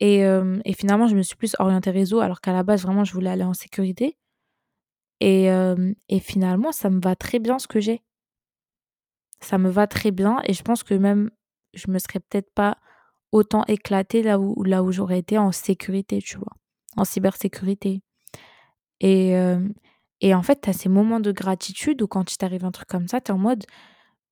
Et, 0.00 0.20
et, 0.64 0.72
finalement, 0.72 1.08
je 1.08 1.16
me 1.16 1.22
suis 1.22 1.36
plus 1.36 1.54
orientée 1.58 1.90
réseau, 1.90 2.20
alors 2.20 2.40
qu'à 2.40 2.52
la 2.52 2.62
base, 2.62 2.82
vraiment, 2.82 3.04
je 3.04 3.12
voulais 3.12 3.30
aller 3.30 3.44
en 3.44 3.54
sécurité. 3.54 4.16
Et, 5.20 5.50
euh, 5.50 5.92
et 6.08 6.20
finalement, 6.20 6.72
ça 6.72 6.90
me 6.90 7.00
va 7.00 7.14
très 7.14 7.38
bien 7.38 7.58
ce 7.58 7.68
que 7.68 7.80
j'ai. 7.80 8.02
Ça 9.40 9.58
me 9.58 9.70
va 9.70 9.86
très 9.86 10.10
bien. 10.10 10.40
Et 10.44 10.52
je 10.52 10.62
pense 10.62 10.82
que 10.82 10.94
même 10.94 11.30
je 11.74 11.90
me 11.90 11.98
serais 11.98 12.20
peut-être 12.20 12.52
pas 12.52 12.78
autant 13.32 13.64
éclatée 13.66 14.22
là 14.22 14.40
où, 14.40 14.62
là 14.64 14.82
où 14.82 14.90
j'aurais 14.90 15.18
été 15.18 15.38
en 15.38 15.52
sécurité, 15.52 16.20
tu 16.20 16.36
vois, 16.36 16.52
en 16.96 17.04
cybersécurité. 17.04 18.02
Et, 19.00 19.36
euh, 19.36 19.66
et 20.20 20.34
en 20.34 20.42
fait, 20.42 20.62
tu 20.62 20.70
as 20.70 20.72
ces 20.72 20.88
moments 20.88 21.20
de 21.20 21.32
gratitude 21.32 22.02
où 22.02 22.08
quand 22.08 22.32
il 22.32 22.38
t'arrive 22.38 22.64
un 22.64 22.72
truc 22.72 22.88
comme 22.88 23.08
ça, 23.08 23.20
tu 23.20 23.30
es 23.30 23.34
en 23.34 23.38
mode 23.38 23.64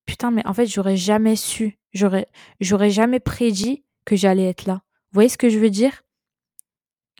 putain, 0.05 0.31
mais 0.31 0.46
en 0.46 0.55
fait, 0.55 0.66
j'aurais 0.66 0.96
jamais 0.96 1.37
su, 1.37 1.79
j'aurais, 1.92 2.27
j'aurais 2.61 2.90
jamais 2.90 3.20
prédit 3.20 3.85
que 4.05 4.16
j'allais 4.16 4.46
être 4.48 4.66
là. 4.66 4.83
Vous 5.12 5.16
voyez 5.16 5.29
ce 5.29 5.38
que 5.38 5.51
je 5.51 5.59
veux 5.59 5.70
dire? 5.70 6.03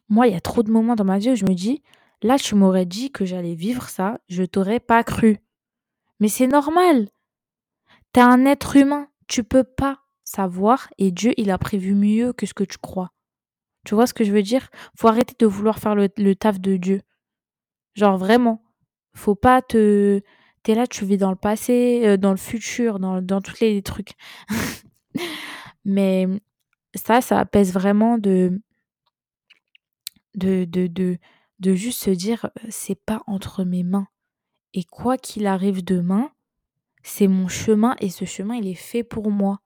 Moi, 0.09 0.27
il 0.27 0.33
y 0.33 0.37
a 0.37 0.41
trop 0.41 0.63
de 0.63 0.71
moments 0.71 0.97
dans 0.97 1.05
ma 1.05 1.19
vie 1.19 1.31
où 1.31 1.37
je 1.37 1.45
me 1.45 1.55
dis 1.55 1.83
là, 2.23 2.39
tu 2.39 2.55
m'aurais 2.55 2.87
dit 2.87 3.11
que 3.11 3.25
j'allais 3.25 3.55
vivre 3.55 3.89
ça, 3.89 4.21
je 4.29 4.45
t'aurais 4.45 4.81
pas 4.81 5.05
cru. 5.05 5.39
Mais 6.21 6.29
c'est 6.29 6.47
normal. 6.47 7.09
T'es 8.13 8.21
un 8.21 8.45
être 8.45 8.77
humain, 8.77 9.09
tu 9.29 9.45
peux 9.45 9.65
pas 9.65 10.01
savoir 10.25 10.89
et 10.99 11.11
Dieu, 11.11 11.33
il 11.37 11.51
a 11.51 11.59
prévu 11.59 11.95
mieux 11.95 12.33
que 12.33 12.47
ce 12.47 12.55
que 12.55 12.65
tu 12.65 12.79
crois. 12.79 13.13
Tu 13.85 13.95
vois 13.95 14.07
ce 14.07 14.15
que 14.15 14.25
je 14.25 14.33
veux 14.33 14.43
dire? 14.43 14.69
Faut 14.97 15.09
arrêter 15.09 15.35
de 15.39 15.47
vouloir 15.47 15.79
faire 15.79 15.95
le, 15.95 16.35
taf 16.35 16.61
de 16.61 16.77
Dieu. 16.77 17.03
Genre 17.95 18.19
vraiment. 18.19 18.63
Faut 19.15 19.35
pas 19.35 19.63
te... 19.63 20.21
T'es 20.63 20.75
là, 20.75 20.87
tu 20.87 21.05
vis 21.05 21.17
dans 21.17 21.31
le 21.31 21.37
passé, 21.37 22.03
euh, 22.05 22.17
dans 22.17 22.33
le 22.33 22.37
futur, 22.37 22.99
dans, 22.99 23.23
dans 23.23 23.41
tous 23.41 23.61
les 23.61 23.81
trucs. 23.83 24.13
Mais 25.85 26.27
ça, 26.95 27.21
ça 27.21 27.39
apaise 27.39 27.73
vraiment. 27.73 28.19
De, 28.19 28.61
de, 30.35 30.65
de, 30.65 31.19
de 31.61 31.75
juste 31.75 32.03
se 32.03 32.11
dire, 32.11 32.51
c'est 32.69 32.95
pas 32.95 33.23
entre 33.27 33.65
mes 33.65 33.83
mains. 33.83 34.09
Et 34.75 34.85
quoi 34.85 35.17
qu'il 35.17 35.47
arrive 35.47 35.85
demain, 35.85 36.31
c'est 37.03 37.29
mon 37.29 37.49
chemin 37.49 37.97
et 38.01 38.11
ce 38.11 38.25
chemin, 38.25 38.55
il 38.57 38.69
est 38.69 38.75
fait 38.75 39.03
pour 39.03 39.31
moi. 39.31 39.61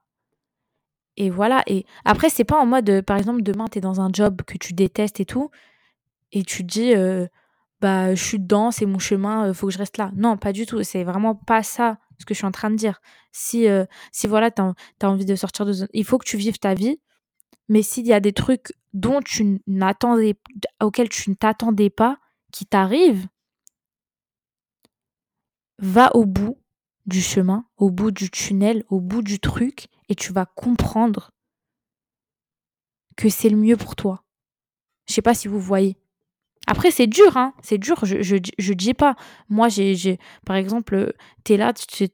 Et 1.16 1.28
voilà. 1.28 1.62
Et 1.66 1.84
après, 2.04 2.30
c'est 2.30 2.44
pas 2.44 2.58
en 2.58 2.66
mode, 2.66 3.02
par 3.02 3.18
exemple, 3.18 3.42
demain, 3.42 3.66
tu 3.70 3.78
es 3.78 3.80
dans 3.80 4.00
un 4.00 4.10
job 4.12 4.42
que 4.42 4.56
tu 4.56 4.72
détestes 4.72 5.20
et 5.20 5.26
tout, 5.26 5.50
et 6.30 6.44
tu 6.44 6.66
te 6.66 6.72
dis, 6.72 6.94
bah, 7.80 8.14
je 8.14 8.22
suis 8.22 8.38
dedans, 8.38 8.70
c'est 8.70 8.86
mon 8.86 8.98
chemin, 8.98 9.52
faut 9.52 9.66
que 9.66 9.72
je 9.72 9.78
reste 9.78 9.98
là. 9.98 10.10
Non, 10.14 10.36
pas 10.36 10.52
du 10.52 10.66
tout. 10.66 10.82
C'est 10.82 11.04
vraiment 11.04 11.34
pas 11.34 11.62
ça 11.62 11.98
ce 12.18 12.24
que 12.24 12.32
je 12.32 12.38
suis 12.38 12.46
en 12.46 12.52
train 12.52 12.70
de 12.70 12.76
dire. 12.76 13.00
Si, 13.32 13.66
si 14.12 14.26
voilà, 14.26 14.50
tu 14.50 14.62
as, 14.62 14.74
envie 15.08 15.26
de 15.26 15.36
sortir 15.36 15.66
de 15.66 15.74
il 15.92 16.04
faut 16.04 16.18
que 16.18 16.26
tu 16.26 16.36
vives 16.36 16.58
ta 16.58 16.74
vie. 16.74 17.00
Mais 17.68 17.82
s'il 17.82 18.06
y 18.06 18.12
a 18.12 18.20
des 18.20 18.32
trucs 18.32 18.72
dont 18.92 19.20
tu 19.20 19.60
n'attendais, 19.66 20.36
auxquels 20.80 21.08
tu 21.08 21.30
ne 21.30 21.34
t'attendais 21.34 21.90
pas, 21.90 22.18
qui 22.52 22.66
t'arrivent, 22.66 23.26
va 25.78 26.14
au 26.14 26.26
bout 26.26 26.58
du 27.06 27.20
chemin, 27.20 27.64
au 27.76 27.90
bout 27.90 28.10
du 28.10 28.30
tunnel, 28.30 28.84
au 28.88 29.00
bout 29.00 29.22
du 29.22 29.40
truc, 29.40 29.88
et 30.08 30.14
tu 30.14 30.32
vas 30.32 30.46
comprendre 30.46 31.32
que 33.16 33.28
c'est 33.28 33.48
le 33.48 33.56
mieux 33.56 33.76
pour 33.76 33.96
toi. 33.96 34.24
Je 35.06 35.14
sais 35.14 35.22
pas 35.22 35.34
si 35.34 35.48
vous 35.48 35.60
voyez. 35.60 35.96
Après, 36.66 36.90
c'est 36.90 37.08
dur, 37.08 37.36
hein. 37.36 37.54
C'est 37.62 37.78
dur, 37.78 38.04
je, 38.04 38.22
je, 38.22 38.36
je, 38.58 38.72
dis 38.72 38.94
pas. 38.94 39.16
Moi, 39.48 39.68
j'ai, 39.68 40.18
par 40.46 40.56
exemple, 40.56 41.12
tu 41.44 41.54
es 41.54 41.56
là, 41.56 41.72
tu 41.72 42.08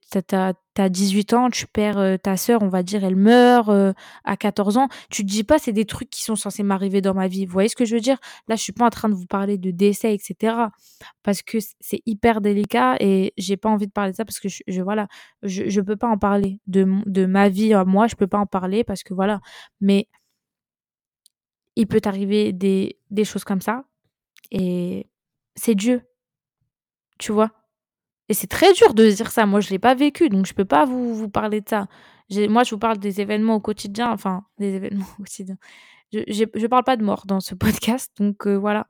as, 0.80 0.84
as, 0.84 0.88
18 0.88 1.32
ans, 1.34 1.50
tu 1.50 1.66
perds 1.66 1.98
euh, 1.98 2.16
ta 2.16 2.36
sœur, 2.36 2.62
on 2.62 2.68
va 2.68 2.82
dire, 2.82 3.04
elle 3.04 3.16
meurt 3.16 3.68
euh, 3.68 3.92
à 4.24 4.36
14 4.36 4.76
ans. 4.76 4.88
Tu 5.10 5.22
te 5.24 5.28
dis 5.30 5.44
pas, 5.44 5.58
c'est 5.58 5.72
des 5.72 5.84
trucs 5.84 6.10
qui 6.10 6.22
sont 6.22 6.36
censés 6.36 6.62
m'arriver 6.62 7.00
dans 7.00 7.14
ma 7.14 7.28
vie. 7.28 7.46
Vous 7.46 7.52
voyez 7.52 7.68
ce 7.68 7.76
que 7.76 7.84
je 7.84 7.94
veux 7.94 8.00
dire? 8.00 8.18
Là, 8.48 8.56
je 8.56 8.62
suis 8.62 8.72
pas 8.72 8.86
en 8.86 8.90
train 8.90 9.08
de 9.08 9.14
vous 9.14 9.26
parler 9.26 9.58
de 9.58 9.70
décès, 9.70 10.14
etc. 10.14 10.56
Parce 11.22 11.42
que 11.42 11.58
c'est 11.80 12.02
hyper 12.06 12.40
délicat 12.40 12.96
et 13.00 13.32
j'ai 13.36 13.56
pas 13.56 13.68
envie 13.68 13.86
de 13.86 13.92
parler 13.92 14.12
de 14.12 14.16
ça 14.16 14.24
parce 14.24 14.40
que 14.40 14.48
je, 14.48 14.62
je 14.66 14.82
voilà, 14.82 15.08
je, 15.42 15.68
je 15.68 15.80
peux 15.80 15.96
pas 15.96 16.08
en 16.08 16.18
parler. 16.18 16.60
De, 16.66 16.86
de 17.06 17.26
ma 17.26 17.48
vie 17.48 17.74
à 17.74 17.84
moi, 17.84 18.06
je 18.06 18.16
peux 18.16 18.26
pas 18.26 18.38
en 18.38 18.46
parler 18.46 18.84
parce 18.84 19.02
que 19.02 19.14
voilà. 19.14 19.40
Mais 19.80 20.08
il 21.76 21.86
peut 21.86 22.00
t'arriver 22.00 22.52
des, 22.52 22.98
des 23.10 23.24
choses 23.24 23.44
comme 23.44 23.60
ça 23.60 23.84
et 24.50 25.06
c'est 25.54 25.74
Dieu. 25.74 26.02
Tu 27.18 27.32
vois? 27.32 27.50
Et 28.28 28.34
c'est 28.34 28.46
très 28.46 28.72
dur 28.74 28.94
de 28.94 29.08
dire 29.08 29.30
ça. 29.30 29.46
Moi, 29.46 29.60
je 29.60 29.68
ne 29.68 29.72
l'ai 29.72 29.78
pas 29.78 29.94
vécu, 29.94 30.28
donc 30.28 30.46
je 30.46 30.52
ne 30.52 30.56
peux 30.56 30.64
pas 30.64 30.84
vous, 30.84 31.28
parler 31.28 31.60
de 31.60 31.68
ça. 31.68 31.86
Moi, 32.30 32.62
je 32.64 32.70
vous 32.70 32.78
parle 32.78 32.98
des 32.98 33.20
événements 33.20 33.54
au 33.56 33.60
quotidien, 33.60 34.10
enfin, 34.10 34.44
des 34.58 34.74
événements 34.74 35.06
au 35.18 35.22
quotidien. 35.22 35.56
Je 36.12 36.44
ne 36.44 36.66
parle 36.66 36.84
pas 36.84 36.96
de 36.96 37.04
mort 37.04 37.24
dans 37.26 37.40
ce 37.40 37.54
podcast, 37.54 38.12
donc 38.18 38.46
euh, 38.46 38.56
voilà. 38.56 38.86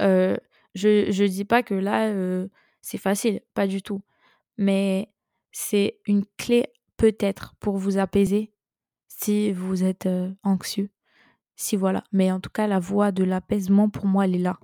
Euh, 0.00 0.36
je 0.74 1.08
ne 1.08 1.28
dis 1.28 1.44
pas 1.44 1.62
que 1.62 1.74
là, 1.74 2.08
euh, 2.08 2.48
c'est 2.82 2.98
facile, 2.98 3.40
pas 3.54 3.66
du 3.66 3.82
tout. 3.82 4.02
Mais 4.58 5.10
c'est 5.50 5.98
une 6.06 6.24
clé 6.36 6.66
peut-être 6.96 7.54
pour 7.60 7.78
vous 7.78 7.98
apaiser 7.98 8.52
si 9.08 9.52
vous 9.52 9.82
êtes 9.84 10.08
anxieux 10.42 10.90
si 11.58 11.76
voilà. 11.76 12.04
Mais 12.12 12.32
en 12.32 12.40
tout 12.40 12.50
cas, 12.50 12.66
la 12.66 12.78
voie 12.78 13.12
de 13.12 13.24
l'apaisement, 13.24 13.90
pour 13.90 14.06
moi, 14.06 14.24
elle 14.24 14.36
est 14.36 14.38
là. 14.38 14.58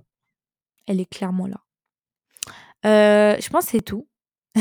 Elle 0.87 0.99
est 0.99 1.05
clairement 1.09 1.45
là. 1.45 1.64
Euh, 2.85 3.35
je 3.39 3.49
pense 3.49 3.65
que 3.65 3.71
c'est 3.71 3.81
tout. 3.81 4.07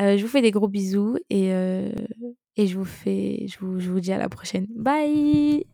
Euh, 0.00 0.18
je 0.18 0.22
vous 0.22 0.28
fais 0.28 0.42
des 0.42 0.50
gros 0.50 0.66
bisous 0.66 1.18
et, 1.30 1.52
euh, 1.52 1.92
je 2.56 3.90
vous 3.90 4.00
dis 4.00 4.12
à 4.12 4.18
la 4.18 4.28
prochaine. 4.28 4.66
Bye 4.74 5.64